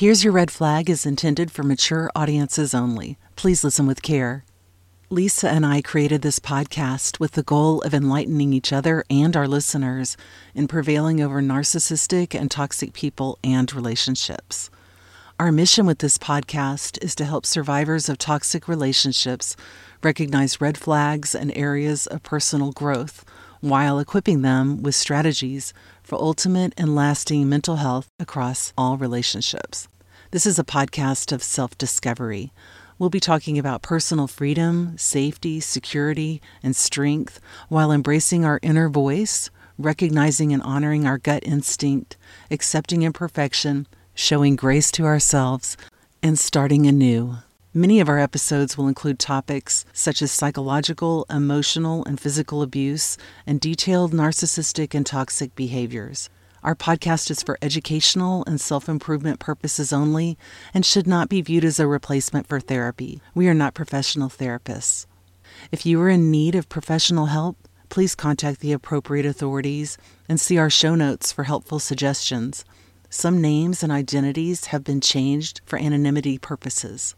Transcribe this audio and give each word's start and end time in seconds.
Here's 0.00 0.24
Your 0.24 0.32
Red 0.32 0.50
Flag 0.50 0.88
is 0.88 1.04
intended 1.04 1.50
for 1.50 1.62
mature 1.62 2.10
audiences 2.16 2.72
only. 2.72 3.18
Please 3.36 3.62
listen 3.62 3.86
with 3.86 4.00
care. 4.00 4.46
Lisa 5.10 5.50
and 5.50 5.66
I 5.66 5.82
created 5.82 6.22
this 6.22 6.38
podcast 6.38 7.20
with 7.20 7.32
the 7.32 7.42
goal 7.42 7.82
of 7.82 7.92
enlightening 7.92 8.54
each 8.54 8.72
other 8.72 9.04
and 9.10 9.36
our 9.36 9.46
listeners 9.46 10.16
in 10.54 10.68
prevailing 10.68 11.20
over 11.20 11.42
narcissistic 11.42 12.34
and 12.34 12.50
toxic 12.50 12.94
people 12.94 13.38
and 13.44 13.70
relationships. 13.74 14.70
Our 15.38 15.52
mission 15.52 15.84
with 15.84 15.98
this 15.98 16.16
podcast 16.16 16.96
is 17.04 17.14
to 17.16 17.26
help 17.26 17.44
survivors 17.44 18.08
of 18.08 18.16
toxic 18.16 18.68
relationships 18.68 19.54
recognize 20.02 20.62
red 20.62 20.78
flags 20.78 21.34
and 21.34 21.54
areas 21.54 22.06
of 22.06 22.22
personal 22.22 22.72
growth 22.72 23.22
while 23.60 23.98
equipping 23.98 24.42
them 24.42 24.82
with 24.82 24.94
strategies 24.94 25.72
for 26.02 26.16
ultimate 26.16 26.72
and 26.76 26.94
lasting 26.94 27.48
mental 27.48 27.76
health 27.76 28.08
across 28.18 28.72
all 28.76 28.96
relationships. 28.96 29.88
This 30.30 30.46
is 30.46 30.58
a 30.58 30.64
podcast 30.64 31.32
of 31.32 31.42
self 31.42 31.76
discovery. 31.76 32.52
We'll 32.98 33.10
be 33.10 33.20
talking 33.20 33.58
about 33.58 33.82
personal 33.82 34.26
freedom, 34.26 34.96
safety, 34.98 35.58
security, 35.60 36.40
and 36.62 36.76
strength 36.76 37.40
while 37.68 37.92
embracing 37.92 38.44
our 38.44 38.60
inner 38.62 38.88
voice, 38.88 39.50
recognizing 39.78 40.52
and 40.52 40.62
honoring 40.62 41.06
our 41.06 41.18
gut 41.18 41.42
instinct, 41.44 42.16
accepting 42.50 43.02
imperfection, 43.02 43.86
showing 44.14 44.54
grace 44.56 44.90
to 44.92 45.06
ourselves, 45.06 45.76
and 46.22 46.38
starting 46.38 46.86
anew. 46.86 47.36
Many 47.72 48.00
of 48.00 48.08
our 48.08 48.18
episodes 48.18 48.76
will 48.76 48.88
include 48.88 49.20
topics 49.20 49.84
such 49.92 50.22
as 50.22 50.32
psychological, 50.32 51.24
emotional, 51.30 52.04
and 52.04 52.18
physical 52.18 52.62
abuse 52.62 53.16
and 53.46 53.60
detailed 53.60 54.10
narcissistic 54.10 54.92
and 54.92 55.06
toxic 55.06 55.54
behaviors. 55.54 56.28
Our 56.64 56.74
podcast 56.74 57.30
is 57.30 57.44
for 57.44 57.58
educational 57.62 58.42
and 58.48 58.60
self 58.60 58.88
improvement 58.88 59.38
purposes 59.38 59.92
only 59.92 60.36
and 60.74 60.84
should 60.84 61.06
not 61.06 61.28
be 61.28 61.42
viewed 61.42 61.64
as 61.64 61.78
a 61.78 61.86
replacement 61.86 62.48
for 62.48 62.58
therapy. 62.58 63.20
We 63.36 63.46
are 63.46 63.54
not 63.54 63.74
professional 63.74 64.30
therapists. 64.30 65.06
If 65.70 65.86
you 65.86 66.00
are 66.00 66.08
in 66.08 66.28
need 66.28 66.56
of 66.56 66.68
professional 66.68 67.26
help, 67.26 67.56
please 67.88 68.16
contact 68.16 68.58
the 68.58 68.72
appropriate 68.72 69.26
authorities 69.26 69.96
and 70.28 70.40
see 70.40 70.58
our 70.58 70.70
show 70.70 70.96
notes 70.96 71.30
for 71.30 71.44
helpful 71.44 71.78
suggestions. 71.78 72.64
Some 73.10 73.40
names 73.40 73.84
and 73.84 73.92
identities 73.92 74.66
have 74.66 74.82
been 74.82 75.00
changed 75.00 75.60
for 75.66 75.78
anonymity 75.78 76.36
purposes. 76.36 77.14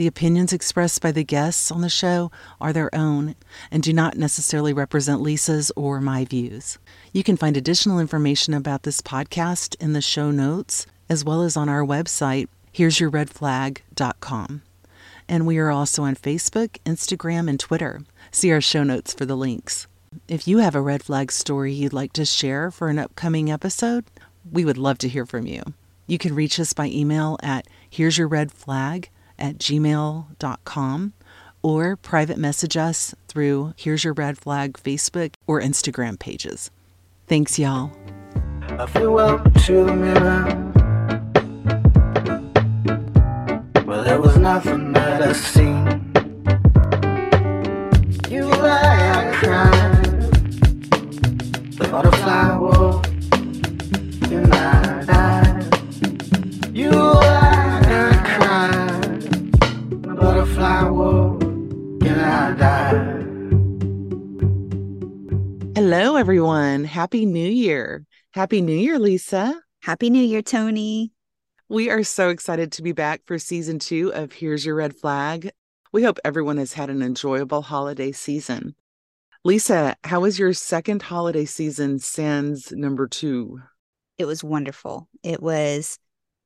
The 0.00 0.06
opinions 0.06 0.54
expressed 0.54 1.02
by 1.02 1.12
the 1.12 1.24
guests 1.24 1.70
on 1.70 1.82
the 1.82 1.90
show 1.90 2.30
are 2.58 2.72
their 2.72 2.88
own 2.94 3.34
and 3.70 3.82
do 3.82 3.92
not 3.92 4.16
necessarily 4.16 4.72
represent 4.72 5.20
Lisa's 5.20 5.70
or 5.76 6.00
my 6.00 6.24
views. 6.24 6.78
You 7.12 7.22
can 7.22 7.36
find 7.36 7.54
additional 7.54 8.00
information 8.00 8.54
about 8.54 8.84
this 8.84 9.02
podcast 9.02 9.76
in 9.78 9.92
the 9.92 10.00
show 10.00 10.30
notes, 10.30 10.86
as 11.10 11.22
well 11.22 11.42
as 11.42 11.54
on 11.54 11.68
our 11.68 11.84
website, 11.84 12.48
here'syourredflag.com. 12.72 14.62
And 15.28 15.46
we 15.46 15.58
are 15.58 15.70
also 15.70 16.04
on 16.04 16.16
Facebook, 16.16 16.78
Instagram, 16.86 17.46
and 17.50 17.60
Twitter. 17.60 18.00
See 18.30 18.50
our 18.52 18.62
show 18.62 18.82
notes 18.82 19.12
for 19.12 19.26
the 19.26 19.36
links. 19.36 19.86
If 20.26 20.48
you 20.48 20.60
have 20.60 20.74
a 20.74 20.80
red 20.80 21.02
flag 21.02 21.30
story 21.30 21.74
you'd 21.74 21.92
like 21.92 22.14
to 22.14 22.24
share 22.24 22.70
for 22.70 22.88
an 22.88 22.98
upcoming 22.98 23.50
episode, 23.50 24.06
we 24.50 24.64
would 24.64 24.78
love 24.78 24.96
to 24.96 25.10
hear 25.10 25.26
from 25.26 25.46
you. 25.46 25.62
You 26.06 26.16
can 26.16 26.34
reach 26.34 26.58
us 26.58 26.72
by 26.72 26.86
email 26.86 27.36
at 27.42 27.66
here's 27.90 28.16
your 28.16 28.28
red 28.28 28.50
flag 28.50 29.10
at 29.40 29.58
gmail.com 29.58 31.12
or 31.62 31.96
private 31.96 32.38
message 32.38 32.76
us 32.76 33.14
through 33.28 33.74
Here's 33.76 34.04
Your 34.04 34.14
Red 34.14 34.38
Flag 34.38 34.74
Facebook 34.74 35.34
or 35.46 35.60
Instagram 35.60 36.18
pages. 36.18 36.70
Thanks, 37.26 37.58
y'all. 37.58 37.92
I 38.62 38.86
flew 38.86 39.18
up 39.18 39.44
to 39.64 39.84
the 39.84 39.94
mirror. 39.94 40.66
Well, 43.86 44.04
there 44.04 44.20
was 44.20 44.36
nothing 44.36 44.92
that 44.92 45.22
I 45.22 45.32
seen. 45.32 45.86
You 48.30 48.44
lie, 48.44 49.10
I 49.16 49.32
cried. 49.34 50.04
The 51.72 51.88
butterfly 51.90 52.56
walk, 52.58 53.09
Hello, 65.74 66.16
everyone. 66.16 66.84
Happy 66.84 67.24
New 67.24 67.48
Year. 67.48 68.04
Happy 68.32 68.60
New 68.60 68.76
Year, 68.76 68.98
Lisa. 68.98 69.62
Happy 69.80 70.10
New 70.10 70.22
Year, 70.22 70.42
Toni. 70.42 71.10
We 71.70 71.88
are 71.88 72.04
so 72.04 72.28
excited 72.28 72.70
to 72.72 72.82
be 72.82 72.92
back 72.92 73.22
for 73.24 73.38
season 73.38 73.78
two 73.78 74.12
of 74.12 74.32
Here's 74.32 74.66
Your 74.66 74.74
Red 74.74 74.94
Flag. 74.94 75.52
We 75.90 76.02
hope 76.02 76.18
everyone 76.22 76.58
has 76.58 76.74
had 76.74 76.90
an 76.90 77.00
enjoyable 77.00 77.62
holiday 77.62 78.12
season. 78.12 78.74
Lisa, 79.42 79.96
how 80.04 80.20
was 80.20 80.38
your 80.38 80.52
second 80.52 81.00
holiday 81.00 81.46
season 81.46 81.98
sans 81.98 82.72
number 82.72 83.08
two? 83.08 83.58
It 84.18 84.26
was 84.26 84.44
wonderful. 84.44 85.08
It 85.22 85.42
was 85.42 85.98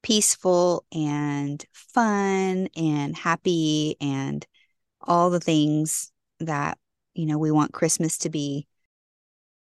peaceful 0.04 0.84
and 0.94 1.64
fun 1.72 2.69
and 2.76 3.16
happy 3.16 3.97
and 4.00 4.47
all 5.06 5.31
the 5.31 5.41
things 5.41 6.10
that, 6.41 6.78
you 7.15 7.26
know, 7.26 7.38
we 7.38 7.50
want 7.50 7.72
Christmas 7.72 8.19
to 8.19 8.31
be 8.31 8.66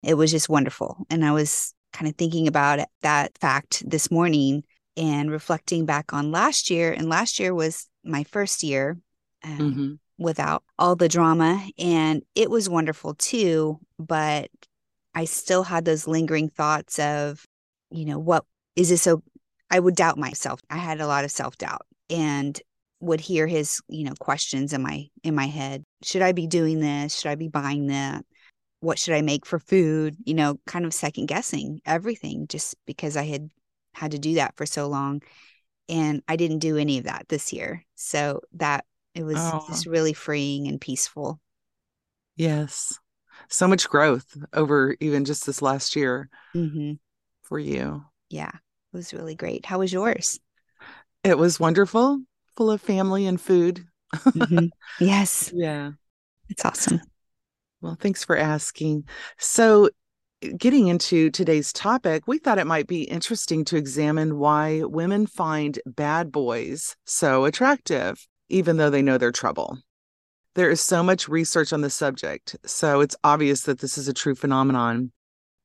it 0.02 0.14
was 0.14 0.30
just 0.30 0.48
wonderful. 0.48 1.06
And 1.10 1.24
I 1.24 1.32
was 1.32 1.74
kind 1.92 2.08
of 2.08 2.16
thinking 2.16 2.48
about 2.48 2.80
that 3.02 3.38
fact 3.38 3.88
this 3.88 4.10
morning 4.10 4.64
and 4.96 5.30
reflecting 5.30 5.86
back 5.86 6.12
on 6.12 6.32
last 6.32 6.70
year. 6.70 6.92
And 6.92 7.08
last 7.08 7.38
year 7.38 7.54
was 7.54 7.88
my 8.04 8.24
first 8.24 8.62
year 8.62 8.98
um, 9.44 9.58
mm-hmm. 9.58 9.92
without 10.18 10.64
all 10.78 10.96
the 10.96 11.08
drama. 11.08 11.64
And 11.78 12.22
it 12.34 12.50
was 12.50 12.68
wonderful 12.68 13.14
too. 13.14 13.78
But 13.98 14.50
I 15.14 15.24
still 15.24 15.62
had 15.62 15.84
those 15.84 16.08
lingering 16.08 16.48
thoughts 16.48 16.98
of, 16.98 17.46
you 17.90 18.04
know, 18.04 18.18
what 18.18 18.44
is 18.74 18.88
this 18.88 19.02
so? 19.02 19.22
I 19.70 19.78
would 19.78 19.94
doubt 19.94 20.18
myself. 20.18 20.60
I 20.68 20.76
had 20.78 21.00
a 21.00 21.06
lot 21.06 21.24
of 21.24 21.30
self 21.30 21.56
doubt 21.56 21.86
and 22.10 22.60
would 23.02 23.20
hear 23.20 23.46
his, 23.46 23.82
you 23.88 24.04
know, 24.04 24.14
questions 24.18 24.72
in 24.72 24.82
my 24.82 25.08
in 25.22 25.34
my 25.34 25.46
head. 25.46 25.84
Should 26.02 26.22
I 26.22 26.32
be 26.32 26.46
doing 26.46 26.80
this? 26.80 27.18
Should 27.18 27.30
I 27.30 27.34
be 27.34 27.48
buying 27.48 27.88
that? 27.88 28.24
what 28.82 28.98
should 28.98 29.14
I 29.14 29.22
make 29.22 29.46
for 29.46 29.60
food, 29.60 30.16
you 30.24 30.34
know, 30.34 30.58
kind 30.66 30.84
of 30.84 30.92
second 30.92 31.26
guessing 31.26 31.80
everything 31.86 32.48
just 32.48 32.74
because 32.84 33.16
I 33.16 33.22
had 33.22 33.48
had 33.94 34.10
to 34.10 34.18
do 34.18 34.34
that 34.34 34.56
for 34.56 34.66
so 34.66 34.88
long. 34.88 35.22
And 35.88 36.20
I 36.26 36.34
didn't 36.34 36.58
do 36.58 36.76
any 36.76 36.98
of 36.98 37.04
that 37.04 37.26
this 37.28 37.52
year. 37.52 37.84
So 37.94 38.40
that 38.54 38.84
it 39.14 39.22
was 39.22 39.36
oh. 39.38 39.64
just 39.68 39.86
really 39.86 40.12
freeing 40.12 40.66
and 40.66 40.80
peaceful. 40.80 41.40
Yes. 42.34 42.98
So 43.48 43.68
much 43.68 43.88
growth 43.88 44.36
over 44.52 44.96
even 44.98 45.24
just 45.26 45.46
this 45.46 45.62
last 45.62 45.94
year 45.94 46.28
mm-hmm. 46.52 46.94
for 47.44 47.60
you. 47.60 48.04
Yeah. 48.30 48.50
It 48.50 48.96
was 48.96 49.14
really 49.14 49.36
great. 49.36 49.64
How 49.64 49.78
was 49.78 49.92
yours? 49.92 50.40
It 51.22 51.38
was 51.38 51.60
wonderful, 51.60 52.20
full 52.56 52.70
of 52.70 52.80
family 52.80 53.26
and 53.26 53.40
food. 53.40 53.84
mm-hmm. 54.14 54.66
Yes. 55.00 55.50
Yeah. 55.54 55.92
It's 56.48 56.64
awesome. 56.64 57.00
Well, 57.80 57.96
thanks 57.98 58.24
for 58.24 58.36
asking. 58.36 59.04
So, 59.38 59.90
getting 60.56 60.88
into 60.88 61.30
today's 61.30 61.72
topic, 61.72 62.24
we 62.26 62.38
thought 62.38 62.58
it 62.58 62.66
might 62.66 62.86
be 62.86 63.02
interesting 63.02 63.64
to 63.66 63.76
examine 63.76 64.38
why 64.38 64.82
women 64.82 65.26
find 65.26 65.78
bad 65.86 66.30
boys 66.30 66.96
so 67.04 67.44
attractive, 67.44 68.26
even 68.48 68.76
though 68.76 68.90
they 68.90 69.02
know 69.02 69.18
they're 69.18 69.32
trouble. 69.32 69.78
There 70.54 70.70
is 70.70 70.80
so 70.80 71.02
much 71.02 71.28
research 71.28 71.72
on 71.72 71.80
the 71.80 71.90
subject, 71.90 72.56
so 72.66 73.00
it's 73.00 73.16
obvious 73.24 73.62
that 73.62 73.78
this 73.78 73.96
is 73.96 74.08
a 74.08 74.12
true 74.12 74.34
phenomenon. 74.34 75.12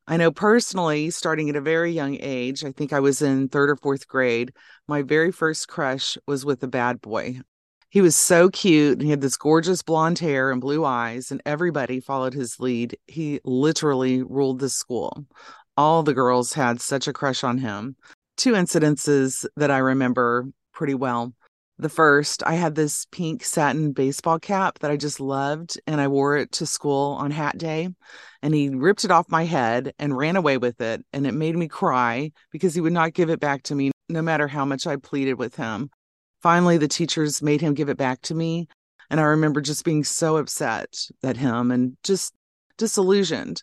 I 0.09 0.15
know 0.15 0.31
personally, 0.31 1.09
starting 1.09 1.49
at 1.49 1.57
a 1.57 1.61
very 1.61 1.91
young 1.91 2.17
age, 2.21 2.63
I 2.63 2.71
think 2.71 2.93
I 2.93 3.01
was 3.01 3.21
in 3.21 3.49
third 3.49 3.69
or 3.69 3.75
fourth 3.75 4.07
grade, 4.07 4.53
my 4.87 5.01
very 5.01 5.33
first 5.33 5.67
crush 5.67 6.17
was 6.25 6.45
with 6.45 6.63
a 6.63 6.67
bad 6.67 7.01
boy. 7.01 7.41
He 7.89 7.99
was 7.99 8.15
so 8.15 8.49
cute. 8.49 9.01
He 9.01 9.09
had 9.09 9.21
this 9.21 9.37
gorgeous 9.37 9.81
blonde 9.81 10.19
hair 10.19 10.51
and 10.51 10.61
blue 10.61 10.85
eyes, 10.85 11.31
and 11.31 11.41
everybody 11.45 11.99
followed 11.99 12.33
his 12.33 12.59
lead. 12.59 12.97
He 13.07 13.41
literally 13.43 14.23
ruled 14.23 14.59
the 14.59 14.69
school. 14.69 15.25
All 15.75 16.03
the 16.03 16.13
girls 16.13 16.53
had 16.53 16.81
such 16.81 17.07
a 17.07 17.13
crush 17.13 17.43
on 17.43 17.57
him. 17.57 17.97
Two 18.37 18.53
incidences 18.53 19.45
that 19.55 19.71
I 19.71 19.79
remember 19.79 20.47
pretty 20.73 20.93
well. 20.93 21.33
The 21.79 21.89
first, 21.89 22.41
I 22.43 22.55
had 22.55 22.73
this 22.73 23.05
pink 23.11 23.43
satin 23.45 23.91
baseball 23.91 24.39
cap 24.39 24.79
that 24.79 24.89
I 24.89 24.97
just 24.97 25.19
loved, 25.19 25.79
and 25.85 26.01
I 26.01 26.07
wore 26.07 26.35
it 26.35 26.51
to 26.53 26.65
school 26.65 27.11
on 27.19 27.29
hat 27.29 27.59
day. 27.59 27.89
And 28.41 28.55
he 28.55 28.69
ripped 28.69 29.05
it 29.05 29.11
off 29.11 29.29
my 29.29 29.43
head 29.43 29.93
and 29.99 30.17
ran 30.17 30.37
away 30.37 30.57
with 30.57 30.81
it. 30.81 31.05
And 31.13 31.27
it 31.27 31.35
made 31.35 31.55
me 31.55 31.67
cry 31.67 32.31
because 32.51 32.73
he 32.73 32.81
would 32.81 32.93
not 32.93 33.13
give 33.13 33.29
it 33.29 33.39
back 33.39 33.61
to 33.63 33.75
me, 33.75 33.91
no 34.09 34.23
matter 34.23 34.47
how 34.47 34.65
much 34.65 34.87
I 34.87 34.95
pleaded 34.95 35.35
with 35.35 35.55
him. 35.55 35.91
Finally, 36.41 36.77
the 36.79 36.87
teachers 36.87 37.43
made 37.43 37.61
him 37.61 37.75
give 37.75 37.89
it 37.89 37.97
back 37.97 38.21
to 38.23 38.33
me. 38.33 38.67
And 39.11 39.19
I 39.19 39.23
remember 39.23 39.61
just 39.61 39.85
being 39.85 40.03
so 40.03 40.37
upset 40.37 41.07
at 41.23 41.37
him 41.37 41.69
and 41.69 41.95
just 42.03 42.33
disillusioned. 42.77 43.61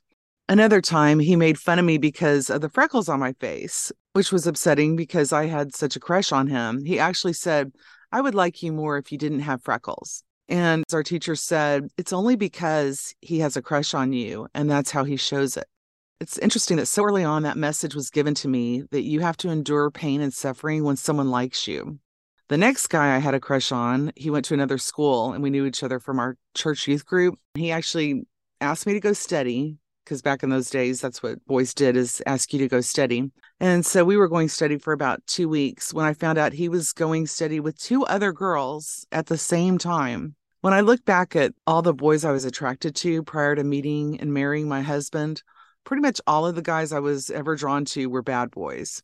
Another 0.48 0.80
time, 0.80 1.18
he 1.18 1.36
made 1.36 1.58
fun 1.58 1.78
of 1.78 1.84
me 1.84 1.98
because 1.98 2.48
of 2.48 2.60
the 2.60 2.68
freckles 2.68 3.08
on 3.08 3.18
my 3.18 3.32
face, 3.40 3.90
which 4.12 4.30
was 4.30 4.46
upsetting 4.46 4.94
because 4.94 5.32
I 5.32 5.46
had 5.46 5.74
such 5.74 5.96
a 5.96 6.00
crush 6.00 6.32
on 6.32 6.46
him. 6.46 6.84
He 6.84 6.98
actually 6.98 7.32
said, 7.32 7.72
I 8.14 8.20
would 8.20 8.36
like 8.36 8.62
you 8.62 8.70
more 8.70 8.96
if 8.96 9.10
you 9.10 9.18
didn't 9.18 9.40
have 9.40 9.64
freckles. 9.64 10.22
And 10.48 10.84
our 10.92 11.02
teacher 11.02 11.34
said, 11.34 11.88
It's 11.98 12.12
only 12.12 12.36
because 12.36 13.12
he 13.20 13.40
has 13.40 13.56
a 13.56 13.62
crush 13.62 13.92
on 13.92 14.12
you, 14.12 14.46
and 14.54 14.70
that's 14.70 14.92
how 14.92 15.02
he 15.02 15.16
shows 15.16 15.56
it. 15.56 15.66
It's 16.20 16.38
interesting 16.38 16.76
that 16.76 16.86
so 16.86 17.02
early 17.02 17.24
on 17.24 17.42
that 17.42 17.56
message 17.56 17.96
was 17.96 18.10
given 18.10 18.32
to 18.34 18.46
me 18.46 18.84
that 18.92 19.02
you 19.02 19.18
have 19.18 19.36
to 19.38 19.50
endure 19.50 19.90
pain 19.90 20.20
and 20.20 20.32
suffering 20.32 20.84
when 20.84 20.94
someone 20.94 21.32
likes 21.32 21.66
you. 21.66 21.98
The 22.46 22.56
next 22.56 22.86
guy 22.86 23.16
I 23.16 23.18
had 23.18 23.34
a 23.34 23.40
crush 23.40 23.72
on, 23.72 24.12
he 24.14 24.30
went 24.30 24.44
to 24.44 24.54
another 24.54 24.78
school 24.78 25.32
and 25.32 25.42
we 25.42 25.50
knew 25.50 25.66
each 25.66 25.82
other 25.82 25.98
from 25.98 26.20
our 26.20 26.36
church 26.54 26.86
youth 26.86 27.04
group. 27.04 27.34
He 27.54 27.72
actually 27.72 28.28
asked 28.60 28.86
me 28.86 28.92
to 28.92 29.00
go 29.00 29.12
study 29.12 29.78
because 30.04 30.22
back 30.22 30.42
in 30.42 30.50
those 30.50 30.70
days 30.70 31.00
that's 31.00 31.22
what 31.22 31.44
boys 31.46 31.74
did 31.74 31.96
is 31.96 32.22
ask 32.26 32.52
you 32.52 32.58
to 32.58 32.68
go 32.68 32.80
study. 32.80 33.30
And 33.60 33.84
so 33.84 34.04
we 34.04 34.16
were 34.16 34.28
going 34.28 34.48
steady 34.48 34.78
for 34.78 34.92
about 34.92 35.26
two 35.26 35.48
weeks. 35.48 35.94
When 35.94 36.06
i 36.06 36.12
found 36.12 36.38
out 36.38 36.52
he 36.52 36.68
was 36.68 36.92
going 36.92 37.26
steady 37.26 37.60
with 37.60 37.78
two 37.78 38.04
other 38.06 38.32
girls 38.32 39.06
at 39.12 39.26
the 39.26 39.38
same 39.38 39.78
time. 39.78 40.34
When 40.60 40.72
i 40.72 40.80
look 40.80 41.04
back 41.04 41.36
at 41.36 41.52
all 41.66 41.82
the 41.82 41.94
boys 41.94 42.24
i 42.24 42.30
was 42.32 42.44
attracted 42.44 42.94
to 42.96 43.22
prior 43.22 43.54
to 43.54 43.64
meeting 43.64 44.20
and 44.20 44.32
marrying 44.32 44.68
my 44.68 44.82
husband 44.82 45.42
pretty 45.84 46.00
much 46.00 46.20
all 46.26 46.46
of 46.46 46.54
the 46.54 46.62
guys 46.62 46.92
i 46.92 46.98
was 46.98 47.30
ever 47.30 47.54
drawn 47.54 47.84
to 47.84 48.06
were 48.06 48.22
bad 48.22 48.50
boys 48.50 49.02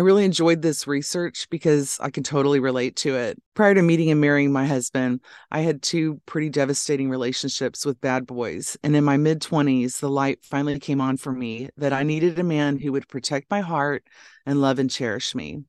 I 0.00 0.02
really 0.02 0.24
enjoyed 0.24 0.62
this 0.62 0.86
research 0.86 1.46
because 1.50 1.98
I 2.00 2.08
can 2.08 2.22
totally 2.22 2.58
relate 2.58 2.96
to 2.96 3.16
it. 3.16 3.38
Prior 3.52 3.74
to 3.74 3.82
meeting 3.82 4.10
and 4.10 4.18
marrying 4.18 4.50
my 4.50 4.64
husband, 4.64 5.20
I 5.50 5.60
had 5.60 5.82
two 5.82 6.22
pretty 6.24 6.48
devastating 6.48 7.10
relationships 7.10 7.84
with 7.84 8.00
bad 8.00 8.26
boys. 8.26 8.78
And 8.82 8.96
in 8.96 9.04
my 9.04 9.18
mid 9.18 9.42
20s, 9.42 10.00
the 10.00 10.08
light 10.08 10.42
finally 10.42 10.80
came 10.80 11.02
on 11.02 11.18
for 11.18 11.32
me 11.32 11.68
that 11.76 11.92
I 11.92 12.02
needed 12.02 12.38
a 12.38 12.42
man 12.42 12.78
who 12.78 12.92
would 12.92 13.08
protect 13.08 13.50
my 13.50 13.60
heart 13.60 14.02
and 14.46 14.62
love 14.62 14.78
and 14.78 14.90
cherish 14.90 15.34
me. 15.34 15.64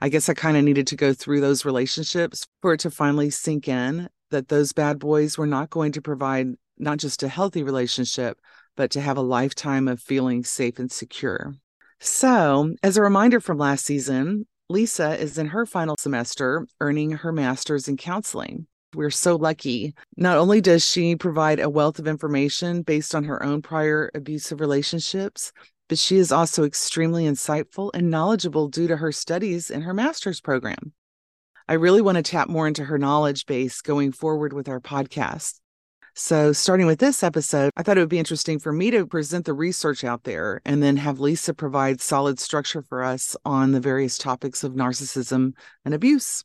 I 0.00 0.08
guess 0.08 0.30
I 0.30 0.32
kind 0.32 0.56
of 0.56 0.64
needed 0.64 0.86
to 0.86 0.96
go 0.96 1.12
through 1.12 1.42
those 1.42 1.66
relationships 1.66 2.46
for 2.62 2.72
it 2.72 2.80
to 2.80 2.90
finally 2.90 3.28
sink 3.28 3.68
in 3.68 4.08
that 4.30 4.48
those 4.48 4.72
bad 4.72 4.98
boys 4.98 5.36
were 5.36 5.46
not 5.46 5.68
going 5.68 5.92
to 5.92 6.00
provide 6.00 6.46
not 6.78 6.96
just 6.96 7.22
a 7.22 7.28
healthy 7.28 7.62
relationship, 7.62 8.40
but 8.76 8.90
to 8.92 9.02
have 9.02 9.18
a 9.18 9.20
lifetime 9.20 9.88
of 9.88 10.00
feeling 10.00 10.42
safe 10.42 10.78
and 10.78 10.90
secure. 10.90 11.54
So, 12.00 12.74
as 12.82 12.96
a 12.96 13.02
reminder 13.02 13.40
from 13.40 13.58
last 13.58 13.84
season, 13.84 14.46
Lisa 14.68 15.18
is 15.18 15.38
in 15.38 15.48
her 15.48 15.66
final 15.66 15.96
semester 15.98 16.66
earning 16.80 17.12
her 17.12 17.32
master's 17.32 17.88
in 17.88 17.96
counseling. 17.96 18.66
We're 18.94 19.10
so 19.10 19.36
lucky. 19.36 19.94
Not 20.16 20.38
only 20.38 20.60
does 20.60 20.84
she 20.84 21.16
provide 21.16 21.60
a 21.60 21.68
wealth 21.68 21.98
of 21.98 22.06
information 22.06 22.82
based 22.82 23.14
on 23.14 23.24
her 23.24 23.42
own 23.42 23.60
prior 23.60 24.10
abusive 24.14 24.60
relationships, 24.60 25.52
but 25.88 25.98
she 25.98 26.16
is 26.16 26.32
also 26.32 26.64
extremely 26.64 27.24
insightful 27.24 27.90
and 27.92 28.10
knowledgeable 28.10 28.68
due 28.68 28.88
to 28.88 28.96
her 28.96 29.12
studies 29.12 29.70
in 29.70 29.82
her 29.82 29.94
master's 29.94 30.40
program. 30.40 30.92
I 31.68 31.74
really 31.74 32.02
want 32.02 32.16
to 32.16 32.22
tap 32.22 32.48
more 32.48 32.68
into 32.68 32.84
her 32.84 32.98
knowledge 32.98 33.46
base 33.46 33.80
going 33.80 34.12
forward 34.12 34.52
with 34.52 34.68
our 34.68 34.80
podcast. 34.80 35.60
So, 36.16 36.52
starting 36.52 36.86
with 36.86 37.00
this 37.00 37.24
episode, 37.24 37.72
I 37.76 37.82
thought 37.82 37.96
it 37.96 38.00
would 38.00 38.08
be 38.08 38.20
interesting 38.20 38.60
for 38.60 38.72
me 38.72 38.92
to 38.92 39.04
present 39.04 39.46
the 39.46 39.52
research 39.52 40.04
out 40.04 40.22
there 40.22 40.60
and 40.64 40.80
then 40.80 40.96
have 40.98 41.18
Lisa 41.18 41.52
provide 41.52 42.00
solid 42.00 42.38
structure 42.38 42.82
for 42.82 43.02
us 43.02 43.36
on 43.44 43.72
the 43.72 43.80
various 43.80 44.16
topics 44.16 44.62
of 44.62 44.74
narcissism 44.74 45.54
and 45.84 45.92
abuse. 45.92 46.44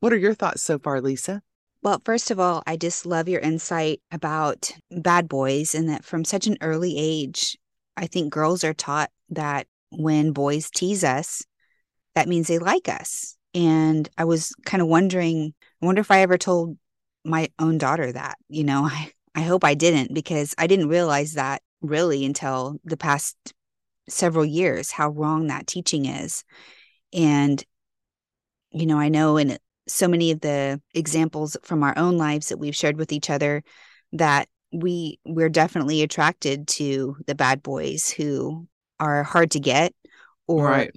What 0.00 0.14
are 0.14 0.18
your 0.18 0.32
thoughts 0.32 0.62
so 0.62 0.78
far, 0.78 1.02
Lisa? 1.02 1.42
Well, 1.82 2.00
first 2.06 2.30
of 2.30 2.40
all, 2.40 2.62
I 2.66 2.78
just 2.78 3.04
love 3.04 3.28
your 3.28 3.42
insight 3.42 4.00
about 4.10 4.72
bad 4.90 5.28
boys 5.28 5.74
and 5.74 5.90
that 5.90 6.06
from 6.06 6.24
such 6.24 6.46
an 6.46 6.56
early 6.62 6.96
age, 6.96 7.58
I 7.98 8.06
think 8.06 8.32
girls 8.32 8.64
are 8.64 8.72
taught 8.72 9.10
that 9.28 9.66
when 9.90 10.32
boys 10.32 10.70
tease 10.70 11.04
us, 11.04 11.42
that 12.14 12.28
means 12.28 12.48
they 12.48 12.58
like 12.58 12.88
us. 12.88 13.36
And 13.52 14.08
I 14.16 14.24
was 14.24 14.54
kind 14.64 14.80
of 14.80 14.88
wondering, 14.88 15.52
I 15.82 15.86
wonder 15.86 16.00
if 16.00 16.10
I 16.10 16.20
ever 16.20 16.38
told 16.38 16.78
my 17.24 17.48
own 17.58 17.78
daughter 17.78 18.10
that. 18.12 18.36
You 18.48 18.64
know, 18.64 18.84
I, 18.84 19.12
I 19.34 19.42
hope 19.42 19.64
I 19.64 19.74
didn't 19.74 20.14
because 20.14 20.54
I 20.58 20.66
didn't 20.66 20.88
realize 20.88 21.34
that 21.34 21.62
really 21.80 22.24
until 22.24 22.78
the 22.84 22.96
past 22.96 23.36
several 24.08 24.44
years 24.44 24.90
how 24.90 25.10
wrong 25.10 25.46
that 25.48 25.66
teaching 25.66 26.06
is. 26.06 26.44
And, 27.12 27.62
you 28.70 28.86
know, 28.86 28.98
I 28.98 29.08
know 29.08 29.36
in 29.36 29.58
so 29.88 30.08
many 30.08 30.30
of 30.30 30.40
the 30.40 30.80
examples 30.94 31.56
from 31.62 31.82
our 31.82 31.96
own 31.96 32.16
lives 32.16 32.48
that 32.48 32.58
we've 32.58 32.76
shared 32.76 32.96
with 32.96 33.12
each 33.12 33.30
other 33.30 33.62
that 34.12 34.48
we 34.72 35.18
we're 35.24 35.48
definitely 35.48 36.02
attracted 36.02 36.66
to 36.66 37.16
the 37.26 37.34
bad 37.34 37.62
boys 37.62 38.10
who 38.10 38.66
are 38.98 39.22
hard 39.22 39.50
to 39.50 39.60
get 39.60 39.92
or 40.46 40.66
right. 40.66 40.92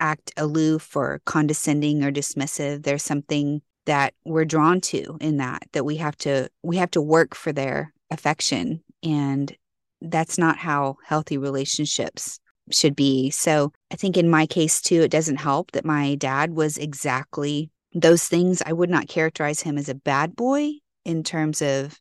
act 0.00 0.32
aloof 0.36 0.96
or 0.96 1.20
condescending 1.26 2.04
or 2.04 2.10
dismissive. 2.10 2.82
There's 2.82 3.02
something 3.02 3.60
that 3.86 4.14
we're 4.24 4.44
drawn 4.44 4.80
to 4.80 5.16
in 5.20 5.38
that 5.38 5.62
that 5.72 5.84
we 5.84 5.96
have 5.96 6.16
to 6.16 6.48
we 6.62 6.76
have 6.76 6.90
to 6.92 7.00
work 7.00 7.34
for 7.34 7.52
their 7.52 7.92
affection 8.10 8.82
and 9.02 9.56
that's 10.00 10.38
not 10.38 10.58
how 10.58 10.96
healthy 11.04 11.38
relationships 11.38 12.38
should 12.70 12.94
be. 12.96 13.30
So 13.30 13.72
i 13.92 13.96
think 13.96 14.16
in 14.16 14.30
my 14.30 14.46
case 14.46 14.80
too 14.80 15.02
it 15.02 15.10
doesn't 15.10 15.36
help 15.36 15.72
that 15.72 15.84
my 15.84 16.14
dad 16.16 16.54
was 16.54 16.78
exactly 16.78 17.70
those 17.94 18.26
things. 18.26 18.62
I 18.64 18.72
would 18.72 18.90
not 18.90 19.08
characterize 19.08 19.60
him 19.60 19.76
as 19.76 19.88
a 19.88 19.94
bad 19.94 20.34
boy 20.34 20.72
in 21.04 21.22
terms 21.24 21.60
of 21.60 21.98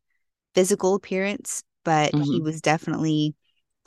physical 0.53 0.95
appearance 0.95 1.63
but 1.83 2.11
mm-hmm. 2.11 2.23
he 2.23 2.41
was 2.41 2.61
definitely 2.61 3.35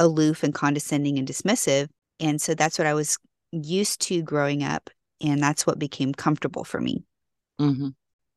aloof 0.01 0.43
and 0.43 0.53
condescending 0.53 1.19
and 1.19 1.29
dismissive. 1.29 1.89
And 2.19 2.41
so 2.41 2.55
that's 2.55 2.79
what 2.79 2.87
i 2.87 2.95
was 2.95 3.17
used 3.53 4.01
to 4.03 4.23
growing 4.23 4.65
up 4.65 4.91
and 5.21 5.41
that's 5.41 5.67
what 5.67 5.79
became 5.79 6.13
comfortable 6.13 6.65
for 6.65 6.81
me 6.81 7.05
Mm-hmm. 7.61 7.89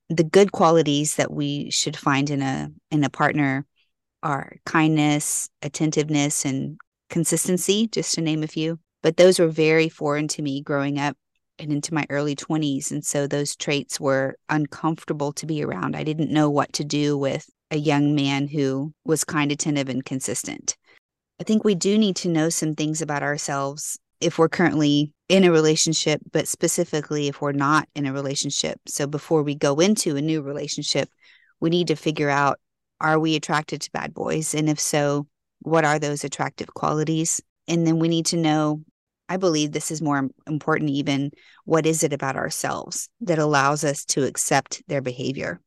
The 0.10 0.24
good 0.24 0.52
qualities 0.52 1.16
that 1.16 1.32
we 1.32 1.70
should 1.70 1.98
find 1.98 2.30
in 2.30 2.42
a 2.42 2.70
in 2.92 3.04
a 3.04 3.10
partner 3.10 3.66
are 4.24 4.54
kindness, 4.66 5.50
attentiveness, 5.62 6.46
and 6.46 6.78
consistency, 7.10 7.88
just 7.88 8.14
to 8.16 8.22
name 8.22 8.44
a 8.44 8.48
few. 8.48 8.80
But 9.04 9.18
those 9.18 9.40
were 9.40 9.48
very 9.48 9.90
foreign 9.90 10.28
to 10.30 10.42
me 10.42 10.62
growing 10.62 11.00
up 11.00 11.16
and 11.60 11.72
into 11.72 11.94
my 11.94 12.06
early 12.10 12.36
20s. 12.36 12.92
And 12.92 13.06
so 13.06 13.28
those 13.28 13.56
traits 13.56 14.00
were 14.00 14.36
uncomfortable 14.50 15.34
to 15.34 15.46
be 15.46 15.64
around. 15.64 15.96
I 15.96 16.04
didn't 16.04 16.32
know 16.32 16.50
what 16.50 16.74
to 16.74 16.84
do 16.84 17.18
with 17.18 17.50
a 17.72 17.78
young 17.78 18.16
man 18.16 18.48
who 18.48 18.94
was 19.06 19.24
kind, 19.24 19.52
attentive, 19.52 19.90
and 19.90 20.06
consistent. 20.06 20.78
I 21.40 21.44
think 21.44 21.64
we 21.64 21.76
do 21.76 21.98
need 21.98 22.16
to 22.18 22.30
know 22.30 22.50
some 22.50 22.76
things 22.76 23.02
about 23.02 23.24
ourselves 23.24 24.00
if 24.20 24.38
we're 24.38 24.50
currently 24.50 25.14
in 25.30 25.44
a 25.44 25.52
relationship, 25.52 26.22
but 26.32 26.48
specifically 26.48 27.28
if 27.28 27.42
we're 27.42 27.52
not 27.52 27.88
in 27.96 28.06
a 28.06 28.14
relationship. 28.14 28.80
So 28.88 29.08
before 29.08 29.44
we 29.44 29.56
go 29.56 29.80
into 29.80 30.16
a 30.16 30.22
new 30.22 30.42
relationship, 30.42 31.10
we 31.60 31.70
need 31.70 31.88
to 31.88 31.96
figure 31.96 32.30
out 32.30 32.60
are 33.00 33.20
we 33.20 33.36
attracted 33.36 33.82
to 33.82 33.92
bad 33.92 34.14
boys? 34.14 34.56
And 34.56 34.70
if 34.70 34.80
so, 34.80 35.28
what 35.62 35.86
are 35.86 36.00
those 36.00 36.24
attractive 36.24 36.74
qualities? 36.74 37.42
And 37.68 37.86
then 37.86 38.00
we 38.00 38.08
need 38.08 38.26
to 38.28 38.38
know, 38.38 38.84
I 39.30 39.38
believe 39.38 39.72
this 39.72 39.92
is 39.92 40.02
more 40.02 40.30
important, 40.48 40.90
even 40.92 41.32
what 41.66 41.86
is 41.86 42.04
it 42.04 42.14
about 42.14 42.38
ourselves 42.38 43.10
that 43.22 43.40
allows 43.40 43.84
us 43.84 44.06
to 44.06 44.24
accept 44.24 44.82
their 44.88 45.02
behavior? 45.02 45.60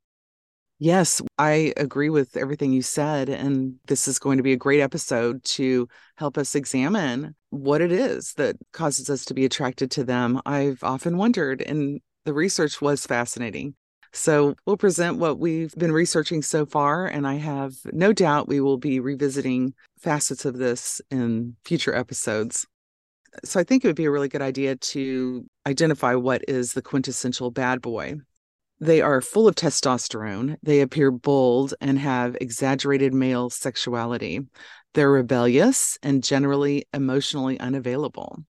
Yes, 0.79 1.21
I 1.39 1.75
agree 1.77 2.09
with 2.09 2.39
everything 2.39 2.73
you 2.73 2.81
said. 2.81 3.29
And 3.29 3.75
this 3.87 4.09
is 4.09 4.19
going 4.19 4.39
to 4.39 4.43
be 4.43 4.55
a 4.55 4.57
great 4.57 4.81
episode 4.81 5.45
to 5.45 5.89
help 6.17 6.39
us 6.39 6.55
examine 6.55 7.37
what 7.51 7.81
it 7.81 7.93
is 7.93 8.33
that 8.35 8.57
causes 8.73 9.11
us 9.11 9.25
to 9.27 9.35
be 9.35 9.45
attracted 9.45 9.91
to 9.93 10.05
them. 10.05 10.41
I've 10.47 10.83
often 10.83 11.17
wondered, 11.17 11.61
and 11.63 12.01
the 12.25 12.33
research 12.33 12.81
was 12.81 13.07
fascinating. 13.07 13.75
So 14.13 14.55
we'll 14.67 14.77
present 14.77 15.19
what 15.19 15.39
we've 15.39 15.75
been 15.77 15.93
researching 15.93 16.43
so 16.43 16.67
far, 16.67 17.07
and 17.07 17.27
I 17.27 17.35
have 17.35 17.75
no 17.93 18.13
doubt 18.13 18.49
we 18.49 18.61
will 18.61 18.79
be 18.79 18.99
revisiting 18.99 19.75
facets 20.01 20.45
of 20.45 20.57
this 20.59 21.01
in 21.11 21.57
future 21.65 21.95
episodes. 21.95 22.67
So 23.45 23.61
I 23.61 23.65
think 23.65 23.85
it 23.85 23.89
would 23.89 23.97
be 23.97 24.07
a 24.07 24.11
really 24.11 24.29
good 24.29 24.43
idea 24.43 24.75
to 24.75 25.47
identify 25.67 26.15
what 26.15 26.43
is 26.49 26.73
the 26.73 26.83
quintessential 26.83 27.53
bad 27.53 27.81
boy. 27.81 28.15
They 28.81 29.01
are 29.03 29.21
full 29.21 29.47
of 29.47 29.55
testosterone. 29.55 30.57
They 30.63 30.81
appear 30.81 31.11
bold 31.11 31.75
and 31.81 31.99
have 31.99 32.37
exaggerated 32.41 33.15
male 33.15 33.51
sexuality. 33.51 34.41
They're 34.95 35.11
rebellious 35.11 35.99
and 36.03 36.23
generally 36.23 36.87
emotionally 36.93 37.59
unavailable. 37.61 38.45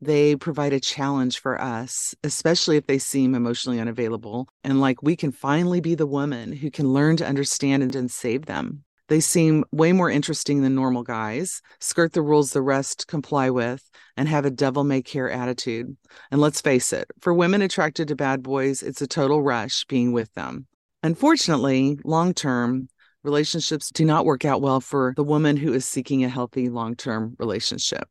They 0.00 0.36
provide 0.36 0.72
a 0.72 0.80
challenge 0.80 1.38
for 1.38 1.60
us, 1.60 2.14
especially 2.24 2.76
if 2.76 2.86
they 2.86 2.98
seem 2.98 3.34
emotionally 3.34 3.80
unavailable 3.80 4.48
and 4.64 4.80
like 4.80 5.02
we 5.02 5.16
can 5.16 5.32
finally 5.32 5.80
be 5.80 5.94
the 5.94 6.06
woman 6.06 6.52
who 6.52 6.70
can 6.70 6.92
learn 6.92 7.16
to 7.18 7.26
understand 7.26 7.94
and, 7.94 8.10
save 8.10 8.46
them. 8.46 8.84
They 9.08 9.20
seem 9.20 9.64
way 9.72 9.92
more 9.92 10.10
interesting 10.10 10.62
than 10.62 10.74
normal 10.74 11.02
guys, 11.02 11.60
skirt 11.80 12.14
the 12.14 12.22
rules 12.22 12.52
the 12.52 12.62
rest 12.62 13.06
comply 13.06 13.50
with, 13.50 13.90
and 14.16 14.28
have 14.28 14.44
a 14.44 14.50
devil 14.50 14.84
may 14.84 15.02
care 15.02 15.30
attitude. 15.30 15.96
And 16.30 16.40
let's 16.40 16.60
face 16.60 16.92
it, 16.92 17.10
for 17.20 17.34
women 17.34 17.62
attracted 17.62 18.08
to 18.08 18.16
bad 18.16 18.42
boys, 18.42 18.82
it's 18.82 19.02
a 19.02 19.06
total 19.06 19.42
rush 19.42 19.84
being 19.84 20.12
with 20.12 20.32
them. 20.34 20.66
Unfortunately, 21.02 21.98
long 22.04 22.32
term, 22.32 22.88
relationships 23.24 23.90
do 23.90 24.04
not 24.04 24.24
work 24.24 24.44
out 24.44 24.60
well 24.60 24.80
for 24.80 25.14
the 25.16 25.24
woman 25.24 25.56
who 25.56 25.72
is 25.72 25.84
seeking 25.84 26.24
a 26.24 26.28
healthy 26.28 26.68
long 26.68 26.94
term 26.96 27.36
relationship. 27.38 28.08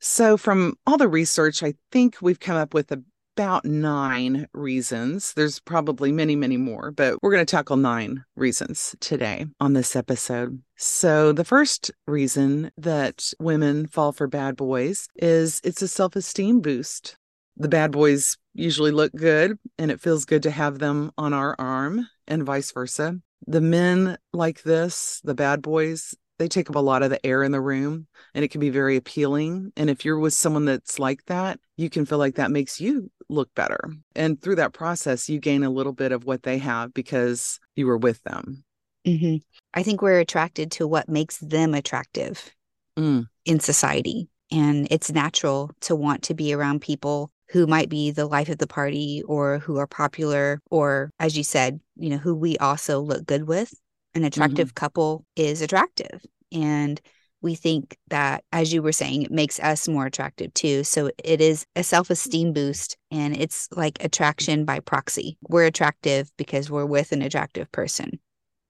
So, 0.00 0.36
from 0.36 0.74
all 0.86 0.98
the 0.98 1.08
research, 1.08 1.62
I 1.62 1.74
think 1.90 2.18
we've 2.20 2.40
come 2.40 2.56
up 2.56 2.74
with 2.74 2.92
about 3.36 3.64
nine 3.64 4.46
reasons. 4.52 5.32
There's 5.32 5.60
probably 5.60 6.12
many, 6.12 6.36
many 6.36 6.56
more, 6.56 6.90
but 6.90 7.18
we're 7.22 7.32
going 7.32 7.44
to 7.44 7.50
tackle 7.50 7.76
nine 7.76 8.22
reasons 8.36 8.94
today 9.00 9.46
on 9.60 9.72
this 9.72 9.96
episode. 9.96 10.62
So, 10.76 11.32
the 11.32 11.44
first 11.44 11.90
reason 12.06 12.70
that 12.76 13.32
women 13.40 13.86
fall 13.86 14.12
for 14.12 14.26
bad 14.26 14.56
boys 14.56 15.08
is 15.16 15.60
it's 15.64 15.82
a 15.82 15.88
self 15.88 16.16
esteem 16.16 16.60
boost. 16.60 17.16
The 17.56 17.68
bad 17.68 17.92
boys 17.92 18.36
usually 18.54 18.90
look 18.90 19.12
good, 19.12 19.58
and 19.78 19.90
it 19.90 20.00
feels 20.00 20.24
good 20.24 20.44
to 20.44 20.50
have 20.50 20.78
them 20.78 21.10
on 21.18 21.32
our 21.32 21.54
arm, 21.58 22.08
and 22.26 22.44
vice 22.44 22.72
versa. 22.72 23.20
The 23.46 23.60
men 23.60 24.16
like 24.32 24.62
this, 24.62 25.20
the 25.22 25.34
bad 25.34 25.60
boys, 25.60 26.14
they 26.38 26.48
take 26.48 26.68
up 26.68 26.76
a 26.76 26.80
lot 26.80 27.02
of 27.02 27.10
the 27.10 27.24
air 27.24 27.42
in 27.42 27.52
the 27.52 27.60
room 27.60 28.06
and 28.34 28.44
it 28.44 28.48
can 28.48 28.60
be 28.60 28.70
very 28.70 28.96
appealing. 28.96 29.72
And 29.76 29.88
if 29.88 30.04
you're 30.04 30.18
with 30.18 30.34
someone 30.34 30.64
that's 30.64 30.98
like 30.98 31.24
that, 31.26 31.60
you 31.76 31.88
can 31.88 32.06
feel 32.06 32.18
like 32.18 32.36
that 32.36 32.50
makes 32.50 32.80
you 32.80 33.10
look 33.28 33.54
better. 33.54 33.92
And 34.16 34.40
through 34.40 34.56
that 34.56 34.72
process, 34.72 35.28
you 35.28 35.38
gain 35.38 35.62
a 35.62 35.70
little 35.70 35.92
bit 35.92 36.12
of 36.12 36.24
what 36.24 36.42
they 36.42 36.58
have 36.58 36.92
because 36.92 37.60
you 37.76 37.86
were 37.86 37.96
with 37.96 38.22
them. 38.24 38.64
Mm-hmm. 39.06 39.36
I 39.74 39.82
think 39.82 40.02
we're 40.02 40.18
attracted 40.18 40.72
to 40.72 40.88
what 40.88 41.08
makes 41.08 41.38
them 41.38 41.74
attractive 41.74 42.54
mm. 42.98 43.26
in 43.44 43.60
society. 43.60 44.28
And 44.50 44.88
it's 44.90 45.12
natural 45.12 45.70
to 45.82 45.94
want 45.94 46.22
to 46.24 46.34
be 46.34 46.52
around 46.52 46.80
people 46.80 47.30
who 47.54 47.68
might 47.68 47.88
be 47.88 48.10
the 48.10 48.26
life 48.26 48.48
of 48.48 48.58
the 48.58 48.66
party 48.66 49.22
or 49.28 49.60
who 49.60 49.78
are 49.78 49.86
popular, 49.86 50.60
or 50.72 51.12
as 51.20 51.38
you 51.38 51.44
said, 51.44 51.78
you 51.94 52.10
know, 52.10 52.16
who 52.16 52.34
we 52.34 52.56
also 52.58 52.98
look 53.00 53.24
good 53.26 53.46
with. 53.46 53.72
An 54.16 54.24
attractive 54.24 54.70
mm-hmm. 54.70 54.74
couple 54.74 55.24
is 55.36 55.62
attractive. 55.62 56.26
And 56.50 57.00
we 57.42 57.54
think 57.54 57.96
that, 58.08 58.42
as 58.50 58.72
you 58.72 58.82
were 58.82 58.90
saying, 58.90 59.22
it 59.22 59.30
makes 59.30 59.60
us 59.60 59.86
more 59.86 60.06
attractive 60.06 60.52
too. 60.54 60.82
So 60.82 61.12
it 61.22 61.40
is 61.40 61.64
a 61.76 61.84
self 61.84 62.10
esteem 62.10 62.52
boost 62.52 62.96
and 63.12 63.36
it's 63.36 63.68
like 63.70 64.02
attraction 64.04 64.64
by 64.64 64.80
proxy. 64.80 65.38
We're 65.48 65.66
attractive 65.66 66.32
because 66.36 66.72
we're 66.72 66.86
with 66.86 67.12
an 67.12 67.22
attractive 67.22 67.70
person. 67.70 68.18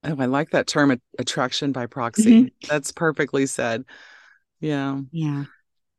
Oh, 0.02 0.16
I 0.18 0.26
like 0.26 0.50
that 0.50 0.66
term, 0.66 1.00
attraction 1.18 1.72
by 1.72 1.86
proxy. 1.86 2.42
Mm-hmm. 2.42 2.68
That's 2.68 2.92
perfectly 2.92 3.46
said. 3.46 3.86
Yeah. 4.60 5.00
Yeah. 5.10 5.44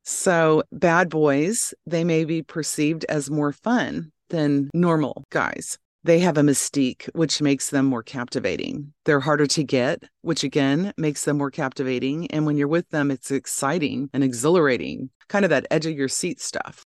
So, 0.05 0.61
bad 0.71 1.09
boys, 1.09 1.73
they 1.87 2.03
may 2.03 2.25
be 2.25 2.43
perceived 2.43 3.05
as 3.09 3.31
more 3.31 3.51
fun 3.51 4.11
than 4.29 4.69
normal 4.73 5.23
guys. 5.31 5.79
They 6.03 6.19
have 6.19 6.37
a 6.37 6.41
mystique, 6.41 7.09
which 7.15 7.41
makes 7.41 7.71
them 7.71 7.87
more 7.87 8.03
captivating. 8.03 8.93
They're 9.05 9.19
harder 9.19 9.47
to 9.47 9.63
get, 9.63 10.03
which 10.21 10.43
again 10.43 10.93
makes 10.97 11.25
them 11.25 11.39
more 11.39 11.49
captivating. 11.49 12.27
And 12.27 12.45
when 12.45 12.55
you're 12.55 12.67
with 12.67 12.87
them, 12.91 13.09
it's 13.09 13.31
exciting 13.31 14.11
and 14.13 14.23
exhilarating, 14.23 15.09
kind 15.27 15.43
of 15.43 15.49
that 15.49 15.65
edge 15.71 15.87
of 15.87 15.97
your 15.97 16.07
seat 16.07 16.39
stuff. 16.39 16.85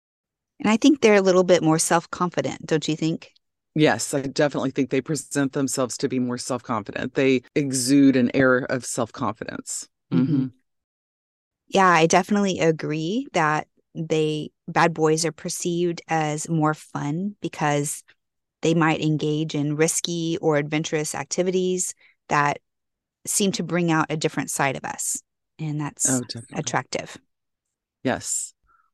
And 0.61 0.71
I 0.71 0.77
think 0.77 1.01
they're 1.01 1.17
a 1.17 1.23
little 1.23 1.43
bit 1.43 1.65
more 1.65 1.81
self 1.81 2.09
confident, 2.11 2.65
don't 2.67 2.87
you 2.87 2.95
think? 2.95 3.33
Yes, 3.75 4.15
I 4.15 4.23
definitely 4.23 4.71
think 4.71 4.91
they 4.91 5.01
present 5.01 5.53
themselves 5.53 5.97
to 5.99 6.09
be 6.09 6.21
more 6.21 6.39
self 6.39 6.63
confident. 6.63 7.15
They 7.15 7.43
exude 7.57 8.15
an 8.15 8.31
air 8.35 8.59
of 8.59 8.85
self 8.85 9.11
confidence. 9.11 9.89
Mm-hmm. 10.13 10.47
Yeah, 11.71 11.89
I 11.89 12.07
definitely 12.07 12.59
agree 12.59 13.29
that 13.33 13.69
they 13.95 14.51
bad 14.69 14.93
boys 14.93 15.25
are 15.25 15.33
perceived 15.33 16.03
as 16.09 16.49
more 16.49 16.75
fun 16.75 17.37
because 17.41 18.03
they 18.63 18.75
might 18.75 19.01
engage 19.01 19.55
in 19.55 19.77
risky 19.77 20.37
or 20.41 20.57
adventurous 20.57 21.15
activities 21.15 21.95
that 22.29 22.59
seem 23.27 23.53
to 23.53 23.63
bring 23.63 23.91
out 23.91 24.07
a 24.11 24.17
different 24.17 24.51
side 24.51 24.77
of 24.77 24.85
us. 24.85 25.23
And 25.59 25.81
that's 25.81 26.11
oh, 26.11 26.23
attractive. 26.55 27.17
Yes. 28.03 28.53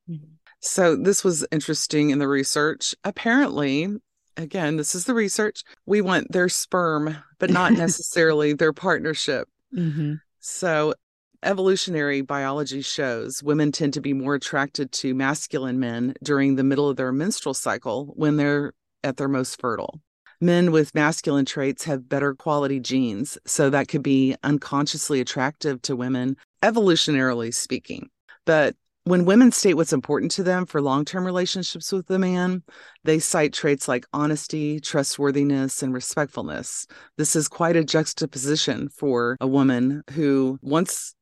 Mm-hmm. 0.09 0.33
So, 0.61 0.97
this 0.97 1.23
was 1.23 1.47
interesting 1.53 2.11
in 2.11 2.19
the 2.19 2.29
research. 2.29 2.95
Apparently, 3.05 3.89
again, 4.37 4.77
this 4.77 4.95
is 4.95 5.05
the 5.05 5.15
research, 5.15 5.63
we 5.87 6.01
want 6.01 6.33
their 6.33 6.49
sperm, 6.49 7.17
but 7.39 7.51
not 7.51 7.73
necessarily 7.75 8.53
their 8.53 8.73
partnership. 8.73 9.49
Mm-hmm. 9.75 10.15
So, 10.41 10.95
evolutionary 11.43 12.21
biology 12.21 12.83
shows 12.83 13.43
women 13.43 13.73
tend 13.73 13.95
to 13.95 14.01
be 14.01 14.13
more 14.13 14.35
attracted 14.35 14.93
to 14.93 15.15
masculine 15.15 15.81
men 15.81 16.15
during 16.23 16.57
the 16.57 16.65
middle 16.65 16.89
of 16.89 16.97
their 16.97 17.13
menstrual 17.13 17.55
cycle 17.55 18.13
when 18.17 18.37
they're 18.37 18.73
at 19.03 19.17
their 19.17 19.29
most 19.29 19.61
fertile. 19.61 20.01
Men 20.41 20.71
with 20.71 20.95
masculine 20.95 21.47
traits 21.47 21.85
have 21.85 22.09
better 22.09 22.35
quality 22.35 22.79
genes, 22.79 23.39
so 23.47 23.71
that 23.71 23.89
could 23.89 24.03
be 24.03 24.37
unconsciously 24.43 25.21
attractive 25.21 25.81
to 25.83 25.97
women, 25.97 26.37
evolutionarily 26.63 27.55
speaking. 27.55 28.11
But 28.45 28.77
when 29.07 29.25
women 29.25 29.53
state 29.53 29.75
what's 29.75 29.93
important 29.93 30.33
to 30.33 30.43
them 30.43 30.67
for 30.67 30.83
long 30.83 31.05
term 31.05 31.25
relationships 31.25 31.93
with 31.93 32.11
a 32.11 32.19
man, 32.19 32.65
they 33.05 33.19
cite 33.19 33.53
traits 33.53 33.87
like 33.87 34.05
honesty, 34.13 34.81
trustworthiness, 34.81 35.83
and 35.83 35.95
respectfulness. 35.95 36.87
This 37.17 37.37
is 37.37 37.49
quite 37.49 37.77
a 37.77 37.85
juxtaposition 37.85 38.89
for 38.89 39.37
a 39.41 39.47
woman 39.47 40.03
who 40.11 40.59
wants 40.61 41.15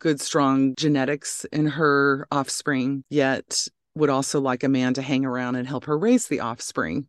good, 0.00 0.20
strong 0.20 0.74
genetics 0.74 1.44
in 1.52 1.66
her 1.66 2.26
offspring, 2.32 3.04
yet 3.08 3.66
would 3.94 4.10
also 4.10 4.40
like 4.40 4.64
a 4.64 4.68
man 4.68 4.94
to 4.94 5.02
hang 5.02 5.24
around 5.24 5.56
and 5.56 5.68
help 5.68 5.84
her 5.84 5.96
raise 5.96 6.26
the 6.26 6.40
offspring. 6.40 7.06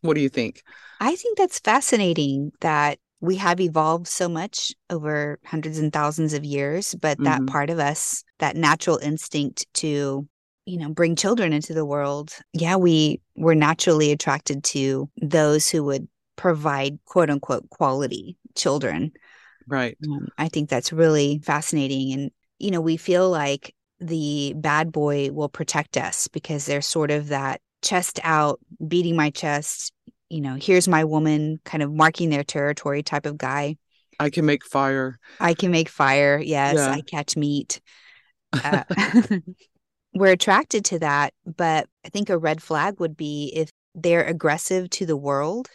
What 0.00 0.14
do 0.14 0.20
you 0.20 0.28
think? 0.28 0.62
I 1.00 1.16
think 1.16 1.36
that's 1.36 1.58
fascinating 1.58 2.52
that 2.60 2.98
we 3.20 3.36
have 3.36 3.60
evolved 3.60 4.06
so 4.06 4.28
much 4.28 4.72
over 4.90 5.38
hundreds 5.44 5.78
and 5.78 5.92
thousands 5.92 6.34
of 6.34 6.44
years, 6.44 6.94
but 6.94 7.16
mm-hmm. 7.16 7.24
that 7.24 7.46
part 7.46 7.70
of 7.70 7.78
us, 7.78 8.22
that 8.38 8.56
natural 8.56 8.98
instinct 8.98 9.66
to, 9.74 10.28
you 10.66 10.78
know, 10.78 10.90
bring 10.90 11.16
children 11.16 11.52
into 11.52 11.72
the 11.72 11.86
world, 11.86 12.32
yeah, 12.52 12.76
we 12.76 13.20
were 13.34 13.54
naturally 13.54 14.12
attracted 14.12 14.62
to 14.64 15.08
those 15.20 15.68
who 15.68 15.82
would 15.84 16.06
provide 16.36 16.98
quote 17.06 17.30
unquote 17.30 17.68
quality 17.70 18.36
children. 18.54 19.12
Right. 19.66 19.96
Um, 20.06 20.28
I 20.38 20.48
think 20.48 20.68
that's 20.68 20.92
really 20.92 21.40
fascinating. 21.44 22.12
And, 22.12 22.30
you 22.58 22.70
know, 22.70 22.80
we 22.80 22.96
feel 22.96 23.30
like 23.30 23.74
the 24.00 24.54
bad 24.56 24.92
boy 24.92 25.30
will 25.30 25.48
protect 25.48 25.96
us 25.96 26.28
because 26.28 26.66
they're 26.66 26.82
sort 26.82 27.10
of 27.10 27.28
that 27.28 27.60
chest 27.82 28.20
out, 28.22 28.60
beating 28.86 29.16
my 29.16 29.30
chest, 29.30 29.92
you 30.28 30.40
know, 30.40 30.56
here's 30.60 30.88
my 30.88 31.04
woman 31.04 31.60
kind 31.64 31.82
of 31.82 31.92
marking 31.92 32.30
their 32.30 32.44
territory 32.44 33.02
type 33.02 33.26
of 33.26 33.38
guy. 33.38 33.76
I 34.18 34.30
can 34.30 34.46
make 34.46 34.64
fire. 34.64 35.18
I 35.40 35.54
can 35.54 35.70
make 35.70 35.88
fire. 35.88 36.38
Yes, 36.38 36.76
yeah. 36.76 36.90
I 36.90 37.00
catch 37.02 37.36
meat. 37.36 37.80
Uh, 38.52 38.84
we're 40.14 40.32
attracted 40.32 40.84
to 40.86 40.98
that, 41.00 41.34
but 41.44 41.88
I 42.04 42.08
think 42.08 42.30
a 42.30 42.38
red 42.38 42.62
flag 42.62 43.00
would 43.00 43.16
be 43.16 43.52
if 43.54 43.70
they're 43.94 44.24
aggressive 44.24 44.90
to 44.90 45.06
the 45.06 45.16
world, 45.16 45.68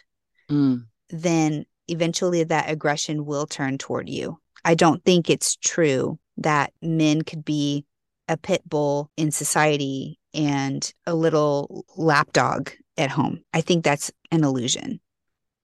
mm. 0.50 0.84
then 1.10 1.66
eventually 1.90 2.44
that 2.44 2.70
aggression 2.70 3.26
will 3.26 3.46
turn 3.46 3.78
toward 3.78 4.08
you. 4.08 4.38
I 4.64 4.74
don't 4.74 5.04
think 5.04 5.30
it's 5.30 5.56
true 5.56 6.18
that 6.36 6.72
men 6.82 7.22
could 7.22 7.44
be 7.44 7.84
a 8.28 8.36
pit 8.36 8.62
bull 8.66 9.10
in 9.16 9.30
society 9.30 10.18
and 10.32 10.92
a 11.06 11.14
little 11.14 11.84
lapdog 11.96 12.70
at 12.96 13.10
home. 13.10 13.42
I 13.52 13.60
think 13.60 13.84
that's 13.84 14.10
an 14.30 14.44
illusion. 14.44 15.00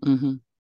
Mm-hmm. 0.04 0.34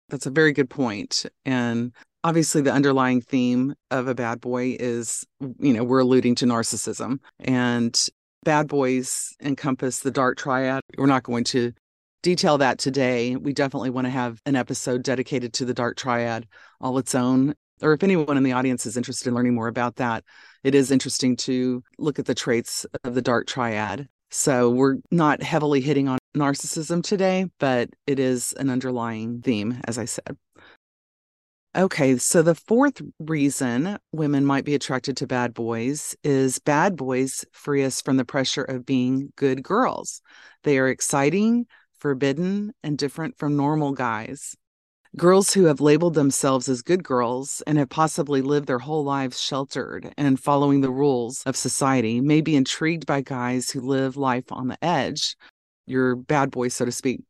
That's 0.10 0.26
a 0.26 0.32
very 0.32 0.54
good 0.54 0.70
point. 0.70 1.26
And 1.46 1.92
obviously, 2.24 2.62
the 2.62 2.74
underlying 2.74 3.22
theme 3.22 3.74
of 3.92 4.08
a 4.08 4.16
bad 4.16 4.42
boy 4.42 4.78
is, 4.80 5.26
you 5.60 5.74
know, 5.74 5.84
we're 5.84 6.00
alluding 6.00 6.36
to 6.36 6.46
narcissism. 6.46 7.20
And 7.40 8.00
bad 8.44 8.68
boys 8.68 9.36
encompass 9.42 10.00
the 10.00 10.12
dark 10.12 10.38
triad. 10.38 10.82
We're 10.98 11.06
not 11.06 11.24
going 11.24 11.44
to 11.46 11.74
detail 12.22 12.58
that 12.58 12.80
today. 12.80 13.36
We 13.36 13.54
definitely 13.54 13.90
want 13.90 14.06
to 14.06 14.12
have 14.12 14.42
an 14.46 14.56
episode 14.56 15.04
dedicated 15.04 15.54
to 15.54 15.66
the 15.66 15.74
dark 15.74 15.98
triad 15.98 16.48
all 16.82 16.98
its 16.98 17.16
own. 17.16 17.56
Or 17.82 17.94
if 17.94 18.04
anyone 18.04 18.36
in 18.36 18.44
the 18.44 18.52
audience 18.52 18.86
is 18.86 18.98
interested 18.98 19.28
in 19.30 19.36
learning 19.36 19.56
more 19.56 19.68
about 19.68 19.96
that, 19.98 20.24
it 20.64 20.76
is 20.76 20.92
interesting 20.92 21.36
to 21.38 21.82
look 21.98 22.20
at 22.20 22.26
the 22.26 22.36
traits 22.36 22.86
of 23.04 23.16
the 23.16 23.22
dark 23.22 23.48
triad. 23.48 24.10
So 24.32 24.70
we're 24.70 24.98
not 25.12 25.42
heavily 25.42 25.82
hitting 25.82 26.08
on 26.08 26.20
narcissism 26.36 27.02
today, 27.02 27.48
but 27.60 27.90
it 28.06 28.20
is 28.20 28.54
an 28.54 28.70
underlying 28.70 29.42
theme, 29.42 29.80
as 29.88 29.98
I 29.98 30.06
said. 30.06 30.38
Okay, 31.76 32.18
so 32.18 32.42
the 32.42 32.56
fourth 32.56 33.00
reason 33.20 34.00
women 34.12 34.44
might 34.44 34.66
be 34.66 34.74
attracted 34.74 35.16
to 35.18 35.28
bad 35.28 35.54
boys 35.54 36.16
is 36.24 36.58
bad 36.60 36.96
boys 36.96 37.46
free 37.52 37.84
us 37.84 38.02
from 38.02 38.18
the 38.18 38.26
pressure 38.26 38.64
of 38.64 38.86
being 38.88 39.32
good 39.36 39.62
girls. 39.62 40.22
They 40.64 40.80
are 40.80 40.88
exciting, 40.88 41.68
forbidden, 42.00 42.74
and 42.84 42.98
different 42.98 43.38
from 43.38 43.56
normal 43.56 43.92
guys. 43.92 44.56
Girls 45.18 45.54
who 45.54 45.66
have 45.66 45.82
labeled 45.82 46.14
themselves 46.14 46.70
as 46.70 46.84
good 46.84 47.04
girls 47.04 47.64
and 47.66 47.80
have 47.80 47.90
possibly 47.90 48.44
lived 48.44 48.68
their 48.68 48.78
whole 48.78 49.04
lives 49.04 49.42
sheltered 49.42 50.14
and 50.18 50.40
following 50.40 50.82
the 50.82 50.92
rules 50.92 51.42
of 51.48 51.56
society 51.56 52.22
may 52.22 52.42
be 52.42 52.56
intrigued 52.56 53.08
by 53.08 53.22
guys 53.22 53.72
who 53.72 53.82
live 53.82 54.18
life 54.18 54.52
on 54.52 54.68
the 54.68 54.78
edge, 54.84 55.36
your 55.88 56.16
bad 56.16 56.52
boy, 56.52 56.68
so 56.68 56.86
to 56.86 56.92
speak. 56.92 57.22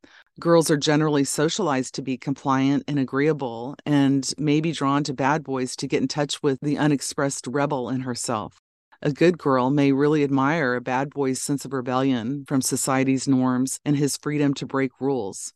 Girls 0.42 0.70
are 0.70 0.78
generally 0.78 1.24
socialized 1.24 1.96
to 1.96 2.02
be 2.02 2.18
compliant 2.18 2.84
and 2.88 3.00
agreeable 3.00 3.76
and 3.86 4.34
may 4.38 4.60
be 4.60 4.74
drawn 4.74 5.04
to 5.06 5.14
bad 5.14 5.44
boys 5.44 5.78
to 5.78 5.88
get 5.88 6.02
in 6.02 6.08
touch 6.10 6.44
with 6.44 6.60
the 6.62 6.78
unexpressed 6.78 7.48
rebel 7.48 7.90
in 7.90 8.02
herself. 8.02 8.60
A 9.02 9.14
good 9.14 9.38
girl 9.38 9.70
may 9.70 9.94
really 9.94 10.26
admire 10.26 10.76
a 10.76 10.82
bad 10.82 11.12
boy's 11.12 11.42
sense 11.42 11.64
of 11.64 11.72
rebellion 11.72 12.44
from 12.46 12.62
society's 12.62 13.30
norms 13.30 13.80
and 13.86 13.96
his 13.96 14.18
freedom 14.18 14.54
to 14.56 14.66
break 14.66 14.92
rules. 15.00 15.54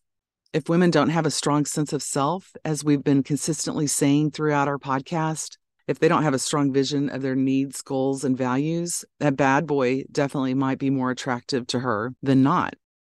If 0.53 0.69
women 0.69 0.91
don't 0.91 1.09
have 1.09 1.25
a 1.25 1.31
strong 1.31 1.65
sense 1.65 1.91
of 1.91 2.01
self, 2.01 2.53
as 2.63 2.85
we've 2.85 3.03
been 3.03 3.21
consistently 3.21 3.85
saying 3.85 4.31
throughout 4.31 4.69
our 4.69 4.77
podcast, 4.77 5.57
if 5.89 5.99
they 5.99 6.07
don't 6.07 6.23
have 6.23 6.33
a 6.33 6.39
strong 6.39 6.71
vision 6.71 7.09
of 7.09 7.21
their 7.21 7.35
needs, 7.35 7.81
goals, 7.81 8.23
and 8.23 8.37
values, 8.37 9.03
that 9.19 9.35
bad 9.35 9.67
boy 9.67 10.03
definitely 10.09 10.53
might 10.53 10.79
be 10.79 10.89
more 10.89 11.11
attractive 11.11 11.67
to 11.67 11.81
her 11.81 12.13
than 12.21 12.43
not. 12.43 12.75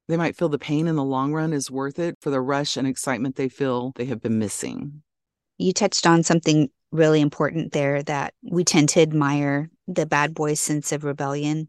They 0.10 0.17
might 0.17 0.36
feel 0.36 0.50
the 0.50 0.60
pain 0.60 0.89
in 0.89 0.98
the 0.98 1.05
long 1.05 1.31
run 1.31 1.53
is 1.53 1.72
worth 1.72 2.00
it 2.00 2.17
for 2.19 2.31
the 2.31 2.41
rush 2.41 2.75
and 2.75 2.86
excitement 2.86 3.38
they 3.38 3.48
feel 3.48 3.93
they 3.96 4.05
have 4.05 4.22
been 4.22 4.39
missing. 4.39 5.03
You 5.57 5.72
touched 5.72 6.05
on 6.05 6.24
something 6.24 6.69
really 6.91 7.22
important 7.22 7.72
there 7.72 8.01
that 8.03 8.34
we 8.41 8.63
tend 8.63 8.89
to 8.89 9.01
admire 9.01 9.70
the 9.88 10.06
bad 10.06 10.34
boy's 10.34 10.60
sense 10.60 10.91
of 10.91 11.03
rebellion 11.03 11.67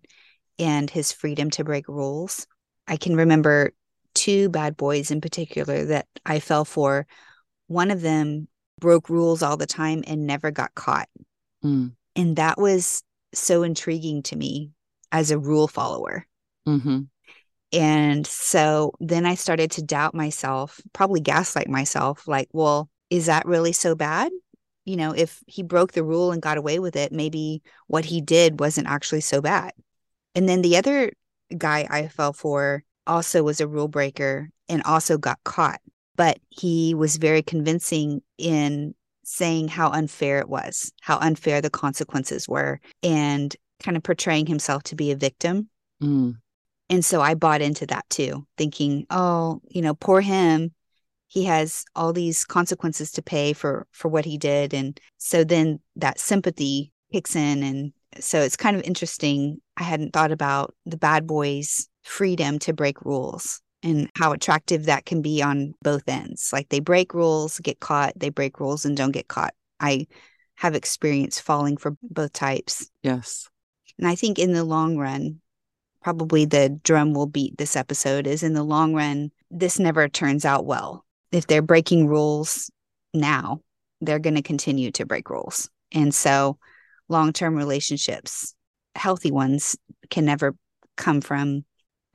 and 0.59 0.91
his 0.91 1.13
freedom 1.13 1.51
to 1.51 1.65
break 1.65 1.89
rules. 1.89 2.47
I 2.87 2.97
can 2.97 3.17
remember 3.17 3.73
two 4.15 4.49
bad 4.49 4.77
boys 4.77 5.11
in 5.11 5.21
particular 5.21 5.85
that 5.87 6.07
I 6.25 6.41
fell 6.41 6.65
for. 6.65 7.07
One 7.67 7.91
of 7.91 8.01
them 8.01 8.49
broke 8.81 9.09
rules 9.09 9.43
all 9.43 9.57
the 9.57 9.67
time 9.67 10.03
and 10.07 10.27
never 10.27 10.51
got 10.51 10.75
caught. 10.75 11.09
Mm. 11.65 11.93
And 12.17 12.37
that 12.37 12.59
was 12.59 13.03
so 13.35 13.63
intriguing 13.63 14.23
to 14.25 14.37
me 14.37 14.71
as 15.13 15.31
a 15.31 15.39
rule 15.39 15.69
follower. 15.69 16.27
Mm-hmm. 16.67 17.03
And 17.73 18.27
so 18.27 18.93
then 18.99 19.27
I 19.27 19.35
started 19.35 19.71
to 19.73 19.83
doubt 19.83 20.15
myself, 20.15 20.81
probably 20.93 21.21
gaslight 21.21 21.69
myself, 21.69 22.27
like, 22.27 22.49
well, 22.53 22.89
is 23.11 23.27
that 23.27 23.47
really 23.47 23.73
so 23.73 23.95
bad? 23.95 24.33
You 24.89 24.97
know, 24.97 25.13
if 25.13 25.43
he 25.47 25.63
broke 25.63 25.93
the 25.93 26.03
rule 26.03 26.33
and 26.33 26.41
got 26.41 26.57
away 26.57 26.79
with 26.79 26.97
it, 26.97 27.13
maybe 27.13 27.61
what 27.89 28.07
he 28.07 28.23
did 28.23 28.59
wasn't 28.59 28.89
actually 28.89 29.21
so 29.21 29.43
bad. 29.43 29.73
And 30.35 30.49
then 30.49 30.63
the 30.63 30.79
other 30.79 31.13
guy 31.59 31.87
I 31.91 32.09
fell 32.09 32.33
for 32.33 32.83
also 33.07 33.43
was 33.43 33.61
a 33.61 33.69
rule 33.69 33.89
breaker 33.89 34.49
and 34.67 34.83
also 34.85 35.19
got 35.19 35.45
caught, 35.45 35.83
but 36.17 36.39
he 36.49 36.95
was 36.95 37.19
very 37.19 37.43
convincing 37.43 38.23
in 38.39 38.95
saying 39.25 39.69
how 39.69 39.91
unfair 39.91 40.39
it 40.39 40.49
was, 40.49 40.91
how 41.03 41.19
unfair 41.19 41.61
the 41.61 41.69
consequences 41.69 42.49
were, 42.49 42.81
and 43.03 43.55
kind 43.83 43.95
of 43.95 44.03
portraying 44.03 44.47
himself 44.47 44.85
to 44.85 44.97
be 44.97 45.11
a 45.11 45.17
victim. 45.17 45.69
Mm. 46.03 46.39
And 46.89 47.05
so 47.05 47.21
I 47.21 47.35
bought 47.35 47.61
into 47.61 47.85
that 47.89 48.09
too, 48.09 48.47
thinking, 48.57 49.05
oh, 49.11 49.61
you 49.69 49.83
know, 49.83 49.93
poor 49.93 50.23
him. 50.23 50.73
He 51.29 51.45
has 51.45 51.85
all 51.95 52.13
these 52.13 52.45
consequences 52.45 53.13
to 53.13 53.23
pay 53.23 53.53
for 53.53 53.87
for 53.93 54.09
what 54.09 54.25
he 54.25 54.39
did. 54.39 54.75
And 54.75 54.99
so 55.19 55.45
then 55.45 55.81
that 55.97 56.19
sympathy 56.19 56.93
kicks 57.13 57.37
in 57.37 57.63
and 57.63 57.93
so 58.21 58.41
it's 58.41 58.57
kind 58.57 58.77
of 58.77 58.83
interesting. 58.83 59.59
I 59.77 59.83
hadn't 59.83 60.13
thought 60.13 60.33
about 60.33 60.75
the 60.87 60.97
bad 60.97 61.27
boys' 61.27 61.89
freedom 62.03 62.59
to 62.61 62.73
break 62.73 63.03
rules 63.03 63.61
and 63.83 64.11
how 64.17 64.33
attractive 64.33 64.87
that 64.87 65.05
can 65.05 65.23
be 65.23 65.43
on 65.43 65.75
both 65.83 66.09
ends. 66.09 66.51
Like 66.53 66.69
they 66.69 66.81
break 66.81 67.15
rules, 67.15 67.61
get 67.61 67.81
caught, 67.81 68.15
they 68.17 68.31
break 68.31 68.59
rules 68.61 68.85
and 68.85 68.97
don't 68.97 69.13
get 69.13 69.29
caught. 69.29 69.55
I 69.79 70.07
have 70.57 70.75
experience 70.75 71.39
falling 71.39 71.77
for 71.77 71.97
both 72.03 72.33
types. 72.33 72.91
Yes. 73.03 73.49
And 73.99 74.09
I 74.09 74.15
think 74.15 74.39
in 74.39 74.53
the 74.53 74.65
long 74.65 74.97
run, 74.97 75.41
probably 76.03 76.45
the 76.45 76.81
drum 76.83 77.15
will 77.15 77.27
beat 77.27 77.59
this 77.59 77.77
episode 77.77 78.27
is 78.27 78.43
in 78.43 78.55
the 78.55 78.65
long 78.65 78.95
run, 78.95 79.31
this 79.51 79.79
never 79.79 80.09
turns 80.09 80.45
out 80.45 80.65
well. 80.65 81.05
If 81.33 81.47
they're 81.47 81.63
breaking 81.63 82.07
rules 82.07 82.71
now, 83.13 83.61
they're 84.01 84.19
going 84.19 84.37
to 84.37 84.43
continue 84.43 84.91
to 84.93 85.07
break 85.07 85.31
rules. 85.31 85.69
And 85.93 86.15
so 86.15 86.59
long 87.09 87.33
term 87.33 87.55
relationships, 87.55 88.55
healthy 88.95 89.31
ones, 89.31 89.77
can 90.11 90.25
never 90.25 90.55
come 90.97 91.21
from 91.21 91.65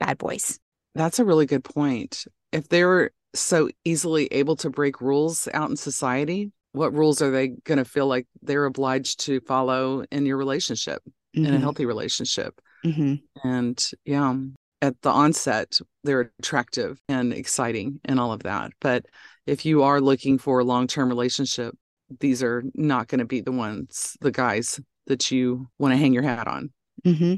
bad 0.00 0.18
boys. 0.18 0.58
That's 0.94 1.18
a 1.18 1.24
really 1.24 1.46
good 1.46 1.64
point. 1.64 2.24
If 2.52 2.68
they're 2.68 3.10
so 3.34 3.68
easily 3.84 4.26
able 4.26 4.56
to 4.56 4.70
break 4.70 5.00
rules 5.00 5.48
out 5.52 5.70
in 5.70 5.76
society, 5.76 6.52
what 6.72 6.92
rules 6.92 7.22
are 7.22 7.30
they 7.30 7.48
going 7.48 7.78
to 7.78 7.84
feel 7.84 8.06
like 8.06 8.26
they're 8.42 8.64
obliged 8.64 9.20
to 9.20 9.40
follow 9.40 10.04
in 10.10 10.26
your 10.26 10.36
relationship, 10.36 11.02
mm-hmm. 11.04 11.44
in 11.44 11.46
a 11.46 11.54
mm-hmm. 11.54 11.62
healthy 11.62 11.86
relationship? 11.86 12.60
Mm-hmm. 12.84 13.48
And 13.48 13.90
yeah, 14.04 14.34
at 14.82 15.00
the 15.02 15.10
onset, 15.10 15.78
they're 16.02 16.32
attractive 16.38 17.00
and 17.08 17.32
exciting 17.32 18.00
and 18.04 18.20
all 18.20 18.32
of 18.32 18.42
that. 18.42 18.72
But 18.80 19.06
if 19.46 19.64
you 19.64 19.82
are 19.82 20.00
looking 20.00 20.38
for 20.38 20.58
a 20.58 20.64
long 20.64 20.86
term 20.86 21.08
relationship, 21.08 21.74
these 22.20 22.42
are 22.42 22.62
not 22.74 23.08
going 23.08 23.20
to 23.20 23.24
be 23.24 23.40
the 23.40 23.52
ones, 23.52 24.16
the 24.20 24.30
guys 24.30 24.80
that 25.06 25.30
you 25.30 25.68
want 25.78 25.92
to 25.92 25.98
hang 25.98 26.12
your 26.12 26.22
hat 26.22 26.46
on. 26.48 26.70
Mm-hmm. 27.04 27.34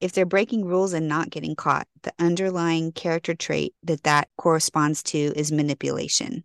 If 0.00 0.12
they're 0.12 0.26
breaking 0.26 0.64
rules 0.64 0.92
and 0.92 1.08
not 1.08 1.30
getting 1.30 1.54
caught, 1.54 1.86
the 2.02 2.12
underlying 2.18 2.92
character 2.92 3.34
trait 3.34 3.74
that 3.84 4.02
that 4.02 4.28
corresponds 4.36 5.02
to 5.04 5.18
is 5.18 5.52
manipulation 5.52 6.44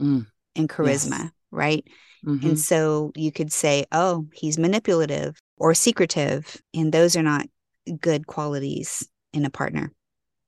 mm. 0.00 0.26
and 0.56 0.68
charisma, 0.68 1.18
yes. 1.18 1.30
right? 1.52 1.84
Mm-hmm. 2.26 2.48
And 2.48 2.58
so 2.58 3.12
you 3.14 3.30
could 3.30 3.52
say, 3.52 3.84
oh, 3.92 4.26
he's 4.34 4.58
manipulative 4.58 5.40
or 5.56 5.72
secretive. 5.72 6.60
And 6.74 6.92
those 6.92 7.16
are 7.16 7.22
not 7.22 7.46
good 8.00 8.26
qualities 8.26 9.08
in 9.32 9.44
a 9.44 9.50
partner. 9.50 9.92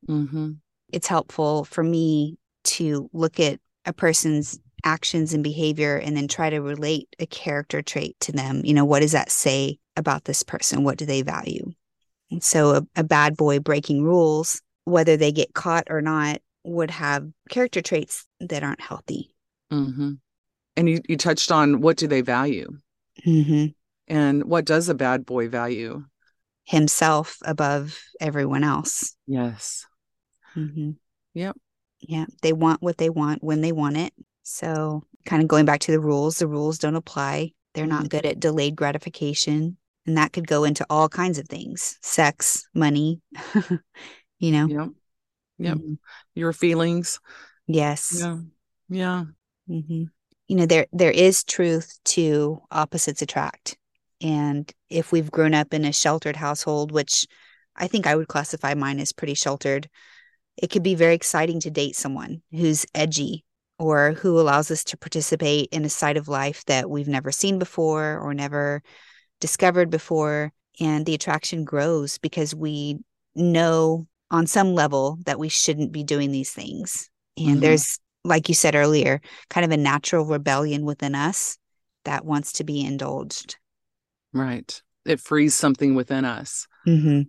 Mm-hmm. 0.08 0.52
It's 0.92 1.06
helpful 1.06 1.64
for 1.64 1.82
me 1.82 2.36
to 2.64 3.08
look 3.12 3.40
at 3.40 3.60
a 3.84 3.92
person's 3.92 4.58
actions 4.84 5.32
and 5.32 5.44
behavior 5.44 5.96
and 5.96 6.16
then 6.16 6.28
try 6.28 6.50
to 6.50 6.60
relate 6.60 7.08
a 7.18 7.26
character 7.26 7.82
trait 7.82 8.16
to 8.20 8.32
them. 8.32 8.62
You 8.64 8.74
know, 8.74 8.84
what 8.84 9.00
does 9.00 9.12
that 9.12 9.30
say 9.30 9.78
about 9.96 10.24
this 10.24 10.42
person? 10.42 10.84
What 10.84 10.98
do 10.98 11.06
they 11.06 11.22
value? 11.22 11.72
And 12.30 12.42
so 12.42 12.70
a, 12.70 12.82
a 12.96 13.04
bad 13.04 13.36
boy 13.36 13.60
breaking 13.60 14.02
rules, 14.02 14.60
whether 14.84 15.16
they 15.16 15.32
get 15.32 15.54
caught 15.54 15.84
or 15.90 16.00
not, 16.00 16.40
would 16.64 16.90
have 16.90 17.28
character 17.48 17.82
traits 17.82 18.26
that 18.40 18.62
aren't 18.62 18.80
healthy. 18.80 19.34
Mm-hmm. 19.72 20.12
And 20.76 20.88
you, 20.88 21.00
you 21.08 21.16
touched 21.16 21.52
on 21.52 21.80
what 21.80 21.96
do 21.96 22.06
they 22.06 22.22
value? 22.22 22.78
Mm-hmm. 23.26 23.66
And 24.08 24.44
what 24.44 24.64
does 24.64 24.88
a 24.88 24.94
bad 24.94 25.26
boy 25.26 25.48
value? 25.48 26.04
Himself 26.64 27.38
above 27.44 27.98
everyone 28.20 28.64
else. 28.64 29.14
Yes. 29.26 29.86
Mm-hmm. 30.56 30.92
Yep. 31.34 31.56
Yeah. 32.00 32.26
They 32.42 32.52
want 32.52 32.82
what 32.82 32.98
they 32.98 33.10
want 33.10 33.42
when 33.42 33.60
they 33.60 33.72
want 33.72 33.96
it. 33.96 34.12
So, 34.42 35.04
kind 35.24 35.42
of 35.42 35.48
going 35.48 35.64
back 35.64 35.80
to 35.80 35.92
the 35.92 36.00
rules, 36.00 36.38
the 36.38 36.48
rules 36.48 36.78
don't 36.78 36.96
apply. 36.96 37.52
They're 37.74 37.86
not 37.86 38.00
mm-hmm. 38.00 38.08
good 38.08 38.26
at 38.26 38.40
delayed 38.40 38.76
gratification. 38.76 39.76
And 40.06 40.16
that 40.16 40.32
could 40.32 40.48
go 40.48 40.64
into 40.64 40.84
all 40.90 41.08
kinds 41.08 41.38
of 41.38 41.46
things 41.46 41.96
sex, 42.02 42.66
money, 42.74 43.20
you 44.38 44.52
know? 44.52 44.66
Yep. 44.66 44.88
Yep. 45.58 45.76
Mm-hmm. 45.76 45.94
Your 46.34 46.52
feelings. 46.52 47.20
Yes. 47.68 48.16
Yeah. 48.18 48.38
Yeah. 48.88 49.24
Mm-hmm. 49.70 50.04
You 50.48 50.56
know, 50.56 50.66
there 50.66 50.86
there 50.92 51.10
is 51.10 51.44
truth 51.44 51.98
to 52.06 52.60
opposites 52.70 53.22
attract. 53.22 53.76
And 54.22 54.70
if 54.88 55.10
we've 55.10 55.30
grown 55.30 55.54
up 55.54 55.74
in 55.74 55.84
a 55.84 55.92
sheltered 55.92 56.36
household, 56.36 56.92
which 56.92 57.26
I 57.76 57.88
think 57.88 58.06
I 58.06 58.14
would 58.14 58.28
classify 58.28 58.74
mine 58.74 59.00
as 59.00 59.12
pretty 59.12 59.34
sheltered, 59.34 59.88
it 60.56 60.70
could 60.70 60.82
be 60.82 60.94
very 60.94 61.14
exciting 61.14 61.60
to 61.60 61.70
date 61.70 61.96
someone 61.96 62.42
who's 62.50 62.86
edgy 62.94 63.44
or 63.78 64.12
who 64.12 64.38
allows 64.38 64.70
us 64.70 64.84
to 64.84 64.96
participate 64.96 65.68
in 65.72 65.84
a 65.84 65.88
side 65.88 66.16
of 66.16 66.28
life 66.28 66.64
that 66.66 66.88
we've 66.88 67.08
never 67.08 67.32
seen 67.32 67.58
before 67.58 68.18
or 68.18 68.34
never 68.34 68.82
discovered 69.40 69.90
before. 69.90 70.52
And 70.80 71.04
the 71.04 71.14
attraction 71.14 71.64
grows 71.64 72.18
because 72.18 72.54
we 72.54 72.98
know 73.34 74.06
on 74.30 74.46
some 74.46 74.74
level 74.74 75.18
that 75.26 75.38
we 75.38 75.48
shouldn't 75.48 75.92
be 75.92 76.04
doing 76.04 76.32
these 76.32 76.50
things. 76.50 77.10
And 77.36 77.46
mm-hmm. 77.46 77.60
there's, 77.60 77.98
like 78.24 78.48
you 78.48 78.54
said 78.54 78.74
earlier, 78.74 79.20
kind 79.50 79.64
of 79.64 79.70
a 79.72 79.76
natural 79.76 80.26
rebellion 80.26 80.84
within 80.84 81.14
us 81.14 81.58
that 82.04 82.24
wants 82.24 82.52
to 82.54 82.64
be 82.64 82.84
indulged. 82.84 83.56
Right. 84.32 84.82
It 85.04 85.20
frees 85.20 85.54
something 85.54 85.94
within 85.94 86.24
us. 86.24 86.66
Mm-hmm. 86.86 87.22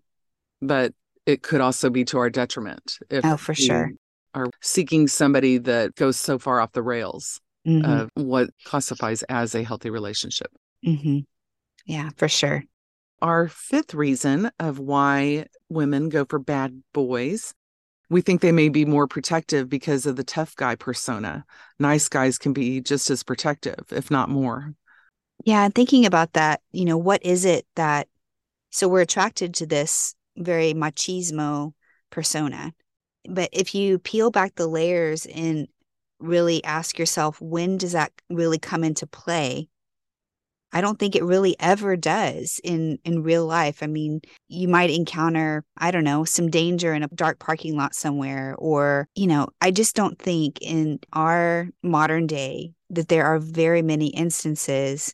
But 0.65 0.93
it 1.25 1.41
could 1.41 1.61
also 1.61 1.89
be 1.89 2.05
to 2.05 2.17
our 2.19 2.29
detriment. 2.29 2.97
If 3.09 3.25
oh, 3.25 3.37
for 3.37 3.53
sure. 3.53 3.91
Are 4.33 4.47
seeking 4.61 5.07
somebody 5.07 5.59
that 5.59 5.95
goes 5.95 6.17
so 6.17 6.39
far 6.39 6.59
off 6.59 6.71
the 6.71 6.81
rails 6.81 7.39
mm-hmm. 7.67 7.89
of 7.89 8.09
what 8.15 8.49
classifies 8.65 9.21
as 9.23 9.53
a 9.53 9.63
healthy 9.63 9.89
relationship. 9.89 10.51
Mm-hmm. 10.85 11.19
Yeah, 11.85 12.09
for 12.17 12.27
sure. 12.27 12.63
Our 13.21 13.47
fifth 13.47 13.93
reason 13.93 14.49
of 14.59 14.79
why 14.79 15.45
women 15.69 16.09
go 16.09 16.25
for 16.25 16.39
bad 16.39 16.81
boys 16.93 17.53
we 18.13 18.21
think 18.21 18.41
they 18.41 18.51
may 18.51 18.69
be 18.69 18.85
more 18.85 19.07
protective 19.07 19.67
because 19.67 20.05
of 20.05 20.15
the 20.15 20.23
tough 20.23 20.55
guy 20.55 20.75
persona. 20.75 21.45
Nice 21.79 22.07
guys 22.09 22.37
can 22.37 22.53
be 22.53 22.79
just 22.79 23.09
as 23.09 23.23
protective, 23.23 23.85
if 23.89 24.11
not 24.11 24.29
more. 24.29 24.75
Yeah, 25.45 25.65
and 25.65 25.75
thinking 25.75 26.05
about 26.05 26.33
that, 26.33 26.61
you 26.71 26.85
know, 26.85 26.97
what 26.97 27.23
is 27.25 27.45
it 27.45 27.65
that 27.75 28.07
so 28.71 28.87
we're 28.87 29.01
attracted 29.01 29.53
to 29.55 29.65
this 29.67 30.15
very 30.37 30.73
machismo 30.73 31.73
persona. 32.09 32.73
But 33.29 33.49
if 33.53 33.75
you 33.75 33.99
peel 33.99 34.31
back 34.31 34.55
the 34.55 34.67
layers 34.67 35.25
and 35.27 35.67
really 36.19 36.63
ask 36.63 36.97
yourself, 36.97 37.39
when 37.41 37.77
does 37.77 37.91
that 37.93 38.11
really 38.29 38.59
come 38.59 38.83
into 38.83 39.07
play? 39.07 39.69
I 40.71 40.81
don't 40.81 40.97
think 40.97 41.15
it 41.15 41.23
really 41.23 41.55
ever 41.59 41.95
does 41.95 42.59
in 42.63 42.97
in 43.05 43.21
real 43.23 43.45
life. 43.45 43.83
I 43.83 43.87
mean, 43.87 44.21
you 44.47 44.67
might 44.67 44.89
encounter, 44.89 45.63
I 45.77 45.91
don't 45.91 46.03
know, 46.03 46.25
some 46.25 46.49
danger 46.49 46.93
in 46.95 47.03
a 47.03 47.07
dark 47.09 47.39
parking 47.39 47.77
lot 47.77 47.93
somewhere 47.93 48.55
or, 48.57 49.07
you 49.15 49.27
know, 49.27 49.49
I 49.61 49.69
just 49.71 49.95
don't 49.95 50.17
think 50.17 50.59
in 50.61 50.99
our 51.13 51.69
modern 51.83 52.25
day 52.27 52.73
that 52.89 53.07
there 53.07 53.25
are 53.25 53.37
very 53.39 53.83
many 53.83 54.07
instances 54.07 55.13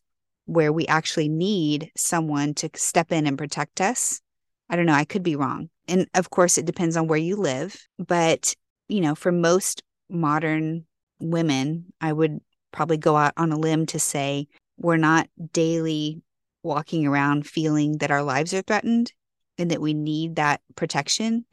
where 0.49 0.73
we 0.73 0.87
actually 0.87 1.29
need 1.29 1.91
someone 1.95 2.55
to 2.55 2.69
step 2.75 3.11
in 3.11 3.27
and 3.27 3.37
protect 3.37 3.79
us. 3.79 4.19
I 4.67 4.75
don't 4.75 4.87
know, 4.87 4.93
I 4.93 5.05
could 5.05 5.21
be 5.21 5.35
wrong. 5.35 5.69
And 5.87 6.07
of 6.15 6.31
course 6.31 6.57
it 6.57 6.65
depends 6.65 6.97
on 6.97 7.07
where 7.07 7.19
you 7.19 7.35
live, 7.35 7.79
but 7.99 8.55
you 8.87 9.01
know, 9.01 9.13
for 9.13 9.31
most 9.31 9.83
modern 10.09 10.85
women, 11.19 11.93
I 12.01 12.11
would 12.11 12.39
probably 12.71 12.97
go 12.97 13.15
out 13.15 13.33
on 13.37 13.51
a 13.51 13.57
limb 13.59 13.85
to 13.87 13.99
say 13.99 14.47
we're 14.77 14.97
not 14.97 15.27
daily 15.53 16.23
walking 16.63 17.05
around 17.05 17.47
feeling 17.47 17.99
that 17.99 18.11
our 18.11 18.23
lives 18.23 18.53
are 18.53 18.63
threatened 18.63 19.13
and 19.59 19.69
that 19.69 19.81
we 19.81 19.93
need 19.93 20.37
that 20.37 20.61
protection 20.75 21.45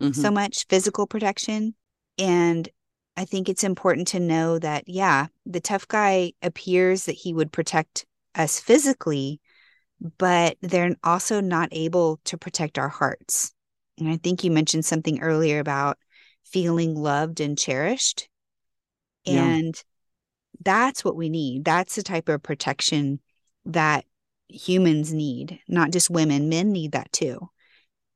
mm-hmm. 0.00 0.12
so 0.12 0.30
much 0.30 0.66
physical 0.68 1.06
protection 1.06 1.74
and 2.18 2.68
i 3.16 3.24
think 3.24 3.48
it's 3.48 3.64
important 3.64 4.06
to 4.06 4.20
know 4.20 4.58
that 4.58 4.84
yeah 4.86 5.26
the 5.46 5.60
tough 5.60 5.88
guy 5.88 6.32
appears 6.42 7.06
that 7.06 7.12
he 7.12 7.32
would 7.32 7.50
protect 7.50 8.04
us 8.34 8.60
physically 8.60 9.40
but 10.18 10.56
they're 10.62 10.96
also 11.04 11.40
not 11.40 11.68
able 11.72 12.18
to 12.24 12.38
protect 12.38 12.78
our 12.78 12.88
hearts 12.88 13.52
and 13.98 14.08
i 14.08 14.16
think 14.16 14.44
you 14.44 14.50
mentioned 14.50 14.84
something 14.84 15.20
earlier 15.20 15.58
about 15.58 15.98
feeling 16.44 16.94
loved 16.94 17.40
and 17.40 17.58
cherished 17.58 18.28
and 19.26 19.82
that's 20.64 21.04
what 21.04 21.16
we 21.16 21.28
need. 21.28 21.64
That's 21.64 21.96
the 21.96 22.02
type 22.02 22.28
of 22.28 22.42
protection 22.42 23.20
that 23.66 24.04
humans 24.48 25.12
need, 25.12 25.60
not 25.68 25.90
just 25.90 26.10
women, 26.10 26.48
men 26.48 26.72
need 26.72 26.92
that 26.92 27.12
too. 27.12 27.48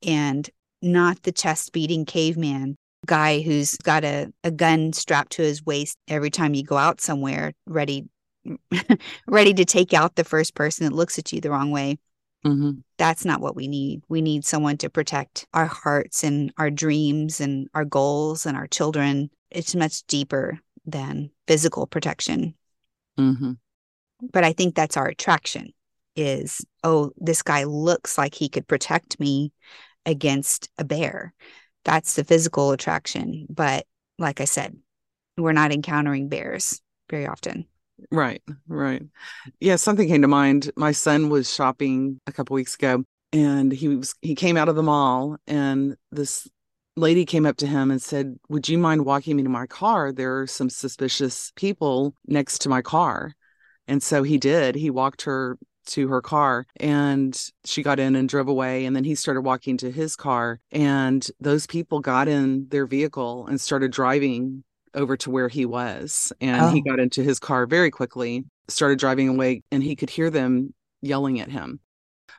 And 0.06 0.48
not 0.82 1.22
the 1.22 1.32
chest 1.32 1.72
beating 1.72 2.04
caveman 2.04 2.76
guy 3.06 3.40
who's 3.40 3.76
got 3.76 4.04
a, 4.04 4.32
a 4.42 4.50
gun 4.50 4.92
strapped 4.92 5.32
to 5.32 5.42
his 5.42 5.64
waist 5.64 5.96
every 6.08 6.30
time 6.30 6.54
you 6.54 6.62
go 6.62 6.76
out 6.76 7.00
somewhere, 7.00 7.52
ready 7.66 8.04
ready 9.26 9.54
to 9.54 9.64
take 9.64 9.94
out 9.94 10.16
the 10.16 10.24
first 10.24 10.54
person 10.54 10.84
that 10.84 10.94
looks 10.94 11.18
at 11.18 11.32
you 11.32 11.40
the 11.40 11.50
wrong 11.50 11.70
way. 11.70 11.98
Mm-hmm. 12.44 12.80
That's 12.98 13.24
not 13.24 13.40
what 13.40 13.56
we 13.56 13.68
need. 13.68 14.02
We 14.08 14.20
need 14.20 14.44
someone 14.44 14.76
to 14.78 14.90
protect 14.90 15.46
our 15.54 15.66
hearts 15.66 16.22
and 16.22 16.52
our 16.58 16.70
dreams 16.70 17.40
and 17.40 17.68
our 17.74 17.84
goals 17.84 18.44
and 18.44 18.56
our 18.56 18.66
children. 18.66 19.30
It's 19.50 19.74
much 19.74 20.06
deeper 20.06 20.58
than 20.84 21.30
physical 21.46 21.86
protection. 21.86 22.54
Mm-hmm. 23.18 23.52
But 24.32 24.44
I 24.44 24.52
think 24.52 24.74
that's 24.74 24.96
our 24.96 25.06
attraction 25.06 25.72
is, 26.16 26.64
oh, 26.82 27.12
this 27.16 27.42
guy 27.42 27.64
looks 27.64 28.18
like 28.18 28.34
he 28.34 28.48
could 28.48 28.68
protect 28.68 29.18
me 29.18 29.52
against 30.06 30.68
a 30.78 30.84
bear. 30.84 31.32
That's 31.84 32.14
the 32.14 32.24
physical 32.24 32.72
attraction. 32.72 33.46
But 33.48 33.86
like 34.18 34.40
I 34.40 34.44
said, 34.44 34.76
we're 35.36 35.52
not 35.52 35.72
encountering 35.72 36.28
bears 36.28 36.80
very 37.10 37.26
often. 37.26 37.66
Right, 38.10 38.42
right. 38.68 39.02
Yeah, 39.60 39.76
something 39.76 40.08
came 40.08 40.22
to 40.22 40.28
mind. 40.28 40.70
My 40.76 40.92
son 40.92 41.28
was 41.28 41.52
shopping 41.52 42.20
a 42.26 42.32
couple 42.32 42.54
weeks 42.54 42.74
ago 42.74 43.04
and 43.32 43.72
he 43.72 43.88
was 43.88 44.14
he 44.20 44.34
came 44.34 44.56
out 44.56 44.68
of 44.68 44.76
the 44.76 44.82
mall 44.82 45.36
and 45.46 45.96
this 46.12 46.48
lady 46.96 47.24
came 47.24 47.46
up 47.46 47.56
to 47.58 47.66
him 47.66 47.90
and 47.90 48.00
said, 48.00 48.36
Would 48.48 48.68
you 48.68 48.78
mind 48.78 49.04
walking 49.04 49.36
me 49.36 49.42
to 49.42 49.48
my 49.48 49.66
car? 49.66 50.12
There 50.12 50.40
are 50.40 50.46
some 50.46 50.70
suspicious 50.70 51.52
people 51.56 52.14
next 52.26 52.60
to 52.60 52.68
my 52.68 52.82
car. 52.82 53.34
And 53.86 54.02
so 54.02 54.22
he 54.22 54.38
did. 54.38 54.74
He 54.76 54.90
walked 54.90 55.22
her 55.22 55.58
to 55.86 56.08
her 56.08 56.22
car 56.22 56.66
and 56.76 57.38
she 57.64 57.82
got 57.82 58.00
in 58.00 58.16
and 58.16 58.28
drove 58.28 58.48
away. 58.48 58.86
And 58.86 58.96
then 58.96 59.04
he 59.04 59.14
started 59.14 59.42
walking 59.42 59.76
to 59.78 59.90
his 59.90 60.16
car. 60.16 60.60
And 60.72 61.26
those 61.40 61.66
people 61.66 62.00
got 62.00 62.28
in 62.28 62.68
their 62.68 62.86
vehicle 62.86 63.46
and 63.46 63.60
started 63.60 63.92
driving 63.92 64.64
over 64.94 65.16
to 65.18 65.30
where 65.30 65.48
he 65.48 65.66
was. 65.66 66.32
And 66.40 66.62
oh. 66.62 66.68
he 66.70 66.80
got 66.80 67.00
into 67.00 67.22
his 67.22 67.38
car 67.38 67.66
very 67.66 67.90
quickly, 67.90 68.44
started 68.68 68.98
driving 68.98 69.28
away, 69.28 69.62
and 69.70 69.82
he 69.82 69.96
could 69.96 70.10
hear 70.10 70.30
them 70.30 70.74
yelling 71.02 71.40
at 71.40 71.50
him. 71.50 71.80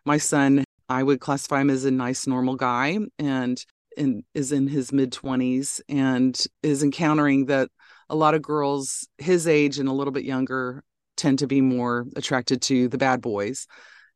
My 0.05 0.17
son 0.17 0.63
I 0.87 1.01
would 1.01 1.19
classify 1.19 1.61
him 1.61 1.71
as 1.71 1.83
a 1.85 1.91
nice, 1.91 2.27
normal 2.27 2.55
guy. 2.55 2.99
And 3.17 3.63
in, 3.97 4.23
is 4.33 4.51
in 4.51 4.67
his 4.67 4.91
mid 4.91 5.11
20s 5.11 5.81
and 5.89 6.41
is 6.63 6.83
encountering 6.83 7.45
that 7.45 7.69
a 8.09 8.15
lot 8.15 8.35
of 8.35 8.41
girls 8.41 9.07
his 9.17 9.47
age 9.47 9.79
and 9.79 9.89
a 9.89 9.93
little 9.93 10.11
bit 10.11 10.25
younger 10.25 10.83
tend 11.17 11.39
to 11.39 11.47
be 11.47 11.61
more 11.61 12.05
attracted 12.15 12.61
to 12.63 12.87
the 12.89 12.97
bad 12.97 13.21
boys 13.21 13.67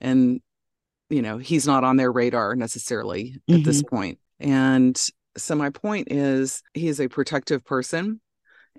and 0.02 0.41
you 1.10 1.21
know 1.21 1.38
he's 1.38 1.65
not 1.65 1.84
on 1.84 1.97
their 1.97 2.12
radar 2.12 2.56
necessarily 2.56 3.36
mm-hmm. 3.49 3.60
at 3.60 3.63
this 3.63 3.82
point 3.82 4.19
and 4.39 5.10
so 5.38 5.56
my 5.56 5.69
point 5.69 6.12
is 6.12 6.62
he 6.73 6.88
is 6.88 6.99
a 6.99 7.08
protective 7.08 7.63
person 7.63 8.19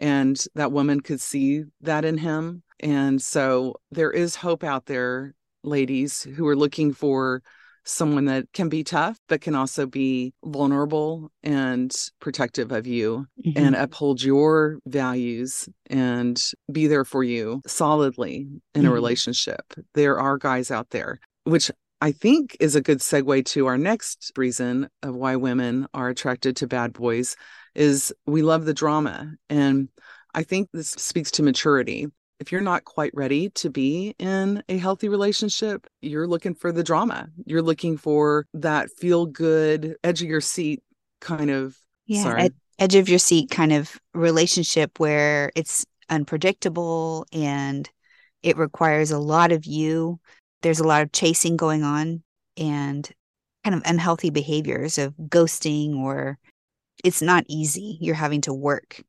and 0.00 0.44
that 0.56 0.72
woman 0.72 1.00
could 1.00 1.20
see 1.20 1.62
that 1.80 2.04
in 2.04 2.18
him 2.18 2.64
and 2.80 3.22
so 3.22 3.74
there 3.92 4.10
is 4.10 4.34
hope 4.34 4.64
out 4.64 4.86
there 4.86 5.34
ladies 5.62 6.22
who 6.22 6.46
are 6.48 6.56
looking 6.56 6.92
for 6.92 7.42
someone 7.84 8.26
that 8.26 8.46
can 8.52 8.68
be 8.68 8.84
tough, 8.84 9.18
but 9.28 9.40
can 9.40 9.54
also 9.54 9.86
be 9.86 10.32
vulnerable 10.44 11.30
and 11.42 11.94
protective 12.20 12.72
of 12.72 12.86
you 12.86 13.26
mm-hmm. 13.44 13.58
and 13.58 13.74
uphold 13.74 14.22
your 14.22 14.78
values 14.86 15.68
and 15.88 16.52
be 16.70 16.86
there 16.86 17.04
for 17.04 17.24
you 17.24 17.60
solidly 17.66 18.48
in 18.74 18.82
mm-hmm. 18.82 18.90
a 18.90 18.94
relationship. 18.94 19.62
There 19.94 20.18
are 20.18 20.38
guys 20.38 20.70
out 20.70 20.90
there, 20.90 21.20
which 21.44 21.70
I 22.00 22.12
think 22.12 22.56
is 22.60 22.74
a 22.74 22.80
good 22.80 22.98
segue 22.98 23.44
to 23.46 23.66
our 23.66 23.76
next 23.76 24.32
reason 24.36 24.88
of 25.02 25.14
why 25.14 25.36
women 25.36 25.86
are 25.92 26.08
attracted 26.08 26.56
to 26.56 26.66
bad 26.66 26.92
boys 26.92 27.36
is 27.74 28.12
we 28.26 28.42
love 28.42 28.64
the 28.64 28.74
drama. 28.74 29.34
And 29.48 29.88
I 30.34 30.42
think 30.42 30.70
this 30.72 30.90
speaks 30.90 31.30
to 31.32 31.42
maturity 31.42 32.08
if 32.40 32.50
you're 32.50 32.62
not 32.62 32.86
quite 32.86 33.12
ready 33.14 33.50
to 33.50 33.68
be 33.68 34.14
in 34.18 34.62
a 34.68 34.78
healthy 34.78 35.08
relationship, 35.08 35.86
you're 36.00 36.26
looking 36.26 36.54
for 36.54 36.72
the 36.72 36.82
drama. 36.82 37.28
You're 37.44 37.62
looking 37.62 37.98
for 37.98 38.46
that 38.54 38.88
feel 38.98 39.26
good, 39.26 39.94
edge 40.02 40.22
of 40.22 40.28
your 40.28 40.40
seat 40.40 40.82
kind 41.20 41.50
of. 41.50 41.76
Yeah, 42.06 42.34
ed- 42.38 42.54
edge 42.78 42.94
of 42.94 43.10
your 43.10 43.18
seat 43.18 43.50
kind 43.50 43.72
of 43.72 44.00
relationship 44.14 44.98
where 44.98 45.52
it's 45.54 45.84
unpredictable 46.08 47.26
and 47.30 47.88
it 48.42 48.56
requires 48.56 49.10
a 49.10 49.18
lot 49.18 49.52
of 49.52 49.66
you. 49.66 50.18
There's 50.62 50.81
a 50.81 50.87
lot 50.87 51.03
of 51.03 51.12
chasing 51.12 51.57
going 51.57 51.83
on 51.83 52.23
and 52.57 53.09
kind 53.64 53.75
of 53.75 53.83
unhealthy 53.85 54.31
behaviors 54.31 54.99
of 54.99 55.14
ghosting 55.29 55.96
or 55.96 56.38
it's 57.05 57.23
not 57.23 57.44
easy. 57.49 57.99
You're 58.01 58.14
having 58.14 58.42
to 58.42 58.53
work 58.53 59.03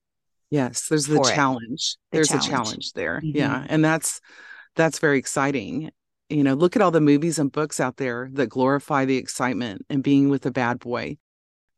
Yes, 0.52 0.90
there's 0.90 1.08
the 1.08 1.24
challenge. 1.24 1.96
The 2.12 2.18
there's 2.18 2.28
challenge. 2.28 2.46
a 2.46 2.50
challenge 2.50 2.94
there. 2.94 3.22
Mm-hmm. 3.24 3.38
Yeah. 3.38 3.66
And 3.70 3.84
that's 3.84 4.20
that's 4.76 5.00
very 5.00 5.18
exciting. 5.18 5.92
You 6.30 6.44
know, 6.44 6.54
look 6.54 6.76
at 6.76 6.82
all 6.82 6.92
the 6.92 7.02
movies 7.02 7.40
and 7.40 7.52
books 7.52 7.80
out 7.80 7.98
there 7.98 8.30
that 8.34 8.48
glorify 8.48 9.06
the 9.06 9.18
excitement 9.18 9.86
and 9.90 10.04
being 10.04 10.30
with 10.30 10.46
a 10.46 10.52
bad 10.52 10.80
boy. 10.80 11.18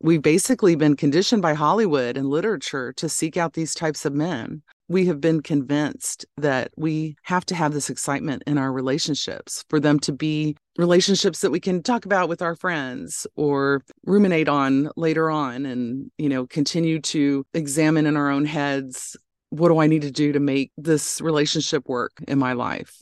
We've 0.01 0.21
basically 0.21 0.75
been 0.75 0.95
conditioned 0.95 1.41
by 1.41 1.53
Hollywood 1.53 2.17
and 2.17 2.29
literature 2.29 2.93
to 2.93 3.07
seek 3.07 3.37
out 3.37 3.53
these 3.53 3.73
types 3.73 4.05
of 4.05 4.13
men 4.13 4.63
we 4.87 5.05
have 5.05 5.21
been 5.21 5.41
convinced 5.41 6.25
that 6.37 6.71
we 6.75 7.15
have 7.23 7.45
to 7.45 7.55
have 7.55 7.73
this 7.73 7.89
excitement 7.89 8.43
in 8.45 8.57
our 8.57 8.71
relationships 8.71 9.63
for 9.69 9.79
them 9.79 9.99
to 10.01 10.11
be 10.11 10.55
relationships 10.77 11.41
that 11.41 11.51
we 11.51 11.59
can 11.59 11.81
talk 11.81 12.05
about 12.05 12.29
with 12.29 12.41
our 12.41 12.55
friends 12.55 13.25
or 13.35 13.81
ruminate 14.05 14.49
on 14.49 14.89
later 14.95 15.29
on 15.29 15.65
and 15.65 16.11
you 16.17 16.27
know 16.27 16.45
continue 16.47 16.99
to 16.99 17.45
examine 17.53 18.05
in 18.05 18.17
our 18.17 18.29
own 18.29 18.45
heads 18.45 19.15
what 19.53 19.69
do 19.69 19.77
i 19.77 19.87
need 19.87 20.01
to 20.01 20.11
do 20.11 20.31
to 20.31 20.39
make 20.39 20.71
this 20.77 21.21
relationship 21.21 21.87
work 21.87 22.11
in 22.27 22.39
my 22.39 22.53
life? 22.53 23.01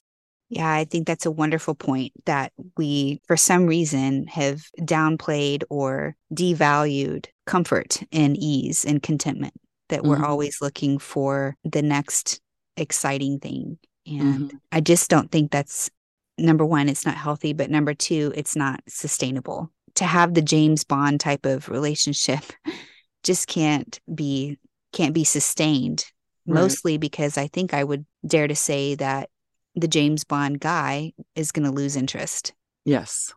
Yeah, 0.50 0.70
I 0.70 0.84
think 0.84 1.08
that's 1.08 1.26
a 1.26 1.32
wonderful 1.32 1.76
point 1.76 2.12
that 2.26 2.52
we, 2.76 3.22
for 3.26 3.38
some 3.38 3.68
reason, 3.68 4.28
have 4.28 4.64
downplayed 4.82 5.64
or 5.70 6.18
devalued 6.34 7.28
comfort 7.46 8.04
and 8.12 8.36
ease 8.36 8.84
and 8.84 9.02
contentment 9.02 9.54
that 9.92 10.04
we're 10.04 10.16
mm-hmm. 10.16 10.26
always 10.26 10.58
looking 10.60 10.98
for 10.98 11.56
the 11.64 11.82
next 11.82 12.42
exciting 12.76 13.40
thing. 13.40 13.78
And 14.08 14.40
mm-hmm. 14.50 14.58
I 14.72 14.82
just 14.82 15.10
don't 15.10 15.32
think 15.32 15.52
that's 15.52 15.90
number 16.38 16.66
one, 16.66 16.90
it's 16.90 17.06
not 17.06 17.16
healthy, 17.16 17.54
but 17.54 17.70
number 17.70 17.94
two, 17.94 18.34
it's 18.36 18.56
not 18.56 18.82
sustainable. 18.88 19.72
To 19.96 20.06
have 20.06 20.34
the 20.34 20.42
James 20.42 20.84
Bond 20.84 21.20
type 21.20 21.46
of 21.46 21.70
relationship 21.70 22.44
just 23.24 23.48
can't 23.48 24.00
be 24.14 24.58
can't 24.94 25.14
be 25.14 25.24
sustained. 25.24 26.06
Right. 26.48 26.56
Mostly 26.56 26.98
because 26.98 27.38
I 27.38 27.48
think 27.48 27.74
I 27.74 27.84
would 27.84 28.06
dare 28.26 28.48
to 28.48 28.56
say 28.56 28.96
that 28.96 29.30
the 29.76 29.88
James 29.88 30.24
Bond 30.24 30.60
guy 30.60 31.14
is 31.36 31.52
going 31.52 31.66
to 31.66 31.72
lose 31.72 31.96
interest. 31.96 32.54
Yes. 32.84 33.34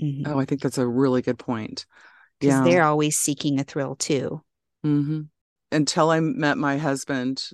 Mm-hmm. 0.00 0.30
Oh, 0.30 0.38
I 0.38 0.44
think 0.44 0.62
that's 0.62 0.78
a 0.78 0.86
really 0.86 1.20
good 1.20 1.38
point. 1.38 1.84
Because 2.40 2.54
yeah. 2.54 2.64
they're 2.64 2.84
always 2.84 3.18
seeking 3.18 3.58
a 3.58 3.64
thrill 3.64 3.96
too. 3.96 4.42
Mm-hmm. 4.84 5.22
Until 5.74 6.10
I 6.10 6.20
met 6.20 6.56
my 6.56 6.78
husband, 6.78 7.50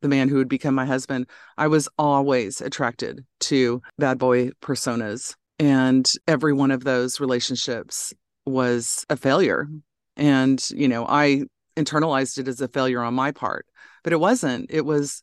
the 0.00 0.08
man 0.08 0.28
who 0.28 0.36
would 0.36 0.48
become 0.48 0.74
my 0.74 0.86
husband, 0.86 1.26
I 1.58 1.66
was 1.66 1.88
always 1.98 2.60
attracted 2.62 3.24
to 3.40 3.82
bad 3.98 4.18
boy 4.18 4.50
personas. 4.62 5.34
And 5.58 6.10
every 6.26 6.54
one 6.54 6.70
of 6.70 6.84
those 6.84 7.20
relationships 7.20 8.14
was 8.46 9.04
a 9.10 9.16
failure. 9.16 9.68
And, 10.16 10.64
you 10.70 10.88
know, 10.88 11.06
I 11.06 11.42
internalized 11.76 12.38
it 12.38 12.48
as 12.48 12.62
a 12.62 12.68
failure 12.68 13.02
on 13.02 13.12
my 13.12 13.30
part, 13.30 13.66
but 14.02 14.14
it 14.14 14.20
wasn't. 14.20 14.70
It 14.70 14.86
was, 14.86 15.20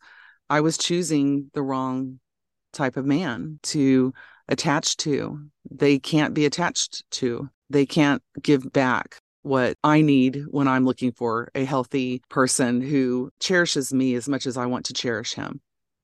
I 0.48 0.62
was 0.62 0.78
choosing 0.78 1.50
the 1.56 1.64
wrong 1.64 2.20
type 2.72 2.98
of 2.98 3.06
man 3.06 3.60
to 3.64 4.14
attach 4.48 4.98
to. 4.98 5.40
They 5.72 5.98
can't 5.98 6.36
be 6.36 6.46
attached 6.46 7.04
to, 7.12 7.50
they 7.70 7.88
can't 7.88 8.22
give 8.42 8.72
back 8.72 9.22
what 9.44 9.78
I 9.84 10.02
need 10.02 10.44
when 10.50 10.68
I'm 10.68 10.86
looking 10.86 11.12
for 11.12 11.50
a 11.56 11.64
healthy 11.64 12.22
person 12.30 12.82
who 12.82 13.32
cherishes 13.40 13.94
me 13.94 14.16
as 14.16 14.28
much 14.28 14.46
as 14.46 14.58
I 14.58 14.66
want 14.66 14.86
to 14.88 14.94
cherish 14.94 15.34
him. 15.34 15.62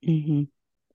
Mm-hmm. 0.08 0.44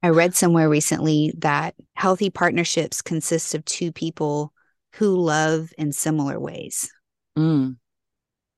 I 0.02 0.10
read 0.10 0.34
somewhere 0.34 0.68
recently 0.68 1.34
that 1.38 1.74
healthy 1.94 2.30
partnerships 2.30 3.02
consist 3.02 3.54
of 3.54 3.64
two 3.64 3.92
people 3.92 4.52
who 4.94 5.16
love 5.16 5.72
in 5.76 5.92
similar 5.92 6.38
ways. 6.38 6.90
Mm. 7.36 7.76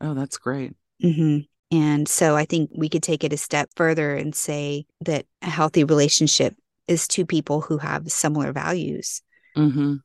Oh, 0.01 0.15
that's 0.15 0.39
great. 0.39 0.75
Mm-hmm. 1.03 1.41
And 1.77 2.09
so 2.09 2.37
I 2.37 2.45
think 2.45 2.71
we 2.75 2.89
could 2.89 3.03
take 3.03 3.25
it 3.25 3.33
a 3.33 3.39
step 3.39 3.71
further 3.77 4.15
and 4.15 4.35
say 4.35 4.87
that 5.03 5.27
a 5.41 5.49
healthy 5.49 5.85
relationship 5.85 6.55
is 6.89 7.07
two 7.07 7.25
people 7.25 7.61
who 7.61 7.79
have 7.79 8.11
similar 8.11 8.53
values. 8.53 9.23
Mm-hmm. 9.57 9.97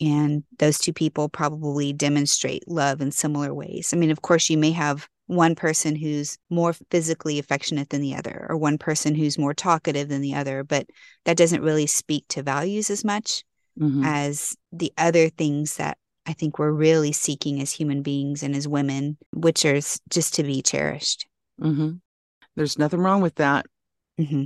And 0.00 0.44
those 0.58 0.78
two 0.78 0.92
people 0.92 1.28
probably 1.28 1.92
demonstrate 1.92 2.68
love 2.68 3.00
in 3.00 3.10
similar 3.10 3.54
ways. 3.54 3.92
I 3.92 3.96
mean, 3.96 4.10
of 4.10 4.22
course, 4.22 4.50
you 4.50 4.58
may 4.58 4.72
have 4.72 5.08
one 5.26 5.54
person 5.54 5.96
who's 5.96 6.38
more 6.50 6.74
physically 6.90 7.38
affectionate 7.38 7.90
than 7.90 8.00
the 8.00 8.14
other, 8.14 8.46
or 8.48 8.56
one 8.56 8.78
person 8.78 9.14
who's 9.14 9.38
more 9.38 9.54
talkative 9.54 10.08
than 10.08 10.20
the 10.20 10.34
other, 10.34 10.62
but 10.62 10.86
that 11.24 11.36
doesn't 11.36 11.62
really 11.62 11.86
speak 11.86 12.24
to 12.28 12.42
values 12.42 12.90
as 12.90 13.04
much 13.04 13.42
mm-hmm. 13.78 14.04
as 14.04 14.56
the 14.72 14.92
other 14.98 15.28
things 15.28 15.76
that 15.76 15.98
I 16.26 16.32
think 16.32 16.58
we're 16.58 16.72
really 16.72 17.12
seeking 17.12 17.60
as 17.60 17.72
human 17.72 18.02
beings 18.02 18.42
and 18.42 18.54
as 18.54 18.66
women, 18.66 19.16
which 19.32 19.64
are 19.64 19.80
just 20.08 20.34
to 20.34 20.42
be 20.42 20.62
cherished. 20.62 21.26
Mm-hmm. 21.60 21.92
There's 22.56 22.78
nothing 22.78 23.00
wrong 23.00 23.20
with 23.20 23.36
that. 23.36 23.66
Mm-hmm. 24.20 24.44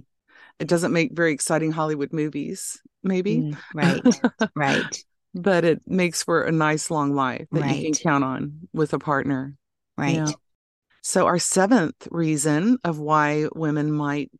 It 0.58 0.68
doesn't 0.68 0.92
make 0.92 1.12
very 1.12 1.32
exciting 1.32 1.72
Hollywood 1.72 2.12
movies, 2.12 2.80
maybe. 3.02 3.36
Mm, 3.38 3.58
right, 3.74 4.50
right. 4.54 5.04
But 5.34 5.64
it 5.64 5.82
makes 5.86 6.22
for 6.22 6.42
a 6.42 6.52
nice 6.52 6.90
long 6.90 7.14
life 7.14 7.46
that 7.52 7.60
right. 7.60 7.76
you 7.76 7.84
can 7.84 7.94
count 7.94 8.24
on 8.24 8.68
with 8.72 8.92
a 8.92 8.98
partner. 8.98 9.56
Right. 9.96 10.16
Yeah. 10.16 10.28
So, 11.02 11.26
our 11.26 11.38
seventh 11.38 12.08
reason 12.10 12.78
of 12.84 12.98
why 12.98 13.46
women 13.54 13.92
might 13.92 14.30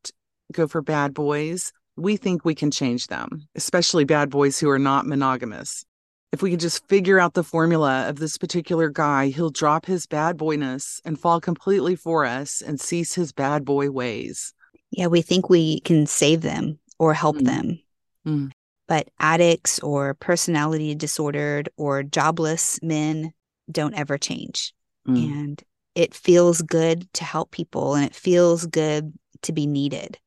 go 0.53 0.67
for 0.67 0.83
bad 0.83 1.15
boys, 1.15 1.73
we 1.97 2.17
think 2.17 2.45
we 2.45 2.55
can 2.55 2.71
change 2.71 3.07
them, 3.07 3.49
especially 3.55 4.05
bad 4.05 4.31
boys 4.31 4.59
who 4.59 4.69
are 4.69 4.79
not 4.79 5.07
monogamous 5.07 5.85
if 6.33 6.43
we 6.43 6.51
can 6.51 6.59
just 6.59 6.87
figure 6.89 7.19
out 7.19 7.35
the 7.35 7.43
formula 7.43 8.09
of 8.09 8.17
this 8.17 8.39
particular 8.39 8.89
guy, 8.89 9.29
he'll 9.29 9.51
drop 9.51 9.87
his 9.87 10.07
bad 10.07 10.37
boyness 10.37 11.01
and 11.05 11.19
fall 11.19 11.41
completely 11.41 11.97
for 11.97 12.25
us 12.25 12.61
and 12.61 12.81
cease 12.81 13.15
his 13.15 13.33
bad 13.33 13.65
boy 13.65 13.91
ways. 13.91 14.55
Yeah, 14.93 15.09
we 15.09 15.23
think 15.23 15.49
we 15.51 15.81
can 15.81 16.07
save 16.07 16.43
them 16.43 16.79
or 16.99 17.15
help 17.15 17.37
mm. 17.37 17.45
them. 17.47 17.81
Mm. 18.27 18.51
But 18.91 19.09
addicts 19.21 19.79
or 19.79 20.15
personality 20.15 20.97
disordered 20.97 21.69
or 21.77 22.03
jobless 22.03 22.81
men 22.83 23.33
don't 23.71 23.95
ever 23.95 24.19
change. 24.19 24.75
Mm. 25.07 25.33
And 25.33 25.63
it 25.95 26.13
feels 26.13 26.61
good 26.61 27.07
to 27.13 27.25
help 27.25 27.53
people 27.53 27.95
and 27.95 28.05
it 28.05 28.17
feels 28.17 28.67
good 28.67 29.13
to 29.43 29.53
be 29.53 29.69
needed. 29.69 30.19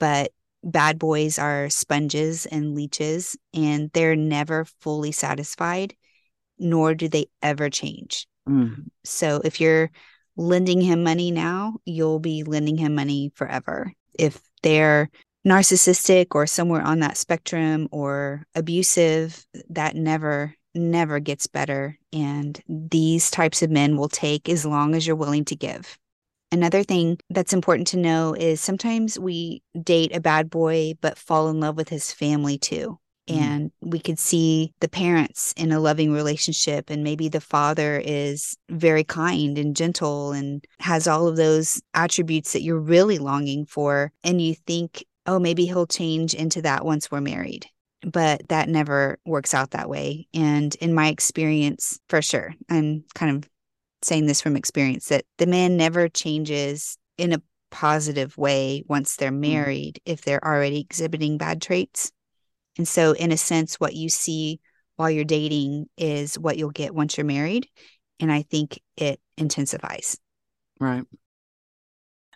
But 0.00 0.32
bad 0.64 0.98
boys 0.98 1.38
are 1.38 1.68
sponges 1.68 2.46
and 2.46 2.74
leeches, 2.74 3.36
and 3.52 3.90
they're 3.92 4.16
never 4.16 4.64
fully 4.80 5.12
satisfied, 5.12 5.94
nor 6.58 6.94
do 6.94 7.10
they 7.10 7.26
ever 7.42 7.68
change. 7.68 8.26
Mm. 8.48 8.86
So 9.04 9.42
if 9.44 9.60
you're 9.60 9.90
lending 10.34 10.80
him 10.80 11.02
money 11.02 11.30
now, 11.30 11.74
you'll 11.84 12.20
be 12.20 12.42
lending 12.42 12.78
him 12.78 12.94
money 12.94 13.32
forever. 13.34 13.92
If 14.18 14.40
they're 14.62 15.10
narcissistic 15.48 16.26
or 16.32 16.46
somewhere 16.46 16.82
on 16.82 17.00
that 17.00 17.16
spectrum 17.16 17.88
or 17.90 18.44
abusive, 18.54 19.46
that 19.70 19.96
never, 19.96 20.54
never 20.74 21.18
gets 21.20 21.46
better. 21.46 21.98
And 22.12 22.60
these 22.68 23.30
types 23.30 23.62
of 23.62 23.70
men 23.70 23.96
will 23.96 24.08
take 24.08 24.48
as 24.48 24.66
long 24.66 24.94
as 24.94 25.06
you're 25.06 25.16
willing 25.16 25.44
to 25.46 25.56
give. 25.56 25.98
Another 26.50 26.82
thing 26.82 27.18
that's 27.28 27.52
important 27.52 27.88
to 27.88 27.98
know 27.98 28.34
is 28.34 28.60
sometimes 28.60 29.18
we 29.18 29.62
date 29.82 30.14
a 30.14 30.20
bad 30.20 30.48
boy, 30.48 30.94
but 31.00 31.18
fall 31.18 31.48
in 31.48 31.60
love 31.60 31.76
with 31.76 31.88
his 31.88 32.12
family 32.12 32.56
too. 32.56 32.98
Mm. 33.28 33.36
And 33.36 33.72
we 33.82 34.00
could 34.00 34.18
see 34.18 34.72
the 34.80 34.88
parents 34.88 35.52
in 35.58 35.72
a 35.72 35.80
loving 35.80 36.10
relationship, 36.12 36.88
and 36.88 37.04
maybe 37.04 37.28
the 37.28 37.42
father 37.42 38.00
is 38.02 38.56
very 38.70 39.04
kind 39.04 39.58
and 39.58 39.76
gentle 39.76 40.32
and 40.32 40.64
has 40.80 41.06
all 41.06 41.28
of 41.28 41.36
those 41.36 41.82
attributes 41.92 42.54
that 42.54 42.62
you're 42.62 42.80
really 42.80 43.18
longing 43.18 43.66
for. 43.66 44.10
And 44.24 44.40
you 44.40 44.54
think, 44.54 45.04
oh, 45.28 45.38
maybe 45.38 45.66
he'll 45.66 45.86
change 45.86 46.34
into 46.34 46.62
that 46.62 46.84
once 46.84 47.10
we're 47.10 47.20
married 47.20 47.66
but 48.02 48.48
that 48.48 48.68
never 48.68 49.18
works 49.26 49.54
out 49.54 49.72
that 49.72 49.88
way. 49.88 50.28
And 50.34 50.74
in 50.76 50.94
my 50.94 51.08
experience, 51.08 51.98
for 52.08 52.22
sure, 52.22 52.54
I'm 52.70 53.04
kind 53.14 53.36
of 53.36 53.50
saying 54.02 54.26
this 54.26 54.40
from 54.40 54.56
experience 54.56 55.08
that 55.08 55.24
the 55.38 55.46
man 55.46 55.76
never 55.76 56.08
changes 56.08 56.96
in 57.16 57.32
a 57.32 57.42
positive 57.70 58.36
way 58.38 58.84
once 58.86 59.16
they're 59.16 59.30
mm-hmm. 59.30 59.40
married 59.40 60.00
if 60.04 60.22
they're 60.22 60.44
already 60.44 60.80
exhibiting 60.80 61.38
bad 61.38 61.60
traits. 61.60 62.12
And 62.76 62.86
so, 62.86 63.12
in 63.12 63.32
a 63.32 63.36
sense, 63.36 63.80
what 63.80 63.94
you 63.94 64.08
see 64.08 64.60
while 64.96 65.10
you're 65.10 65.24
dating 65.24 65.86
is 65.96 66.38
what 66.38 66.56
you'll 66.56 66.70
get 66.70 66.94
once 66.94 67.16
you're 67.16 67.24
married. 67.24 67.68
And 68.20 68.30
I 68.30 68.42
think 68.42 68.80
it 68.96 69.20
intensifies. 69.36 70.18
Right. 70.78 71.04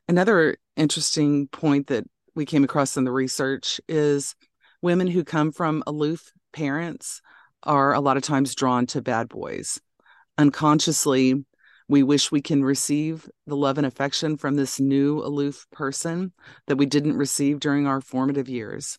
Another 0.09 0.57
interesting 0.77 1.47
point 1.49 1.89
that 1.89 2.05
we 2.35 2.47
came 2.47 2.65
across 2.65 2.97
in 2.97 3.05
the 3.05 3.13
research 3.13 3.81
is 3.89 4.35
women 4.81 5.07
who 5.07 5.25
come 5.25 5.53
from 5.53 5.83
aloof 5.87 6.33
parents 6.53 7.21
are 7.63 7.95
a 7.95 8.01
lot 8.01 8.17
of 8.17 8.23
times 8.23 8.55
drawn 8.55 8.87
to 8.87 9.03
bad 9.03 9.29
boys. 9.29 9.81
Unconsciously, 10.39 11.45
we 11.89 12.03
wish 12.03 12.33
we 12.33 12.41
can 12.41 12.65
receive 12.65 13.29
the 13.47 13.57
love 13.57 13.79
and 13.79 13.87
affection 13.87 14.37
from 14.37 14.55
this 14.55 14.81
new 14.81 15.19
aloof 15.19 15.67
person 15.73 16.33
that 16.67 16.77
we 16.77 16.87
didn't 16.87 17.17
receive 17.17 17.61
during 17.61 17.87
our 17.87 18.01
formative 18.01 18.49
years. 18.49 18.99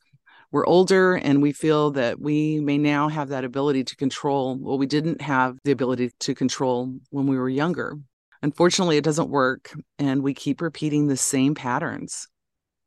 We're 0.51 0.67
older 0.67 1.15
and 1.15 1.41
we 1.41 1.51
feel 1.51 1.91
that 1.91 2.19
we 2.19 2.59
may 2.59 2.77
now 2.77 3.09
have 3.09 3.29
that 3.29 3.43
ability 3.43 3.85
to 3.85 3.95
control 3.95 4.55
what 4.55 4.77
we 4.77 4.85
didn't 4.85 5.21
have 5.21 5.57
the 5.63 5.71
ability 5.71 6.11
to 6.19 6.35
control 6.35 6.93
when 7.09 7.25
we 7.25 7.37
were 7.37 7.49
younger. 7.49 7.97
Unfortunately, 8.43 8.97
it 8.97 9.03
doesn't 9.03 9.29
work 9.29 9.73
and 9.97 10.21
we 10.21 10.35
keep 10.35 10.61
repeating 10.61 11.07
the 11.07 11.17
same 11.17 11.55
patterns. 11.55 12.27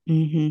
Mm-hmm. 0.08 0.50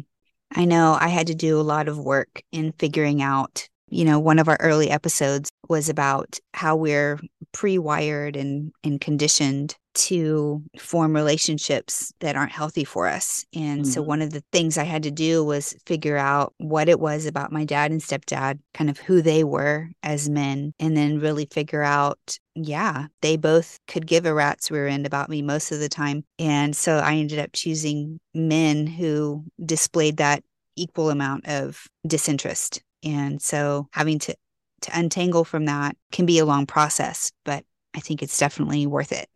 I 0.52 0.66
know 0.66 0.98
I 1.00 1.08
had 1.08 1.28
to 1.28 1.36
do 1.36 1.60
a 1.60 1.64
lot 1.64 1.88
of 1.88 1.98
work 1.98 2.42
in 2.52 2.74
figuring 2.74 3.22
out 3.22 3.68
you 3.90 4.06
know, 4.06 4.20
one 4.20 4.40
of 4.40 4.48
our 4.48 4.58
early 4.60 4.90
episodes 4.90 5.50
was 5.70 5.90
about 5.90 6.40
how 6.54 6.76
we're 6.76 7.20
pre-wired 7.52 8.36
and, 8.36 8.72
and 8.84 9.00
conditioned 9.00 9.76
to 9.96 10.62
form 10.78 11.16
relationships 11.16 12.14
that 12.20 12.36
aren't 12.36 12.52
healthy 12.52 12.84
for 12.84 13.08
us. 13.08 13.46
And 13.54 13.82
mm-hmm. 13.82 13.92
so 13.92 14.02
one 14.02 14.22
of 14.22 14.32
the 14.32 14.44
things 14.52 14.78
I 14.78 14.84
had 14.84 15.04
to 15.04 15.12
do 15.12 15.44
was 15.44 15.76
figure 15.86 16.18
out 16.18 16.54
what 16.58 16.90
it 16.90 17.00
was 17.00 17.26
about 17.26 17.52
my 17.52 17.66
dad 17.66 17.92
and 17.92 18.02
stepdad, 18.02 18.60
kind 18.74 18.90
of 18.90 19.00
who 19.00 19.22
they 19.22 19.44
were 19.44 19.90
as 20.04 20.30
men, 20.30 20.74
and 20.80 20.96
then 20.96 21.20
really 21.20 21.48
figure 21.52 21.84
out, 21.84 22.38
yeah, 22.56 23.08
they 23.22 23.38
both 23.38 23.80
could 23.88 24.08
give 24.08 24.26
a 24.26 24.34
rat's 24.34 24.70
rear 24.70 24.88
end 24.88 25.06
about 25.06 25.30
me 25.30 25.42
most 25.42 25.72
of 25.72 25.80
the 25.80 25.90
time. 25.90 26.24
And 26.40 26.76
so 26.76 26.98
I 26.98 27.16
ended 27.16 27.40
up 27.40 27.52
choosing 27.54 28.20
men 28.34 28.88
who 28.88 29.44
displayed 29.66 30.18
that 30.18 30.44
equal 30.76 31.10
amount 31.10 31.48
of 31.48 31.88
disinterest 32.06 32.82
and 33.06 33.42
so 33.42 33.88
having 33.94 34.20
to 34.20 34.36
to 34.82 35.00
untangle 35.00 35.46
from 35.46 35.66
that 35.66 35.96
can 36.12 36.26
be 36.26 36.38
a 36.40 36.46
long 36.46 36.66
process, 36.66 37.32
but 37.44 37.64
I 37.96 38.00
think 38.02 38.22
it's 38.22 38.38
definitely 38.38 38.86
worth 38.86 39.12
it. 39.12 39.30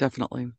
Definitely. 0.00 0.50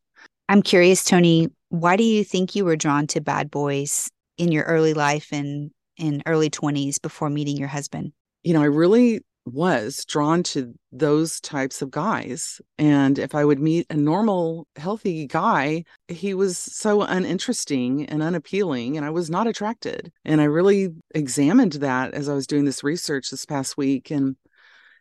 I'm 0.50 0.62
curious, 0.62 1.04
Toni, 1.04 1.50
why 1.70 1.96
do 1.96 2.04
you 2.04 2.24
think 2.24 2.56
you 2.56 2.64
were 2.64 2.76
drawn 2.76 3.08
to 3.08 3.22
bad 3.22 3.50
boys 3.50 4.08
in 4.38 4.52
your 4.52 4.66
early 4.66 4.94
life 4.94 5.30
and 5.32 5.72
in 5.98 6.22
early 6.28 6.52
20s 6.52 7.02
before 7.02 7.32
meeting 7.32 7.58
your 7.58 7.68
husband? 7.68 8.14
You 8.44 8.54
know, 8.54 8.62
I 8.62 8.66
really 8.66 9.22
was 9.46 10.06
drawn 10.06 10.44
to 10.44 10.76
those 10.92 11.42
types 11.42 11.82
of 11.82 11.90
guys. 11.90 12.62
And 12.78 13.18
if 13.18 13.34
I 13.34 13.44
would 13.44 13.58
meet 13.58 13.88
a 13.90 13.96
normal, 13.96 14.68
healthy 14.76 15.26
guy, 15.26 15.86
he 16.08 16.36
was 16.36 16.60
so 16.60 17.02
uninteresting 17.02 18.06
and 18.06 18.22
unappealing, 18.22 18.96
and 18.96 19.04
I 19.04 19.10
was 19.10 19.32
not 19.32 19.48
attracted. 19.48 20.12
And 20.24 20.40
I 20.40 20.44
really 20.44 20.90
examined 21.16 21.74
that 21.74 22.14
as 22.14 22.30
I 22.30 22.36
was 22.36 22.46
doing 22.46 22.66
this 22.66 22.84
research 22.84 23.32
this 23.32 23.48
past 23.48 23.76
week. 23.76 24.12
And, 24.12 24.36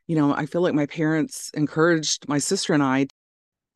you 0.07 0.17
know, 0.17 0.35
I 0.35 0.47
feel 0.47 0.63
like 0.63 0.73
my 0.73 0.87
parents 0.87 1.51
encouraged 1.53 2.27
my 2.27 2.39
sister 2.39 2.73
and 2.73 2.83
I. 2.83 3.09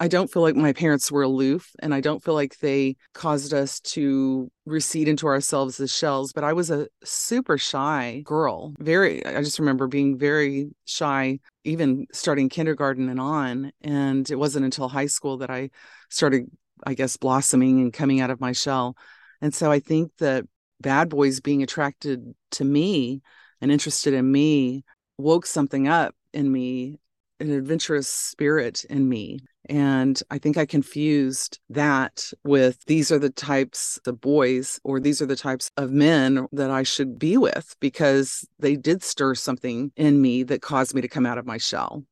I 0.04 0.08
don't 0.08 0.30
feel 0.30 0.42
like 0.42 0.54
my 0.54 0.74
parents 0.74 1.10
were 1.10 1.22
aloof 1.22 1.74
and 1.78 1.94
I 1.94 2.02
don't 2.02 2.22
feel 2.22 2.34
like 2.34 2.58
they 2.58 2.96
caused 3.14 3.54
us 3.54 3.80
to 3.80 4.50
recede 4.66 5.08
into 5.08 5.26
ourselves 5.26 5.80
as 5.80 5.90
shells, 5.90 6.30
but 6.34 6.44
I 6.44 6.52
was 6.52 6.70
a 6.70 6.88
super 7.04 7.56
shy 7.56 8.20
girl. 8.22 8.74
Very, 8.78 9.24
I 9.24 9.42
just 9.42 9.58
remember 9.58 9.86
being 9.86 10.18
very 10.18 10.68
shy, 10.84 11.38
even 11.64 12.06
starting 12.12 12.50
kindergarten 12.50 13.08
and 13.08 13.18
on. 13.18 13.72
And 13.80 14.30
it 14.30 14.36
wasn't 14.36 14.66
until 14.66 14.90
high 14.90 15.06
school 15.06 15.38
that 15.38 15.48
I 15.48 15.70
started, 16.10 16.50
I 16.86 16.92
guess, 16.92 17.16
blossoming 17.16 17.80
and 17.80 17.90
coming 17.90 18.20
out 18.20 18.28
of 18.28 18.42
my 18.42 18.52
shell. 18.52 18.98
And 19.40 19.54
so 19.54 19.72
I 19.72 19.80
think 19.80 20.12
that 20.18 20.44
bad 20.82 21.08
boys 21.08 21.40
being 21.40 21.62
attracted 21.62 22.34
to 22.50 22.64
me 22.66 23.22
and 23.62 23.72
interested 23.72 24.12
in 24.12 24.30
me 24.30 24.84
woke 25.16 25.46
something 25.46 25.88
up 25.88 26.14
in 26.34 26.52
me 26.52 26.98
an 27.40 27.50
adventurous 27.50 28.08
spirit 28.08 28.84
in 28.84 29.08
me. 29.08 29.40
And 29.68 30.20
I 30.30 30.38
think 30.38 30.56
I 30.56 30.66
confused 30.66 31.58
that 31.70 32.30
with 32.44 32.84
these 32.86 33.10
are 33.10 33.18
the 33.18 33.30
types 33.30 33.98
of 34.06 34.20
boys 34.20 34.78
or 34.84 35.00
these 35.00 35.22
are 35.22 35.26
the 35.26 35.36
types 35.36 35.70
of 35.76 35.90
men 35.90 36.46
that 36.52 36.70
I 36.70 36.82
should 36.82 37.18
be 37.18 37.36
with 37.36 37.74
because 37.80 38.46
they 38.58 38.76
did 38.76 39.02
stir 39.02 39.34
something 39.34 39.92
in 39.96 40.20
me 40.20 40.42
that 40.44 40.62
caused 40.62 40.94
me 40.94 41.00
to 41.00 41.08
come 41.08 41.26
out 41.26 41.38
of 41.38 41.46
my 41.46 41.56
shell. 41.56 42.04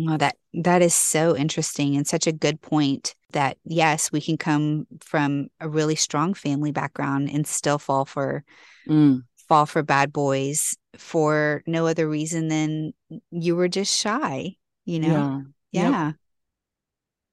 Oh, 0.00 0.16
that 0.16 0.36
that 0.54 0.82
is 0.82 0.94
so 0.94 1.36
interesting 1.36 1.96
and 1.96 2.06
such 2.06 2.26
a 2.26 2.32
good 2.32 2.60
point 2.62 3.14
that 3.32 3.58
yes, 3.64 4.10
we 4.10 4.20
can 4.20 4.36
come 4.36 4.86
from 5.00 5.48
a 5.60 5.68
really 5.68 5.96
strong 5.96 6.34
family 6.34 6.72
background 6.72 7.30
and 7.30 7.46
still 7.46 7.78
fall 7.78 8.04
for 8.04 8.42
mm. 8.88 9.22
fall 9.48 9.66
for 9.66 9.82
bad 9.82 10.12
boys 10.12 10.76
for 10.96 11.62
no 11.66 11.86
other 11.86 12.08
reason 12.08 12.48
than 12.48 12.92
you 13.30 13.54
were 13.54 13.68
just 13.68 13.94
shy, 13.94 14.56
you 14.84 14.98
know? 14.98 15.42
Yeah. 15.70 15.90
Yeah. 15.90 16.06
Yep. 16.06 16.16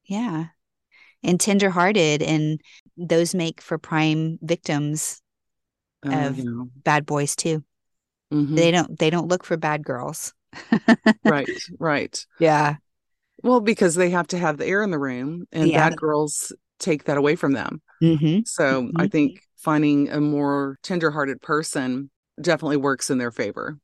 Yeah. 0.09 0.45
And 1.21 1.39
tenderhearted 1.39 2.21
and 2.21 2.59
those 2.97 3.35
make 3.35 3.61
for 3.61 3.77
prime 3.77 4.39
victims 4.41 5.21
uh, 6.05 6.27
of 6.27 6.37
yeah. 6.37 6.63
bad 6.83 7.05
boys 7.05 7.35
too. 7.35 7.63
Mm-hmm. 8.33 8.55
They 8.55 8.71
don't 8.71 8.99
they 8.99 9.09
don't 9.09 9.27
look 9.27 9.43
for 9.43 9.57
bad 9.57 9.83
girls. 9.83 10.33
right, 11.23 11.49
right. 11.79 12.25
Yeah. 12.39 12.75
Well, 13.41 13.61
because 13.61 13.95
they 13.95 14.09
have 14.09 14.27
to 14.27 14.37
have 14.37 14.57
the 14.57 14.65
air 14.65 14.81
in 14.81 14.91
the 14.91 14.99
room 14.99 15.45
and 15.53 15.69
yeah. 15.69 15.89
bad 15.89 15.97
girls 15.97 16.51
take 16.77 17.05
that 17.05 17.17
away 17.17 17.35
from 17.37 17.53
them. 17.53 17.81
Mm-hmm. 18.03 18.41
So 18.45 18.83
mm-hmm. 18.83 18.99
I 18.99 19.07
think 19.07 19.39
finding 19.55 20.09
a 20.09 20.19
more 20.19 20.77
tenderhearted 20.83 21.41
person 21.41 22.09
definitely 22.41 22.77
works 22.77 23.09
in 23.09 23.17
their 23.17 23.31
favor. 23.31 23.77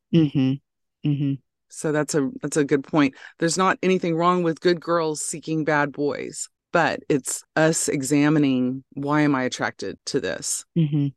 So 1.70 1.92
that's 1.92 2.16
a 2.16 2.30
that's 2.42 2.58
a 2.58 2.64
good 2.64 2.84
point. 2.84 3.16
There's 3.40 3.58
not 3.58 3.78
anything 3.84 4.16
wrong 4.16 4.44
with 4.44 4.62
good 4.62 4.80
girls 4.80 5.22
seeking 5.22 5.66
bad 5.66 5.92
boys, 5.92 6.48
but 6.72 7.02
it's 7.10 7.44
us 7.56 7.88
examining 7.88 8.84
why 8.94 9.22
am 9.22 9.36
I 9.36 9.44
attracted 9.44 9.98
to 10.08 10.20
this, 10.20 10.66
mm-hmm. 10.78 11.08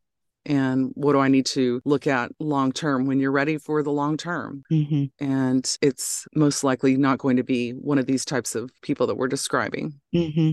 and 0.47 0.91
what 0.95 1.13
do 1.13 1.19
I 1.19 1.29
need 1.29 1.47
to 1.47 1.81
look 1.85 2.07
at 2.07 2.33
long 2.39 2.73
term 2.73 3.07
when 3.07 3.21
you're 3.21 3.33
ready 3.33 3.59
for 3.59 3.83
the 3.83 3.93
long 3.93 4.17
term. 4.17 4.63
Mm-hmm. 4.73 5.05
And 5.25 5.79
it's 5.83 6.27
most 6.35 6.65
likely 6.65 6.97
not 6.97 7.19
going 7.19 7.37
to 7.37 7.45
be 7.45 7.71
one 7.71 7.99
of 7.99 8.07
these 8.07 8.25
types 8.25 8.55
of 8.55 8.71
people 8.83 9.07
that 9.09 9.17
we're 9.17 9.29
describing. 9.29 10.01
Mm-hmm. 10.15 10.53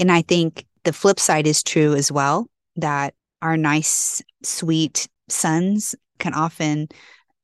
And 0.00 0.12
I 0.12 0.22
think 0.22 0.66
the 0.84 0.92
flip 0.92 1.20
side 1.20 1.46
is 1.46 1.62
true 1.62 1.94
as 1.94 2.10
well. 2.10 2.48
That 2.76 3.14
our 3.42 3.56
nice, 3.56 4.22
sweet 4.42 5.08
sons 5.28 5.94
can 6.18 6.32
often, 6.32 6.88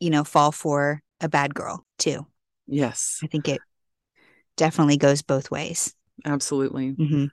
you 0.01 0.11
know, 0.11 0.25
fall 0.25 0.53
for 0.53 1.03
a 1.21 1.29
bad 1.29 1.55
girl 1.55 1.85
too. 1.99 2.27
Yes. 2.67 3.21
I 3.23 3.27
think 3.27 3.49
it 3.49 3.61
definitely 4.57 4.97
goes 4.97 5.23
both 5.23 5.51
ways. 5.51 5.95
Absolutely. 6.25 6.93
Mm-hmm. 6.93 7.27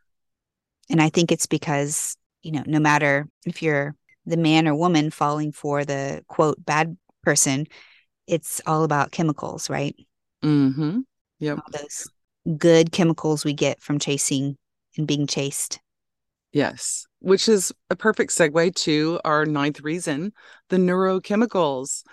And 0.90 1.02
I 1.02 1.10
think 1.10 1.32
it's 1.32 1.48
because, 1.48 2.16
you 2.42 2.52
know, 2.52 2.64
no 2.66 2.80
matter 2.80 3.28
if 3.46 3.62
you're 3.62 3.96
the 4.26 4.38
man 4.38 4.68
or 4.68 4.76
woman 4.76 5.12
falling 5.12 5.52
for 5.52 5.84
the 5.84 6.24
quote 6.28 6.64
bad 6.64 6.98
person, 7.24 7.68
it's 8.28 8.62
all 8.66 8.84
about 8.84 9.12
chemicals, 9.12 9.70
right? 9.70 9.96
Mm-hmm. 10.44 11.02
Yep. 11.40 11.58
All 11.58 11.82
those 11.82 12.08
good 12.58 12.92
chemicals 12.92 13.44
we 13.44 13.54
get 13.54 13.82
from 13.82 14.00
chasing 14.00 14.58
and 14.98 15.08
being 15.08 15.28
chased. 15.28 15.80
Yes, 16.54 17.06
which 17.20 17.50
is 17.50 17.74
a 17.90 17.96
perfect 17.96 18.32
segue 18.32 18.76
to 18.76 19.20
our 19.26 19.46
ninth 19.46 19.82
reason 19.82 20.32
the 20.70 20.78
neurochemicals. 20.78 22.04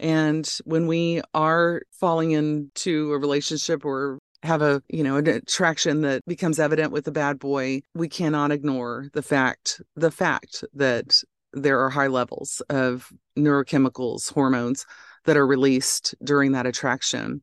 And 0.00 0.50
when 0.64 0.86
we 0.86 1.22
are 1.34 1.82
falling 1.92 2.32
into 2.32 3.12
a 3.12 3.18
relationship 3.18 3.84
or 3.84 4.18
have 4.42 4.62
a 4.62 4.82
you 4.88 5.04
know 5.04 5.16
an 5.16 5.28
attraction 5.28 6.00
that 6.00 6.24
becomes 6.26 6.58
evident 6.58 6.92
with 6.92 7.06
a 7.06 7.12
bad 7.12 7.38
boy 7.38 7.82
we 7.94 8.08
cannot 8.08 8.50
ignore 8.50 9.10
the 9.12 9.22
fact 9.22 9.82
the 9.96 10.10
fact 10.10 10.64
that 10.72 11.22
there 11.52 11.78
are 11.78 11.90
high 11.90 12.06
levels 12.06 12.62
of 12.70 13.12
neurochemicals 13.38 14.32
hormones 14.32 14.86
that 15.26 15.36
are 15.36 15.46
released 15.46 16.14
during 16.24 16.52
that 16.52 16.64
attraction 16.64 17.42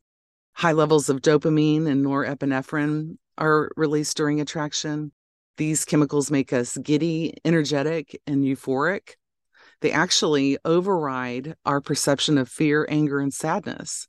high 0.54 0.72
levels 0.72 1.08
of 1.08 1.22
dopamine 1.22 1.86
and 1.86 2.04
norepinephrine 2.04 3.16
are 3.38 3.70
released 3.78 4.18
during 4.18 4.42
attraction 4.42 5.12
these 5.58 5.86
chemicals 5.86 6.30
make 6.30 6.54
us 6.54 6.78
giddy, 6.78 7.34
energetic, 7.44 8.22
and 8.28 8.44
euphoric. 8.44 9.16
They 9.82 9.92
actually 9.92 10.58
override 10.66 11.56
our 11.66 11.82
perception 11.82 12.38
of 12.38 12.50
fear, 12.50 12.86
anger, 12.90 13.20
and 13.20 13.34
sadness. 13.34 14.08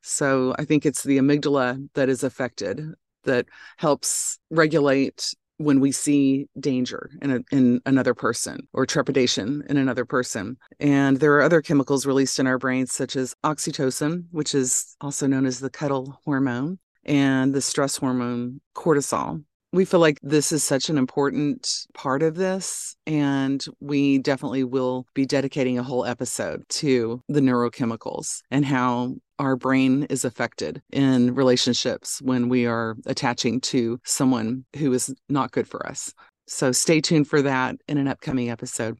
So 0.00 0.54
I 0.58 0.64
think 0.64 0.84
it's 0.84 1.02
the 1.02 1.18
amygdala 1.18 1.88
that 1.94 2.08
is 2.08 2.24
affected 2.24 2.80
that 3.24 3.46
helps 3.78 4.38
regulate 4.50 5.34
when 5.58 5.80
we 5.80 5.92
see 5.92 6.46
danger 6.58 7.10
in, 7.20 7.30
a, 7.30 7.40
in 7.52 7.80
another 7.86 8.14
person 8.14 8.66
or 8.72 8.84
trepidation 8.84 9.62
in 9.68 9.76
another 9.76 10.04
person. 10.04 10.56
And 10.80 11.18
there 11.18 11.34
are 11.34 11.42
other 11.42 11.62
chemicals 11.62 12.04
released 12.04 12.38
in 12.38 12.46
our 12.46 12.58
brains, 12.58 12.92
such 12.92 13.14
as 13.14 13.34
oxytocin, 13.44 14.24
which 14.32 14.54
is 14.54 14.96
also 15.00 15.26
known 15.26 15.46
as 15.46 15.60
the 15.60 15.70
cuddle 15.70 16.18
hormone, 16.24 16.78
and 17.04 17.54
the 17.54 17.60
stress 17.60 17.96
hormone 17.96 18.60
cortisol 18.74 19.44
we 19.72 19.86
feel 19.86 20.00
like 20.00 20.18
this 20.22 20.52
is 20.52 20.62
such 20.62 20.90
an 20.90 20.98
important 20.98 21.86
part 21.94 22.22
of 22.22 22.34
this. 22.34 22.94
And 23.06 23.64
we 23.80 24.18
definitely 24.18 24.64
will 24.64 25.06
be 25.14 25.24
dedicating 25.24 25.78
a 25.78 25.82
whole 25.82 26.04
episode 26.04 26.68
to 26.68 27.22
the 27.28 27.40
neurochemicals 27.40 28.42
and 28.50 28.66
how 28.66 29.14
our 29.38 29.56
brain 29.56 30.04
is 30.04 30.24
affected 30.24 30.82
in 30.92 31.34
relationships 31.34 32.20
when 32.20 32.48
we 32.48 32.66
are 32.66 32.96
attaching 33.06 33.60
to 33.62 33.98
someone 34.04 34.64
who 34.76 34.92
is 34.92 35.14
not 35.30 35.52
good 35.52 35.66
for 35.66 35.86
us. 35.86 36.12
So 36.46 36.70
stay 36.70 37.00
tuned 37.00 37.28
for 37.28 37.40
that 37.42 37.76
in 37.88 37.96
an 37.96 38.08
upcoming 38.08 38.50
episode. 38.50 38.98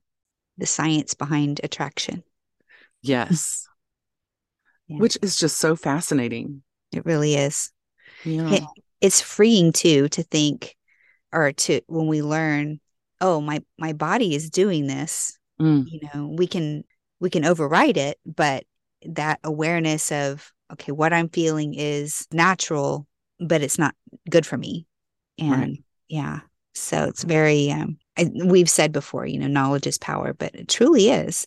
The 0.57 0.67
science 0.67 1.13
behind 1.13 1.61
attraction. 1.63 2.23
Yes. 3.03 3.67
yeah. 4.87 4.99
Which 4.99 5.19
is 5.21 5.37
just 5.37 5.59
so 5.59 5.77
fascinating. 5.77 6.63
It 6.93 7.05
really 7.05 7.35
is. 7.35 7.71
Yeah 8.25 8.65
it's 9.03 9.21
freeing 9.21 9.73
too 9.73 10.09
to 10.09 10.23
think 10.23 10.77
or 11.33 11.53
to 11.53 11.81
when 11.89 12.07
we 12.07 12.23
learn 12.23 12.81
oh 13.21 13.41
my 13.41 13.61
my 13.79 13.93
body 13.93 14.35
is 14.35 14.49
doing 14.49 14.87
this 14.87 15.39
mm. 15.61 15.85
you 15.87 16.01
know 16.15 16.29
we 16.29 16.47
can 16.47 16.85
we 17.21 17.29
can 17.29 17.45
override 17.45 17.99
it 17.99 18.19
but 18.25 18.65
that 19.05 19.41
awareness 19.45 20.11
of 20.13 20.53
okay 20.73 20.93
what 20.93 21.13
i'm 21.13 21.29
feeling 21.29 21.75
is 21.75 22.27
natural 22.33 23.07
but 23.41 23.61
it's 23.61 23.79
not 23.79 23.95
good 24.31 24.47
for 24.47 24.57
me 24.57 24.87
and 25.39 25.53
right. 25.53 25.85
yeah 26.09 26.41
so 26.75 27.05
it's 27.05 27.25
very 27.25 27.71
um 27.71 27.99
I, 28.17 28.31
we've 28.45 28.71
said 28.71 28.93
before 28.93 29.27
you 29.27 29.39
know 29.39 29.49
knowledge 29.49 29.87
is 29.87 29.99
power 29.99 30.33
but 30.33 30.55
it 30.55 30.69
truly 30.69 31.11
is 31.11 31.47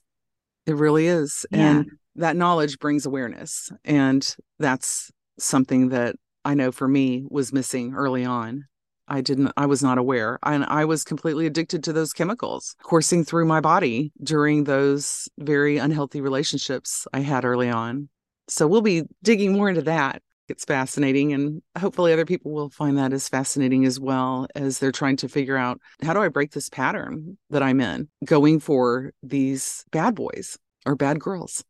it 0.66 0.76
really 0.76 1.08
is 1.08 1.46
yeah. 1.52 1.78
and 1.80 1.92
that 2.18 2.36
knowledge 2.36 2.80
brings 2.80 3.06
awareness 3.06 3.72
and 3.84 4.36
that's 4.60 5.12
something 5.38 5.90
that 5.90 6.16
I 6.46 6.54
know 6.54 6.72
for 6.72 6.88
me 6.88 7.26
was 7.30 7.52
missing 7.52 7.94
early 7.96 8.24
on. 8.24 8.66
I 9.08 9.22
didn't, 9.22 9.52
I 9.58 9.66
was 9.66 9.84
not 9.84 9.98
aware. 9.98 10.40
And 10.44 10.64
I 10.66 10.86
was 10.86 11.04
completely 11.04 11.46
addicted 11.46 11.84
to 11.84 11.94
those 11.94 12.14
chemicals 12.14 12.76
coursing 12.84 13.24
through 13.24 13.46
my 13.46 13.60
body 13.60 14.12
during 14.24 14.64
those 14.64 15.28
very 15.38 15.78
unhealthy 15.78 16.22
relationships 16.22 17.08
I 17.14 17.20
had 17.20 17.46
early 17.46 17.70
on. 17.70 18.10
So 18.48 18.68
we'll 18.68 18.82
be 18.82 19.04
digging 19.24 19.54
more 19.54 19.70
into 19.70 19.82
that. 19.84 20.22
It's 20.48 20.66
fascinating. 20.66 21.34
And 21.34 21.64
hopefully, 21.78 22.14
other 22.14 22.26
people 22.26 22.52
will 22.52 22.70
find 22.70 22.98
that 23.00 23.14
as 23.14 23.28
fascinating 23.28 23.84
as 23.86 24.00
well 24.00 24.48
as 24.54 24.78
they're 24.78 24.92
trying 24.92 25.18
to 25.18 25.28
figure 25.28 25.58
out 25.58 25.82
how 26.04 26.14
do 26.14 26.22
I 26.22 26.28
break 26.28 26.52
this 26.52 26.70
pattern 26.70 27.40
that 27.50 27.64
I'm 27.64 27.82
in, 27.82 28.08
going 28.26 28.60
for 28.60 29.12
these 29.24 29.84
bad 29.92 30.14
boys 30.14 30.60
or 30.86 30.96
bad 30.96 31.20
girls. 31.20 31.64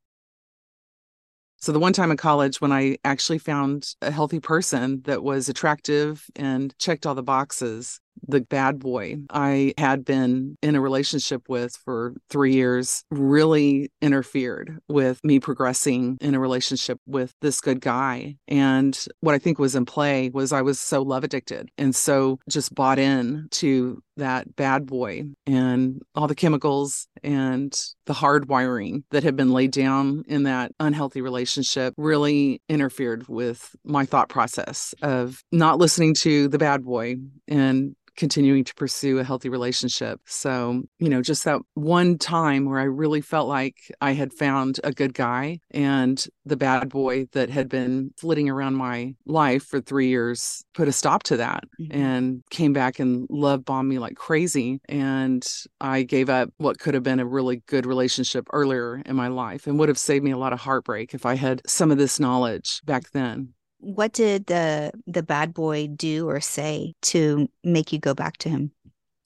So, 1.66 1.72
the 1.72 1.80
one 1.80 1.93
time 1.93 2.11
in 2.11 2.18
college 2.18 2.61
when 2.61 2.72
I 2.72 2.97
actually 3.03 3.39
found 3.39 3.95
a 3.99 4.11
healthy 4.11 4.39
person 4.39 5.01
that 5.05 5.24
was 5.24 5.49
attractive 5.49 6.24
and 6.36 6.78
checked 6.78 7.07
all 7.07 7.16
the 7.16 7.24
boxes, 7.24 7.99
the 8.28 8.41
bad 8.41 8.80
boy 8.80 9.18
I 9.30 9.74
had 9.78 10.05
been 10.05 10.57
in 10.61 10.76
a 10.76 10.82
relationship 10.82 11.43
with 11.47 11.76
for 11.76 12.13
three 12.30 12.53
years 12.53 13.03
really 13.11 13.91
interfered 14.01 14.80
with 14.88 15.24
me 15.24 15.39
progressing 15.39 16.18
in 16.22 16.36
a 16.36 16.39
relationship 16.39 16.99
with 17.05 17.34
this 17.41 17.61
good 17.61 17.82
guy. 17.82 18.36
And 18.47 18.97
what 19.22 19.36
I 19.36 19.39
think 19.39 19.59
was 19.59 19.76
in 19.76 19.86
play 19.86 20.30
was 20.34 20.51
I 20.51 20.61
was 20.61 20.80
so 20.80 21.01
love 21.01 21.24
addicted 21.24 21.70
and 21.78 21.95
so 21.95 22.39
just 22.49 22.74
bought 22.74 22.99
in 22.99 23.47
to 23.51 24.01
that 24.18 24.55
bad 24.55 24.86
boy 24.86 25.24
and 25.45 26.01
all 26.16 26.28
the 26.28 26.36
chemicals 26.36 27.07
and 27.24 27.78
the 28.05 28.13
hard 28.13 28.47
wiring 28.47 29.03
that 29.11 29.24
had 29.24 29.36
been 29.36 29.51
laid 29.51 29.72
down 29.72 30.24
in 30.28 30.43
that 30.43 30.72
unhealthy 30.80 31.22
relationship 31.22 31.93
really 31.97 32.61
interfered 32.70 33.28
with 33.28 33.76
my 33.84 34.05
thought 34.05 34.30
process 34.30 34.93
of 35.01 35.43
not 35.51 35.80
listening 35.80 36.13
to 36.13 36.47
the 36.47 36.57
bad 36.57 36.84
boy 36.84 37.16
and 37.47 37.95
continuing 38.16 38.63
to 38.63 38.74
pursue 38.76 39.20
a 39.20 39.24
healthy 39.24 39.49
relationship. 39.49 40.20
So, 40.26 40.84
you 40.99 41.09
know, 41.09 41.22
just 41.22 41.43
that 41.45 41.61
one 41.74 42.18
time 42.18 42.66
where 42.66 42.80
I 42.80 42.84
really 42.84 43.22
felt 43.22 43.47
like 43.47 43.78
I 44.01 44.13
had 44.13 44.34
found 44.34 44.80
a 44.84 44.91
good 44.91 45.13
guy 45.13 45.59
and 45.72 46.26
the 46.45 46.57
bad 46.57 46.89
boy 46.89 47.26
that 47.34 47.49
had 47.49 47.70
been 47.70 48.11
flitting 48.18 48.49
around 48.49 48.76
my 48.76 49.16
life 49.26 49.63
for 49.63 49.82
three 49.82 50.07
years 50.07 50.63
put 50.74 50.88
a 50.88 50.91
stop 50.91 51.24
to 51.24 51.38
that 51.38 51.63
mm-hmm. 51.80 51.99
and 51.99 52.43
came 52.49 52.74
back 52.74 52.99
and 52.99 53.28
love 53.30 53.66
bombed 53.66 53.89
me 53.89 53.99
like 53.99 54.16
crazy. 54.16 54.80
And 54.88 55.45
I 55.82 56.03
gave 56.03 56.30
up 56.30 56.49
what 56.57 56.80
could 56.80 56.93
have 56.93 57.03
been 57.03 57.20
a 57.20 57.26
really 57.26 57.63
good 57.68 57.86
relationship 57.86 58.47
earlier 58.53 59.01
in 59.05 59.16
my 59.16 59.28
life 59.28 59.68
and 59.68 59.80
would 59.80 59.89
have 59.89 59.97
saved 59.97 60.24
me 60.24 60.32
a 60.32 60.38
lot 60.38 60.53
of 60.53 60.59
heartbreak 60.59 61.13
if 61.13 61.26
I 61.26 61.36
had 61.36 61.61
some 61.68 61.91
of 61.91 61.97
this 61.97 62.20
knowledge 62.20 62.82
back 62.86 63.11
then 63.11 63.55
what 63.86 64.13
did 64.13 64.47
the 64.47 64.91
the 65.07 65.23
bad 65.23 65.53
boy 65.53 65.88
do 65.88 66.27
or 66.27 66.41
say 66.41 66.95
to 67.03 67.47
make 67.63 67.93
you 67.93 67.99
go 67.99 68.13
back 68.15 68.38
to 68.38 68.49
him? 68.49 68.71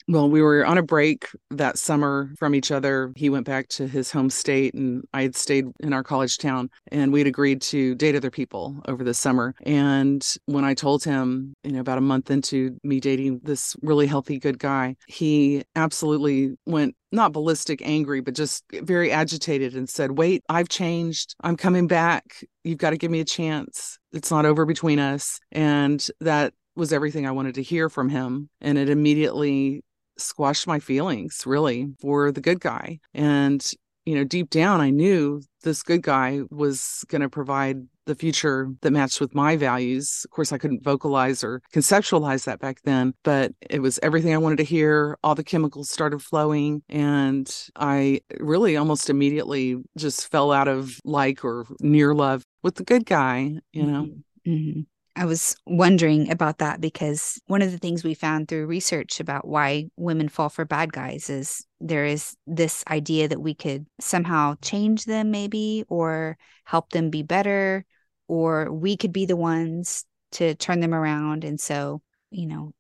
Well, 0.09 0.27
we 0.27 0.41
were 0.41 0.65
on 0.65 0.79
a 0.79 0.81
break 0.81 1.27
that 1.51 1.77
summer 1.77 2.31
from 2.39 2.55
each 2.55 2.71
other. 2.71 3.13
He 3.15 3.29
went 3.29 3.45
back 3.45 3.67
to 3.67 3.87
his 3.87 4.11
home 4.11 4.31
state, 4.31 4.73
and 4.73 5.03
I 5.13 5.21
had 5.21 5.35
stayed 5.35 5.65
in 5.81 5.93
our 5.93 6.01
college 6.01 6.39
town. 6.39 6.71
And 6.91 7.13
we'd 7.13 7.27
agreed 7.27 7.61
to 7.63 7.93
date 7.93 8.15
other 8.15 8.31
people 8.31 8.81
over 8.87 9.03
the 9.03 9.13
summer. 9.13 9.53
And 9.67 10.27
when 10.47 10.65
I 10.65 10.73
told 10.73 11.03
him, 11.03 11.53
you 11.63 11.73
know, 11.73 11.79
about 11.79 11.99
a 11.99 12.01
month 12.01 12.31
into 12.31 12.75
me 12.83 12.99
dating 12.99 13.41
this 13.43 13.75
really 13.83 14.07
healthy, 14.07 14.39
good 14.39 14.57
guy, 14.57 14.95
he 15.05 15.63
absolutely 15.75 16.55
went 16.65 16.95
not 17.11 17.31
ballistic 17.31 17.79
angry, 17.85 18.21
but 18.21 18.33
just 18.33 18.63
very 18.73 19.11
agitated 19.11 19.75
and 19.75 19.87
said, 19.87 20.17
Wait, 20.17 20.43
I've 20.49 20.69
changed. 20.69 21.35
I'm 21.41 21.55
coming 21.55 21.85
back. 21.85 22.43
You've 22.63 22.79
got 22.79 22.91
to 22.91 22.97
give 22.97 23.11
me 23.11 23.19
a 23.19 23.25
chance. 23.25 23.99
It's 24.11 24.31
not 24.31 24.47
over 24.47 24.65
between 24.65 24.97
us. 24.97 25.39
And 25.51 26.03
that 26.19 26.55
was 26.75 26.93
everything 26.93 27.27
I 27.27 27.31
wanted 27.31 27.55
to 27.55 27.63
hear 27.63 27.89
from 27.89 28.09
him. 28.09 28.49
And 28.59 28.79
it 28.79 28.89
immediately 28.89 29.83
squashed 30.19 30.67
my 30.67 30.79
feelings 30.79 31.43
really 31.45 31.87
for 31.99 32.31
the 32.31 32.41
good 32.41 32.59
guy. 32.59 32.99
And, 33.13 33.65
you 34.05 34.15
know, 34.15 34.23
deep 34.23 34.49
down, 34.49 34.81
I 34.81 34.89
knew 34.89 35.41
this 35.63 35.83
good 35.83 36.01
guy 36.01 36.41
was 36.49 37.03
going 37.09 37.21
to 37.21 37.29
provide 37.29 37.77
the 38.05 38.15
future 38.15 38.69
that 38.81 38.91
matched 38.91 39.21
with 39.21 39.35
my 39.35 39.55
values. 39.55 40.21
Of 40.25 40.31
course, 40.31 40.51
I 40.51 40.57
couldn't 40.57 40.83
vocalize 40.83 41.43
or 41.43 41.61
conceptualize 41.73 42.45
that 42.45 42.59
back 42.59 42.81
then, 42.83 43.13
but 43.23 43.53
it 43.69 43.79
was 43.79 43.99
everything 44.01 44.33
I 44.33 44.39
wanted 44.39 44.57
to 44.57 44.63
hear. 44.63 45.17
All 45.23 45.35
the 45.35 45.43
chemicals 45.43 45.91
started 45.91 46.21
flowing, 46.21 46.81
and 46.89 47.53
I 47.75 48.21
really 48.39 48.77
almost 48.77 49.09
immediately 49.09 49.77
just 49.95 50.31
fell 50.31 50.51
out 50.51 50.67
of 50.67 50.99
like 51.05 51.45
or 51.45 51.65
near 51.81 52.15
love 52.15 52.43
with 52.63 52.75
the 52.75 52.83
good 52.83 53.05
guy, 53.05 53.59
you 53.73 53.83
know. 53.83 54.03
Mm-hmm. 54.03 54.51
Mm-hmm. 54.51 54.81
I 55.15 55.25
was 55.25 55.55
wondering 55.65 56.31
about 56.31 56.59
that 56.59 56.79
because 56.79 57.41
one 57.47 57.61
of 57.61 57.71
the 57.71 57.77
things 57.77 58.03
we 58.03 58.13
found 58.13 58.47
through 58.47 58.67
research 58.67 59.19
about 59.19 59.47
why 59.47 59.87
women 59.97 60.29
fall 60.29 60.49
for 60.49 60.65
bad 60.65 60.93
guys 60.93 61.29
is 61.29 61.65
there 61.81 62.05
is 62.05 62.35
this 62.47 62.83
idea 62.89 63.27
that 63.27 63.41
we 63.41 63.53
could 63.53 63.85
somehow 63.99 64.55
change 64.61 65.05
them, 65.05 65.31
maybe, 65.31 65.83
or 65.89 66.37
help 66.63 66.91
them 66.91 67.09
be 67.09 67.23
better, 67.23 67.85
or 68.27 68.71
we 68.71 68.95
could 68.95 69.11
be 69.11 69.25
the 69.25 69.35
ones 69.35 70.05
to 70.33 70.55
turn 70.55 70.79
them 70.79 70.93
around. 70.93 71.43
And 71.43 71.59
so, 71.59 72.01
you 72.29 72.45
know, 72.45 72.71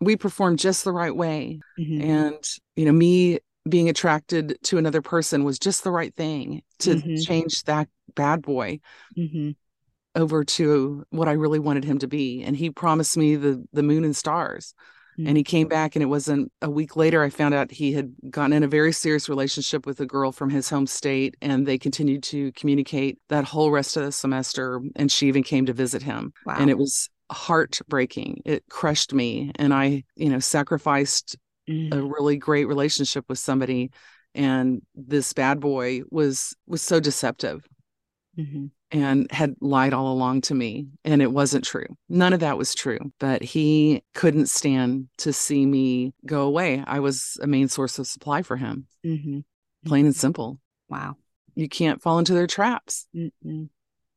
we 0.00 0.16
perform 0.16 0.56
just 0.56 0.84
the 0.84 0.92
right 0.92 1.14
way. 1.14 1.58
Mm-hmm. 1.78 2.10
And, 2.10 2.44
you 2.76 2.84
know, 2.84 2.92
me 2.92 3.38
being 3.68 3.88
attracted 3.88 4.56
to 4.64 4.78
another 4.78 5.02
person 5.02 5.44
was 5.44 5.58
just 5.58 5.84
the 5.84 5.90
right 5.90 6.14
thing 6.14 6.62
to 6.80 6.96
mm-hmm. 6.96 7.16
change 7.22 7.64
that 7.64 7.88
bad 8.14 8.42
boy. 8.42 8.80
Mm-hmm 9.16 9.50
over 10.18 10.44
to 10.44 11.04
what 11.10 11.28
I 11.28 11.32
really 11.32 11.60
wanted 11.60 11.84
him 11.84 11.98
to 12.00 12.08
be. 12.08 12.42
And 12.42 12.56
he 12.56 12.70
promised 12.70 13.16
me 13.16 13.36
the 13.36 13.64
the 13.72 13.82
moon 13.82 14.04
and 14.04 14.14
stars. 14.14 14.74
Mm-hmm. 15.18 15.28
And 15.28 15.36
he 15.36 15.44
came 15.44 15.68
back 15.68 15.96
and 15.96 16.02
it 16.02 16.06
wasn't 16.06 16.52
a 16.60 16.68
week 16.68 16.96
later 16.96 17.22
I 17.22 17.30
found 17.30 17.54
out 17.54 17.70
he 17.70 17.92
had 17.92 18.12
gotten 18.28 18.52
in 18.52 18.62
a 18.62 18.68
very 18.68 18.92
serious 18.92 19.28
relationship 19.28 19.86
with 19.86 20.00
a 20.00 20.06
girl 20.06 20.32
from 20.32 20.50
his 20.50 20.68
home 20.68 20.86
state 20.86 21.36
and 21.40 21.66
they 21.66 21.78
continued 21.78 22.22
to 22.24 22.52
communicate 22.52 23.18
that 23.28 23.44
whole 23.44 23.70
rest 23.70 23.96
of 23.96 24.04
the 24.04 24.12
semester 24.12 24.80
and 24.96 25.10
she 25.10 25.26
even 25.28 25.42
came 25.42 25.66
to 25.66 25.72
visit 25.72 26.02
him. 26.02 26.32
Wow. 26.44 26.56
And 26.58 26.70
it 26.70 26.78
was 26.78 27.08
heartbreaking. 27.30 28.42
It 28.44 28.64
crushed 28.70 29.12
me 29.12 29.52
and 29.56 29.72
I, 29.72 30.04
you 30.14 30.28
know, 30.28 30.38
sacrificed 30.38 31.36
mm-hmm. 31.68 31.98
a 31.98 32.02
really 32.02 32.36
great 32.36 32.66
relationship 32.66 33.24
with 33.28 33.38
somebody 33.38 33.90
and 34.34 34.82
this 34.94 35.32
bad 35.32 35.58
boy 35.58 36.02
was 36.10 36.54
was 36.66 36.82
so 36.82 37.00
deceptive. 37.00 37.66
Mm-hmm 38.38 38.66
and 38.90 39.30
had 39.30 39.54
lied 39.60 39.92
all 39.92 40.12
along 40.12 40.40
to 40.42 40.54
me. 40.54 40.88
And 41.04 41.20
it 41.20 41.32
wasn't 41.32 41.64
true. 41.64 41.86
None 42.08 42.32
of 42.32 42.40
that 42.40 42.58
was 42.58 42.74
true. 42.74 42.98
But 43.18 43.42
he 43.42 44.02
couldn't 44.14 44.48
stand 44.48 45.08
to 45.18 45.32
see 45.32 45.66
me 45.66 46.14
go 46.24 46.42
away. 46.42 46.82
I 46.86 47.00
was 47.00 47.38
a 47.42 47.46
main 47.46 47.68
source 47.68 47.98
of 47.98 48.06
supply 48.06 48.42
for 48.42 48.56
him, 48.56 48.86
mm-hmm. 49.04 49.40
plain 49.86 50.06
and 50.06 50.16
simple. 50.16 50.58
Wow. 50.88 51.16
You 51.54 51.68
can't 51.68 52.00
fall 52.00 52.18
into 52.18 52.34
their 52.34 52.46
traps. 52.46 53.06
Mm-mm. 53.14 53.68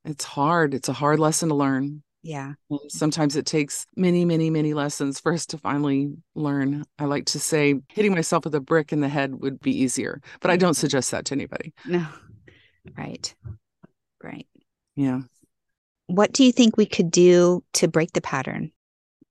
It's 0.06 0.24
hard. 0.24 0.74
It's 0.74 0.90
a 0.90 0.94
hard 0.94 1.20
lesson 1.20 1.50
to 1.50 1.56
learn. 1.56 2.04
Yeah. 2.24 2.54
Sometimes 2.88 3.36
it 3.36 3.48
takes 3.48 3.88
many, 3.96 4.26
many, 4.26 4.52
many 4.52 4.76
lessons 4.76 5.20
for 5.20 5.34
us 5.34 5.48
to 5.48 5.58
finally 5.58 6.14
learn. 6.36 6.86
I 7.00 7.06
like 7.06 7.26
to 7.28 7.40
say 7.40 7.76
hitting 7.90 8.12
myself 8.12 8.46
with 8.46 8.54
a 8.54 8.62
brick 8.62 8.94
in 8.94 9.02
the 9.02 9.10
head 9.10 9.42
would 9.42 9.60
be 9.60 9.76
easier, 9.76 10.22
but 10.40 10.52
I 10.52 10.58
don't 10.58 10.76
suggest 10.76 11.10
that 11.12 11.26
to 11.26 11.34
anybody. 11.34 11.74
No. 11.84 12.06
Right. 12.96 13.34
Right. 14.24 14.48
Yeah. 14.96 15.22
What 16.08 16.34
do 16.34 16.44
you 16.44 16.52
think 16.52 16.78
we 16.78 16.86
could 16.86 17.12
do 17.12 17.64
to 17.74 17.88
break 17.88 18.14
the 18.14 18.22
pattern? 18.22 18.72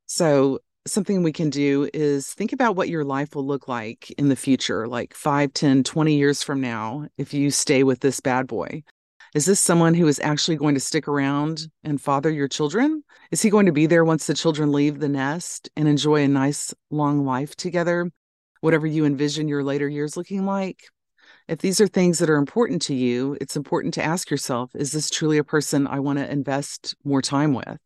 So, 0.06 0.60
something 0.86 1.22
we 1.22 1.32
can 1.32 1.50
do 1.50 1.88
is 1.92 2.32
think 2.32 2.52
about 2.52 2.74
what 2.74 2.88
your 2.88 3.04
life 3.04 3.34
will 3.34 3.46
look 3.46 3.68
like 3.68 4.10
in 4.12 4.28
the 4.28 4.36
future, 4.36 4.88
like 4.88 5.14
5, 5.14 5.52
10, 5.52 5.84
20 5.84 6.14
years 6.14 6.42
from 6.42 6.60
now, 6.60 7.06
if 7.18 7.34
you 7.34 7.50
stay 7.50 7.82
with 7.82 8.00
this 8.00 8.20
bad 8.20 8.46
boy. 8.46 8.82
Is 9.34 9.46
this 9.46 9.60
someone 9.60 9.94
who 9.94 10.08
is 10.08 10.18
actually 10.20 10.56
going 10.56 10.74
to 10.74 10.80
stick 10.80 11.06
around 11.06 11.68
and 11.84 12.00
father 12.00 12.30
your 12.30 12.48
children? 12.48 13.04
Is 13.30 13.42
he 13.42 13.50
going 13.50 13.66
to 13.66 13.72
be 13.72 13.86
there 13.86 14.04
once 14.04 14.26
the 14.26 14.34
children 14.34 14.72
leave 14.72 14.98
the 14.98 15.08
nest 15.08 15.68
and 15.76 15.86
enjoy 15.86 16.24
a 16.24 16.28
nice 16.28 16.74
long 16.90 17.24
life 17.24 17.54
together? 17.54 18.10
Whatever 18.60 18.88
you 18.88 19.04
envision 19.04 19.46
your 19.46 19.62
later 19.62 19.88
years 19.88 20.16
looking 20.16 20.46
like? 20.46 20.82
If 21.50 21.58
these 21.58 21.80
are 21.80 21.88
things 21.88 22.20
that 22.20 22.30
are 22.30 22.36
important 22.36 22.80
to 22.82 22.94
you, 22.94 23.36
it's 23.40 23.56
important 23.56 23.92
to 23.94 24.02
ask 24.02 24.30
yourself, 24.30 24.70
is 24.76 24.92
this 24.92 25.10
truly 25.10 25.36
a 25.36 25.44
person 25.44 25.88
I 25.88 25.98
want 25.98 26.20
to 26.20 26.30
invest 26.30 26.94
more 27.02 27.20
time 27.20 27.54
with? 27.54 27.76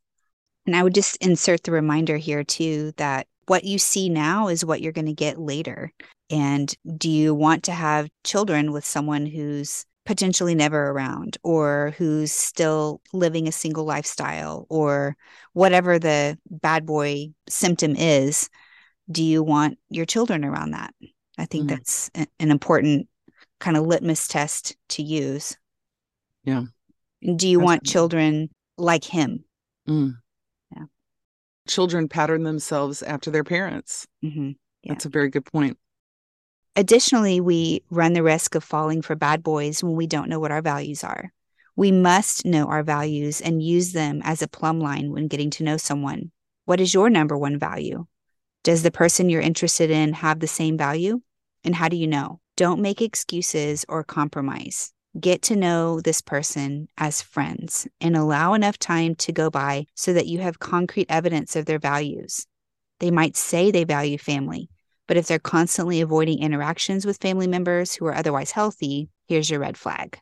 And 0.66 0.76
I 0.76 0.82
would 0.82 0.94
just 0.94 1.16
insert 1.16 1.62
the 1.62 1.72
reminder 1.72 2.18
here 2.18 2.44
too 2.44 2.92
that 2.98 3.26
what 3.46 3.64
you 3.64 3.78
see 3.78 4.10
now 4.10 4.48
is 4.48 4.66
what 4.66 4.82
you're 4.82 4.92
going 4.92 5.06
to 5.06 5.14
get 5.14 5.40
later. 5.40 5.90
And 6.30 6.74
do 6.98 7.10
you 7.10 7.34
want 7.34 7.64
to 7.64 7.72
have 7.72 8.10
children 8.22 8.70
with 8.70 8.84
someone 8.84 9.24
who's 9.24 9.86
potentially 10.04 10.54
never 10.54 10.90
around 10.90 11.38
or 11.42 11.94
who's 11.96 12.32
still 12.32 13.00
living 13.14 13.48
a 13.48 13.52
single 13.52 13.84
lifestyle 13.84 14.66
or 14.68 15.16
whatever 15.54 15.98
the 15.98 16.36
bad 16.50 16.84
boy 16.84 17.28
symptom 17.48 17.96
is? 17.96 18.50
Do 19.10 19.24
you 19.24 19.42
want 19.42 19.78
your 19.88 20.04
children 20.04 20.44
around 20.44 20.72
that? 20.72 20.92
I 21.38 21.46
think 21.46 21.64
mm-hmm. 21.64 21.76
that's 21.76 22.10
an 22.14 22.50
important 22.50 23.08
kind 23.60 23.76
of 23.76 23.86
litmus 23.86 24.28
test 24.28 24.76
to 24.90 25.02
use. 25.02 25.56
Yeah. 26.44 26.64
Do 27.36 27.48
you 27.48 27.60
want 27.60 27.84
children 27.84 28.50
like 28.76 29.04
him? 29.04 29.44
Mm. 29.88 30.16
Yeah. 30.74 30.84
Children 31.66 32.08
pattern 32.08 32.42
themselves 32.42 33.02
after 33.02 33.30
their 33.30 33.44
parents. 33.44 34.06
Mm-hmm. 34.22 34.50
Yeah. 34.82 34.92
That's 34.92 35.06
a 35.06 35.10
very 35.10 35.30
good 35.30 35.46
point. 35.46 35.78
Additionally, 36.76 37.40
we 37.40 37.82
run 37.90 38.12
the 38.12 38.22
risk 38.22 38.54
of 38.54 38.64
falling 38.64 39.00
for 39.00 39.14
bad 39.14 39.42
boys 39.42 39.82
when 39.82 39.94
we 39.94 40.06
don't 40.06 40.28
know 40.28 40.40
what 40.40 40.50
our 40.50 40.62
values 40.62 41.04
are. 41.04 41.32
We 41.76 41.92
must 41.92 42.44
know 42.44 42.66
our 42.66 42.82
values 42.82 43.40
and 43.40 43.62
use 43.62 43.92
them 43.92 44.20
as 44.24 44.42
a 44.42 44.48
plumb 44.48 44.80
line 44.80 45.10
when 45.10 45.28
getting 45.28 45.50
to 45.50 45.64
know 45.64 45.76
someone. 45.76 46.30
What 46.66 46.80
is 46.80 46.92
your 46.92 47.10
number 47.10 47.38
one 47.38 47.58
value? 47.58 48.06
Does 48.62 48.82
the 48.82 48.90
person 48.90 49.28
you're 49.28 49.40
interested 49.40 49.90
in 49.90 50.14
have 50.14 50.40
the 50.40 50.46
same 50.46 50.76
value? 50.76 51.20
And 51.64 51.74
how 51.74 51.88
do 51.88 51.96
you 51.96 52.06
know? 52.06 52.40
Don't 52.56 52.80
make 52.80 53.02
excuses 53.02 53.84
or 53.88 54.04
compromise. 54.04 54.92
Get 55.18 55.42
to 55.42 55.56
know 55.56 56.00
this 56.00 56.20
person 56.20 56.88
as 56.96 57.20
friends 57.20 57.88
and 58.00 58.16
allow 58.16 58.54
enough 58.54 58.78
time 58.78 59.16
to 59.16 59.32
go 59.32 59.50
by 59.50 59.86
so 59.94 60.12
that 60.12 60.26
you 60.26 60.38
have 60.38 60.60
concrete 60.60 61.06
evidence 61.08 61.56
of 61.56 61.66
their 61.66 61.78
values. 61.78 62.46
They 63.00 63.10
might 63.10 63.36
say 63.36 63.70
they 63.70 63.84
value 63.84 64.18
family, 64.18 64.68
but 65.08 65.16
if 65.16 65.26
they're 65.26 65.38
constantly 65.38 66.00
avoiding 66.00 66.40
interactions 66.40 67.04
with 67.04 67.20
family 67.20 67.48
members 67.48 67.94
who 67.94 68.06
are 68.06 68.14
otherwise 68.14 68.52
healthy, 68.52 69.08
here's 69.26 69.50
your 69.50 69.60
red 69.60 69.76
flag. 69.76 70.18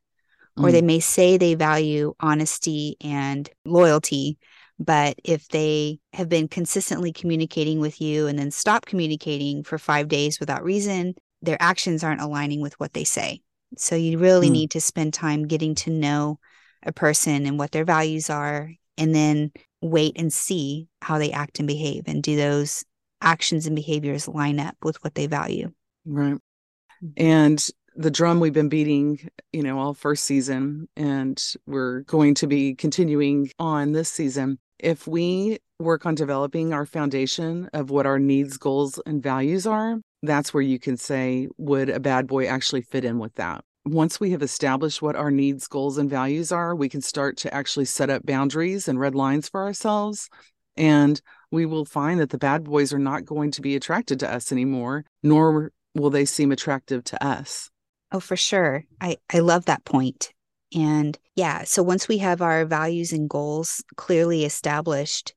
Mm. 0.58 0.64
Or 0.64 0.72
they 0.72 0.82
may 0.82 1.00
say 1.00 1.36
they 1.36 1.54
value 1.54 2.14
honesty 2.20 2.96
and 3.00 3.48
loyalty, 3.64 4.38
but 4.78 5.16
if 5.22 5.48
they 5.48 6.00
have 6.14 6.28
been 6.28 6.48
consistently 6.48 7.12
communicating 7.12 7.78
with 7.78 8.00
you 8.00 8.26
and 8.26 8.38
then 8.38 8.50
stop 8.50 8.86
communicating 8.86 9.64
for 9.64 9.78
five 9.78 10.08
days 10.08 10.40
without 10.40 10.64
reason, 10.64 11.14
their 11.42 11.60
actions 11.60 12.02
aren't 12.02 12.20
aligning 12.20 12.60
with 12.60 12.78
what 12.80 12.94
they 12.94 13.04
say. 13.04 13.42
So 13.76 13.96
you 13.96 14.18
really 14.18 14.48
mm. 14.48 14.52
need 14.52 14.70
to 14.72 14.80
spend 14.80 15.12
time 15.12 15.46
getting 15.46 15.74
to 15.76 15.90
know 15.90 16.38
a 16.82 16.92
person 16.92 17.46
and 17.46 17.58
what 17.58 17.72
their 17.72 17.84
values 17.84 18.30
are, 18.30 18.70
and 18.98 19.14
then 19.14 19.52
wait 19.80 20.14
and 20.16 20.32
see 20.32 20.88
how 21.00 21.18
they 21.18 21.32
act 21.32 21.58
and 21.58 21.66
behave. 21.66 22.04
And 22.06 22.22
do 22.22 22.36
those 22.36 22.84
actions 23.20 23.66
and 23.66 23.76
behaviors 23.76 24.28
line 24.28 24.60
up 24.60 24.76
with 24.82 25.02
what 25.02 25.14
they 25.14 25.26
value? 25.26 25.72
Right. 26.04 26.34
Mm-hmm. 26.34 27.08
And 27.16 27.66
the 27.94 28.10
drum 28.10 28.40
we've 28.40 28.52
been 28.52 28.68
beating, 28.68 29.28
you 29.52 29.62
know, 29.62 29.78
all 29.78 29.94
first 29.94 30.24
season, 30.24 30.88
and 30.96 31.42
we're 31.66 32.00
going 32.00 32.34
to 32.36 32.46
be 32.46 32.74
continuing 32.74 33.50
on 33.58 33.92
this 33.92 34.10
season. 34.10 34.58
If 34.78 35.06
we 35.06 35.58
work 35.78 36.06
on 36.06 36.14
developing 36.14 36.72
our 36.72 36.86
foundation 36.86 37.68
of 37.72 37.90
what 37.90 38.06
our 38.06 38.18
needs, 38.18 38.56
goals, 38.56 39.00
and 39.04 39.22
values 39.22 39.66
are, 39.66 39.98
that's 40.22 40.54
where 40.54 40.62
you 40.62 40.78
can 40.78 40.96
say, 40.96 41.48
would 41.58 41.90
a 41.90 42.00
bad 42.00 42.26
boy 42.26 42.46
actually 42.46 42.82
fit 42.82 43.04
in 43.04 43.18
with 43.18 43.34
that? 43.34 43.64
Once 43.84 44.20
we 44.20 44.30
have 44.30 44.42
established 44.42 45.02
what 45.02 45.16
our 45.16 45.30
needs, 45.30 45.66
goals, 45.66 45.98
and 45.98 46.08
values 46.08 46.52
are, 46.52 46.74
we 46.74 46.88
can 46.88 47.00
start 47.00 47.36
to 47.36 47.52
actually 47.52 47.84
set 47.84 48.08
up 48.08 48.24
boundaries 48.24 48.86
and 48.86 49.00
red 49.00 49.14
lines 49.14 49.48
for 49.48 49.62
ourselves. 49.62 50.30
And 50.76 51.20
we 51.50 51.66
will 51.66 51.84
find 51.84 52.20
that 52.20 52.30
the 52.30 52.38
bad 52.38 52.64
boys 52.64 52.92
are 52.92 52.98
not 52.98 53.24
going 53.24 53.50
to 53.52 53.60
be 53.60 53.74
attracted 53.74 54.20
to 54.20 54.32
us 54.32 54.52
anymore, 54.52 55.04
nor 55.22 55.72
will 55.94 56.10
they 56.10 56.24
seem 56.24 56.52
attractive 56.52 57.02
to 57.04 57.24
us. 57.24 57.68
Oh, 58.12 58.20
for 58.20 58.36
sure. 58.36 58.84
I, 59.00 59.16
I 59.32 59.40
love 59.40 59.64
that 59.64 59.84
point. 59.84 60.32
And 60.74 61.18
yeah, 61.34 61.64
so 61.64 61.82
once 61.82 62.06
we 62.06 62.18
have 62.18 62.40
our 62.40 62.64
values 62.64 63.12
and 63.12 63.28
goals 63.28 63.82
clearly 63.96 64.44
established, 64.44 65.34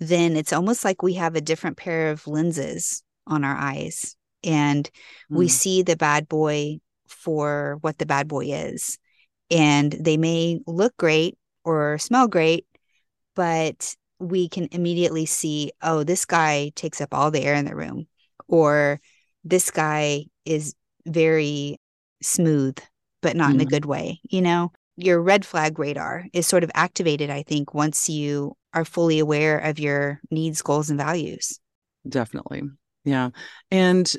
then 0.00 0.34
it's 0.34 0.52
almost 0.52 0.84
like 0.84 1.02
we 1.02 1.14
have 1.14 1.36
a 1.36 1.40
different 1.40 1.76
pair 1.76 2.10
of 2.10 2.26
lenses 2.26 3.02
on 3.26 3.44
our 3.44 3.54
eyes 3.54 4.16
and 4.44 4.88
mm. 5.30 5.36
we 5.36 5.48
see 5.48 5.82
the 5.82 5.96
bad 5.96 6.28
boy 6.28 6.78
for 7.06 7.78
what 7.80 7.98
the 7.98 8.06
bad 8.06 8.28
boy 8.28 8.46
is. 8.46 8.98
And 9.50 9.92
they 9.92 10.16
may 10.16 10.60
look 10.66 10.96
great 10.96 11.36
or 11.64 11.98
smell 11.98 12.26
great, 12.28 12.66
but 13.36 13.94
we 14.18 14.48
can 14.48 14.68
immediately 14.72 15.26
see, 15.26 15.72
oh, 15.82 16.04
this 16.04 16.24
guy 16.24 16.72
takes 16.74 17.00
up 17.00 17.12
all 17.12 17.30
the 17.30 17.42
air 17.42 17.54
in 17.54 17.64
the 17.64 17.76
room, 17.76 18.06
or 18.48 19.00
this 19.44 19.70
guy 19.70 20.26
is 20.44 20.74
very 21.06 21.78
smooth, 22.22 22.78
but 23.20 23.36
not 23.36 23.50
mm. 23.50 23.54
in 23.54 23.60
a 23.60 23.64
mm-hmm. 23.64 23.70
good 23.70 23.84
way. 23.84 24.20
You 24.22 24.42
know, 24.42 24.72
your 24.96 25.20
red 25.20 25.44
flag 25.44 25.78
radar 25.78 26.26
is 26.32 26.46
sort 26.46 26.64
of 26.64 26.70
activated, 26.74 27.30
I 27.30 27.42
think, 27.42 27.74
once 27.74 28.08
you 28.08 28.56
are 28.74 28.84
fully 28.84 29.18
aware 29.18 29.58
of 29.58 29.78
your 29.78 30.20
needs, 30.30 30.62
goals, 30.62 30.90
and 30.90 30.98
values. 30.98 31.58
Definitely. 32.08 32.62
Yeah. 33.04 33.30
And 33.70 34.12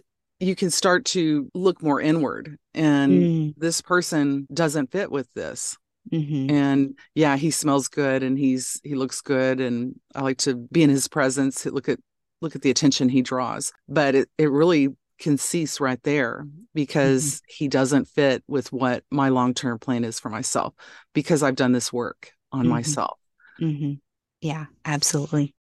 you 0.43 0.55
can 0.55 0.69
start 0.69 1.05
to 1.05 1.49
look 1.53 1.81
more 1.81 2.01
inward 2.01 2.57
and 2.73 3.11
mm. 3.11 3.53
this 3.57 3.81
person 3.81 4.47
doesn't 4.53 4.91
fit 4.91 5.09
with 5.09 5.31
this 5.33 5.77
mm-hmm. 6.11 6.53
and 6.53 6.97
yeah 7.15 7.37
he 7.37 7.49
smells 7.49 7.87
good 7.87 8.23
and 8.23 8.37
he's 8.37 8.79
he 8.83 8.95
looks 8.95 9.21
good 9.21 9.61
and 9.61 9.99
i 10.15 10.21
like 10.21 10.37
to 10.37 10.55
be 10.71 10.83
in 10.83 10.89
his 10.89 11.07
presence 11.07 11.65
look 11.65 11.87
at 11.87 11.99
look 12.41 12.55
at 12.55 12.61
the 12.61 12.69
attention 12.69 13.09
he 13.09 13.21
draws 13.21 13.71
but 13.87 14.15
it, 14.15 14.29
it 14.37 14.51
really 14.51 14.89
can 15.19 15.37
cease 15.37 15.79
right 15.79 16.01
there 16.03 16.45
because 16.73 17.35
mm-hmm. 17.35 17.53
he 17.63 17.67
doesn't 17.67 18.05
fit 18.05 18.43
with 18.47 18.73
what 18.73 19.03
my 19.09 19.29
long-term 19.29 19.79
plan 19.79 20.03
is 20.03 20.19
for 20.19 20.29
myself 20.29 20.73
because 21.13 21.41
i've 21.41 21.55
done 21.55 21.71
this 21.71 21.93
work 21.93 22.31
on 22.51 22.63
mm-hmm. 22.63 22.71
myself 22.71 23.17
mm-hmm. 23.61 23.93
yeah 24.41 24.65
absolutely 24.83 25.55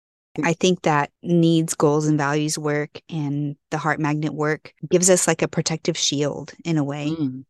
I 0.45 0.53
think 0.53 0.82
that 0.82 1.11
needs, 1.22 1.74
goals, 1.74 2.07
and 2.07 2.18
values 2.18 2.59
work 2.59 3.01
and 3.09 3.57
the 3.70 3.78
heart 3.78 4.01
magnet 4.01 4.34
work 4.34 4.72
gives 4.89 5.11
us 5.11 5.26
like 5.26 5.43
a 5.43 5.49
protective 5.49 5.97
shield 5.97 6.53
in 6.64 6.78
a 6.78 6.84
way. 6.84 7.11
Mm. 7.11 7.45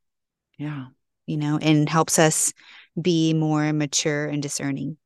Yeah. 0.58 0.86
You 1.26 1.36
know, 1.36 1.58
and 1.60 1.88
helps 1.88 2.18
us 2.18 2.52
be 3.00 3.34
more 3.34 3.72
mature 3.72 4.26
and 4.26 4.42
discerning. 4.42 4.96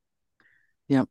Yep. 0.89 1.09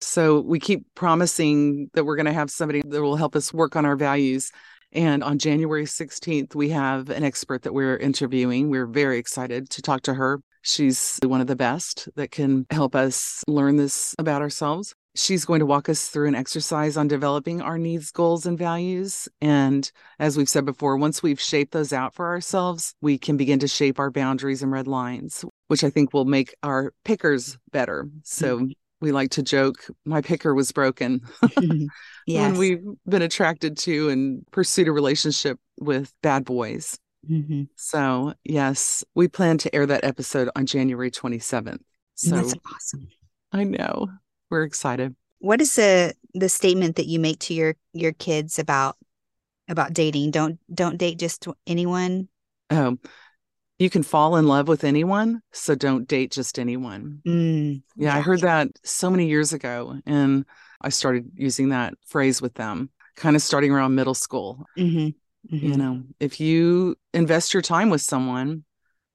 So 0.00 0.40
we 0.40 0.60
keep 0.60 0.86
promising 0.94 1.90
that 1.94 2.04
we're 2.04 2.16
going 2.16 2.26
to 2.26 2.32
have 2.32 2.50
somebody 2.50 2.82
that 2.84 3.02
will 3.02 3.16
help 3.16 3.34
us 3.34 3.52
work 3.52 3.74
on 3.74 3.84
our 3.84 3.96
values. 3.96 4.52
And 4.92 5.22
on 5.22 5.38
January 5.38 5.84
16th, 5.84 6.54
we 6.54 6.70
have 6.70 7.10
an 7.10 7.24
expert 7.24 7.62
that 7.62 7.74
we're 7.74 7.96
interviewing. 7.96 8.70
We're 8.70 8.86
very 8.86 9.18
excited 9.18 9.68
to 9.70 9.82
talk 9.82 10.02
to 10.02 10.14
her. 10.14 10.40
She's 10.62 11.18
one 11.22 11.40
of 11.40 11.46
the 11.46 11.56
best 11.56 12.08
that 12.16 12.30
can 12.30 12.66
help 12.70 12.94
us 12.94 13.42
learn 13.46 13.76
this 13.76 14.14
about 14.18 14.40
ourselves. 14.40 14.94
She's 15.18 15.44
going 15.44 15.58
to 15.58 15.66
walk 15.66 15.88
us 15.88 16.06
through 16.06 16.28
an 16.28 16.36
exercise 16.36 16.96
on 16.96 17.08
developing 17.08 17.60
our 17.60 17.76
needs, 17.76 18.12
goals, 18.12 18.46
and 18.46 18.56
values. 18.56 19.28
And 19.40 19.90
as 20.20 20.36
we've 20.36 20.48
said 20.48 20.64
before, 20.64 20.96
once 20.96 21.24
we've 21.24 21.40
shaped 21.40 21.72
those 21.72 21.92
out 21.92 22.14
for 22.14 22.28
ourselves, 22.28 22.94
we 23.00 23.18
can 23.18 23.36
begin 23.36 23.58
to 23.58 23.66
shape 23.66 23.98
our 23.98 24.12
boundaries 24.12 24.62
and 24.62 24.70
red 24.70 24.86
lines, 24.86 25.44
which 25.66 25.82
I 25.82 25.90
think 25.90 26.14
will 26.14 26.24
make 26.24 26.54
our 26.62 26.92
pickers 27.04 27.58
better. 27.72 28.08
So 28.22 28.58
mm-hmm. 28.58 28.66
we 29.00 29.10
like 29.10 29.30
to 29.32 29.42
joke, 29.42 29.86
my 30.04 30.20
picker 30.20 30.54
was 30.54 30.70
broken 30.70 31.22
yes. 31.58 31.88
when 32.26 32.56
we've 32.56 32.84
been 33.04 33.22
attracted 33.22 33.76
to 33.78 34.10
and 34.10 34.46
pursued 34.52 34.86
a 34.86 34.92
relationship 34.92 35.58
with 35.80 36.12
bad 36.22 36.44
boys. 36.44 36.96
Mm-hmm. 37.28 37.64
So, 37.74 38.34
yes, 38.44 39.02
we 39.16 39.26
plan 39.26 39.58
to 39.58 39.74
air 39.74 39.84
that 39.84 40.04
episode 40.04 40.48
on 40.54 40.66
January 40.66 41.10
27th. 41.10 41.80
So 42.14 42.36
that's 42.36 42.54
awesome. 42.72 43.08
I 43.50 43.64
know 43.64 44.06
we're 44.50 44.64
excited. 44.64 45.14
What 45.38 45.60
is 45.60 45.74
the 45.74 46.14
the 46.34 46.48
statement 46.48 46.96
that 46.96 47.06
you 47.06 47.18
make 47.18 47.38
to 47.40 47.54
your 47.54 47.76
your 47.92 48.12
kids 48.12 48.58
about 48.58 48.96
about 49.68 49.92
dating? 49.92 50.32
Don't 50.32 50.58
don't 50.72 50.96
date 50.98 51.18
just 51.18 51.46
anyone. 51.66 52.28
Oh, 52.70 52.98
you 53.78 53.88
can 53.88 54.02
fall 54.02 54.36
in 54.36 54.46
love 54.46 54.66
with 54.66 54.84
anyone, 54.84 55.40
so 55.52 55.74
don't 55.74 56.08
date 56.08 56.32
just 56.32 56.58
anyone. 56.58 57.22
Mm, 57.26 57.82
yeah, 57.96 58.12
yeah, 58.12 58.16
I 58.16 58.20
heard 58.20 58.40
that 58.40 58.68
so 58.82 59.10
many 59.10 59.28
years 59.28 59.52
ago, 59.52 60.00
and 60.04 60.44
I 60.80 60.88
started 60.88 61.30
using 61.34 61.68
that 61.68 61.94
phrase 62.06 62.42
with 62.42 62.54
them, 62.54 62.90
kind 63.14 63.36
of 63.36 63.42
starting 63.42 63.70
around 63.70 63.94
middle 63.94 64.14
school. 64.14 64.66
Mm-hmm, 64.76 65.54
mm-hmm. 65.54 65.66
You 65.66 65.76
know, 65.76 66.02
if 66.18 66.40
you 66.40 66.96
invest 67.14 67.54
your 67.54 67.62
time 67.62 67.88
with 67.88 68.00
someone, 68.00 68.64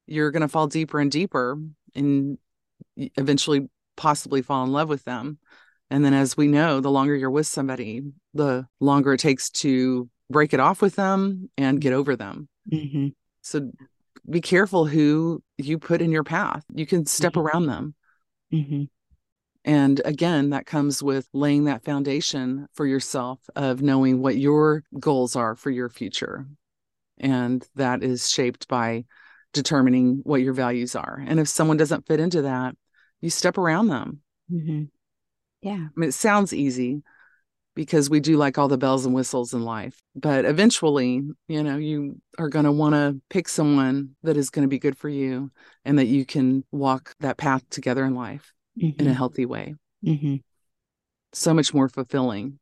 you're 0.07 0.31
going 0.31 0.41
to 0.41 0.47
fall 0.47 0.67
deeper 0.67 0.99
and 0.99 1.11
deeper, 1.11 1.59
and 1.93 2.37
eventually 2.95 3.67
possibly 3.95 4.41
fall 4.41 4.63
in 4.63 4.71
love 4.71 4.89
with 4.89 5.03
them. 5.03 5.37
And 5.89 6.03
then, 6.03 6.13
as 6.13 6.35
we 6.35 6.47
know, 6.47 6.79
the 6.79 6.91
longer 6.91 7.15
you're 7.15 7.29
with 7.29 7.47
somebody, 7.47 8.01
the 8.33 8.65
longer 8.79 9.13
it 9.13 9.19
takes 9.19 9.49
to 9.51 10.09
break 10.29 10.53
it 10.53 10.59
off 10.59 10.81
with 10.81 10.95
them 10.95 11.49
and 11.57 11.79
get 11.79 11.93
over 11.93 12.15
them. 12.15 12.47
Mm-hmm. 12.71 13.09
So 13.41 13.71
be 14.29 14.41
careful 14.41 14.85
who 14.85 15.43
you 15.57 15.77
put 15.77 16.01
in 16.01 16.11
your 16.11 16.23
path. 16.23 16.63
You 16.73 16.85
can 16.85 17.05
step 17.05 17.33
mm-hmm. 17.33 17.41
around 17.41 17.65
them. 17.67 17.95
Mm-hmm. 18.51 18.83
And 19.65 20.01
again, 20.03 20.49
that 20.49 20.65
comes 20.65 21.01
with 21.01 21.27
laying 21.33 21.65
that 21.65 21.85
foundation 21.85 22.67
for 22.73 22.85
yourself 22.85 23.39
of 23.55 23.81
knowing 23.81 24.21
what 24.21 24.37
your 24.37 24.83
goals 24.99 25.35
are 25.35 25.55
for 25.55 25.69
your 25.69 25.89
future. 25.89 26.45
And 27.17 27.65
that 27.75 28.03
is 28.03 28.29
shaped 28.29 28.67
by 28.67 29.05
determining 29.53 30.21
what 30.23 30.41
your 30.41 30.53
values 30.53 30.95
are. 30.95 31.23
And 31.25 31.39
if 31.39 31.47
someone 31.47 31.77
doesn't 31.77 32.07
fit 32.07 32.19
into 32.19 32.41
that, 32.41 32.75
you 33.23 33.29
step 33.29 33.57
around 33.57 33.87
them. 33.87 34.19
Mm-hmm. 34.51 34.83
Yeah. 35.61 35.87
I 35.87 35.89
mean, 35.95 36.09
it 36.09 36.13
sounds 36.13 36.53
easy 36.53 37.03
because 37.73 38.09
we 38.09 38.19
do 38.19 38.35
like 38.35 38.57
all 38.57 38.67
the 38.67 38.77
bells 38.77 39.05
and 39.05 39.15
whistles 39.15 39.53
in 39.53 39.63
life. 39.63 39.97
But 40.13 40.43
eventually, 40.43 41.23
you 41.47 41.63
know, 41.63 41.77
you 41.77 42.19
are 42.37 42.49
going 42.49 42.65
to 42.65 42.71
want 42.71 42.95
to 42.95 43.21
pick 43.29 43.47
someone 43.47 44.17
that 44.23 44.35
is 44.35 44.49
going 44.49 44.63
to 44.63 44.69
be 44.69 44.77
good 44.77 44.97
for 44.97 45.07
you 45.07 45.51
and 45.85 45.97
that 45.99 46.07
you 46.07 46.25
can 46.25 46.65
walk 46.73 47.15
that 47.21 47.37
path 47.37 47.63
together 47.69 48.03
in 48.03 48.13
life 48.13 48.53
mm-hmm. 48.77 48.99
in 48.99 49.07
a 49.07 49.09
mm-hmm. 49.09 49.17
healthy 49.17 49.45
way. 49.45 49.73
Mm-hmm. 50.05 50.35
So 51.31 51.53
much 51.53 51.73
more 51.73 51.87
fulfilling. 51.87 52.59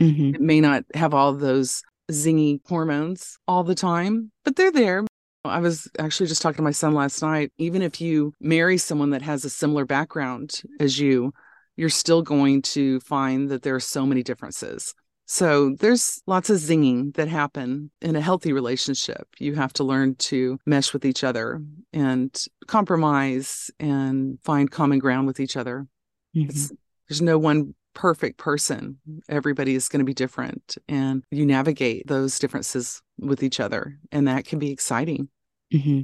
Mm-hmm. 0.00 0.34
It 0.34 0.40
may 0.40 0.60
not 0.60 0.84
have 0.92 1.14
all 1.14 1.34
those 1.34 1.84
zingy 2.10 2.60
hormones 2.66 3.38
all 3.46 3.62
the 3.62 3.76
time, 3.76 4.32
but 4.44 4.56
they're 4.56 4.72
there. 4.72 5.04
I 5.44 5.60
was 5.60 5.88
actually 5.98 6.26
just 6.26 6.42
talking 6.42 6.56
to 6.56 6.62
my 6.62 6.70
son 6.70 6.94
last 6.94 7.22
night. 7.22 7.52
Even 7.58 7.82
if 7.82 8.00
you 8.00 8.34
marry 8.40 8.76
someone 8.76 9.10
that 9.10 9.22
has 9.22 9.44
a 9.44 9.50
similar 9.50 9.84
background 9.84 10.60
as 10.78 10.98
you, 10.98 11.32
you're 11.76 11.88
still 11.88 12.22
going 12.22 12.62
to 12.62 13.00
find 13.00 13.48
that 13.48 13.62
there 13.62 13.74
are 13.74 13.80
so 13.80 14.04
many 14.04 14.22
differences. 14.22 14.94
So 15.26 15.76
there's 15.78 16.20
lots 16.26 16.50
of 16.50 16.56
zinging 16.56 17.14
that 17.14 17.28
happen 17.28 17.92
in 18.02 18.16
a 18.16 18.20
healthy 18.20 18.52
relationship. 18.52 19.28
You 19.38 19.54
have 19.54 19.72
to 19.74 19.84
learn 19.84 20.16
to 20.16 20.58
mesh 20.66 20.92
with 20.92 21.04
each 21.04 21.22
other 21.22 21.62
and 21.92 22.36
compromise 22.66 23.70
and 23.78 24.38
find 24.42 24.70
common 24.70 24.98
ground 24.98 25.28
with 25.28 25.38
each 25.38 25.56
other. 25.56 25.86
Mm-hmm. 26.36 26.74
There's 27.08 27.22
no 27.22 27.38
one 27.38 27.74
perfect 27.94 28.38
person. 28.38 28.98
Everybody 29.28 29.74
is 29.74 29.88
going 29.88 30.00
to 30.00 30.04
be 30.04 30.14
different, 30.14 30.76
and 30.88 31.24
you 31.30 31.46
navigate 31.46 32.06
those 32.06 32.38
differences 32.38 33.02
with 33.18 33.42
each 33.42 33.60
other, 33.60 33.98
and 34.12 34.28
that 34.28 34.44
can 34.44 34.58
be 34.58 34.70
exciting. 34.70 35.28
Mm-hmm. 35.72 36.02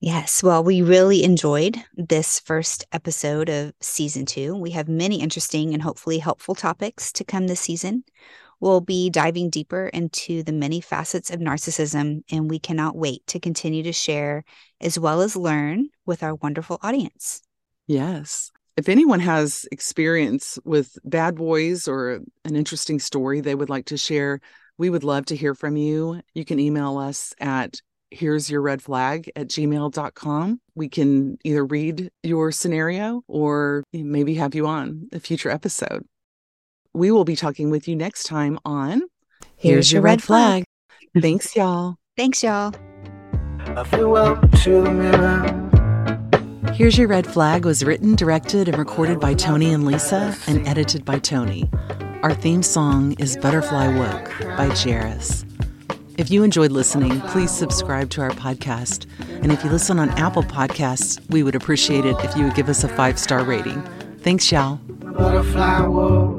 Yes. 0.00 0.42
Well, 0.42 0.64
we 0.64 0.82
really 0.82 1.22
enjoyed 1.22 1.76
this 1.94 2.40
first 2.40 2.84
episode 2.90 3.48
of 3.48 3.72
season 3.80 4.26
two. 4.26 4.56
We 4.56 4.72
have 4.72 4.88
many 4.88 5.20
interesting 5.20 5.74
and 5.74 5.82
hopefully 5.82 6.18
helpful 6.18 6.56
topics 6.56 7.12
to 7.12 7.24
come 7.24 7.46
this 7.46 7.60
season. 7.60 8.02
We'll 8.58 8.80
be 8.80 9.10
diving 9.10 9.50
deeper 9.50 9.86
into 9.86 10.42
the 10.42 10.52
many 10.52 10.80
facets 10.80 11.30
of 11.30 11.38
narcissism, 11.38 12.22
and 12.30 12.50
we 12.50 12.58
cannot 12.58 12.96
wait 12.96 13.26
to 13.28 13.38
continue 13.40 13.84
to 13.84 13.92
share 13.92 14.44
as 14.80 14.98
well 14.98 15.20
as 15.20 15.36
learn 15.36 15.88
with 16.04 16.24
our 16.24 16.34
wonderful 16.34 16.78
audience. 16.82 17.42
Yes. 17.86 18.50
If 18.76 18.88
anyone 18.88 19.20
has 19.20 19.66
experience 19.70 20.58
with 20.64 20.98
bad 21.04 21.36
boys 21.36 21.86
or 21.86 22.20
an 22.44 22.56
interesting 22.56 22.98
story 22.98 23.40
they 23.40 23.54
would 23.54 23.68
like 23.68 23.86
to 23.86 23.96
share, 23.96 24.40
we 24.78 24.88
would 24.88 25.04
love 25.04 25.26
to 25.26 25.36
hear 25.36 25.54
from 25.54 25.76
you. 25.76 26.22
You 26.34 26.44
can 26.44 26.58
email 26.58 26.98
us 26.98 27.34
at 27.38 27.76
here's 28.10 28.50
your 28.50 28.60
red 28.60 28.82
flag 28.82 29.30
at 29.36 29.48
gmail.com. 29.48 30.60
We 30.74 30.88
can 30.88 31.38
either 31.44 31.64
read 31.64 32.10
your 32.22 32.52
scenario 32.52 33.22
or 33.28 33.84
maybe 33.92 34.34
have 34.34 34.54
you 34.54 34.66
on 34.66 35.08
a 35.12 35.20
future 35.20 35.50
episode. 35.50 36.06
We 36.94 37.10
will 37.10 37.24
be 37.24 37.36
talking 37.36 37.70
with 37.70 37.88
you 37.88 37.96
next 37.96 38.24
time 38.24 38.58
on 38.64 39.02
Here's, 39.56 39.92
Your 39.92 40.02
Red 40.02 40.22
Flag. 40.22 40.64
Thanks, 41.20 41.54
y'all. 41.54 41.96
Thanks, 42.16 42.42
y'all. 42.42 42.74
I 43.60 43.84
flew 43.84 44.16
up 44.16 44.40
to 44.62 44.82
the 44.82 44.90
mirror. 44.90 45.61
Here's 46.70 46.96
Your 46.96 47.08
Red 47.08 47.26
Flag 47.26 47.64
was 47.64 47.84
written, 47.84 48.14
directed, 48.14 48.68
and 48.68 48.78
recorded 48.78 49.20
by 49.20 49.34
Toni 49.34 49.72
and 49.74 49.84
Lisa 49.84 50.34
and 50.46 50.66
edited 50.66 51.04
by 51.04 51.18
Toni. 51.18 51.68
Our 52.22 52.32
theme 52.32 52.62
song 52.62 53.12
is 53.18 53.36
Butterfly 53.36 53.98
Woke 53.98 54.32
by 54.56 54.68
Jairus. 54.68 55.44
If 56.16 56.30
you 56.30 56.44
enjoyed 56.44 56.70
listening, 56.72 57.20
please 57.22 57.50
subscribe 57.50 58.08
to 58.10 58.22
our 58.22 58.30
podcast. 58.30 59.06
And 59.42 59.52
if 59.52 59.62
you 59.64 59.70
listen 59.70 59.98
on 59.98 60.10
Apple 60.10 60.44
Podcasts, 60.44 61.20
we 61.30 61.42
would 61.42 61.54
appreciate 61.56 62.06
it 62.06 62.16
if 62.24 62.34
you 62.36 62.44
would 62.44 62.54
give 62.54 62.68
us 62.68 62.84
a 62.84 62.88
five 62.88 63.18
star 63.18 63.44
rating. 63.44 63.82
Thanks, 64.20 64.50
y'all. 64.50 64.76
Butterfly, 64.76 65.80
whoa, 65.80 66.36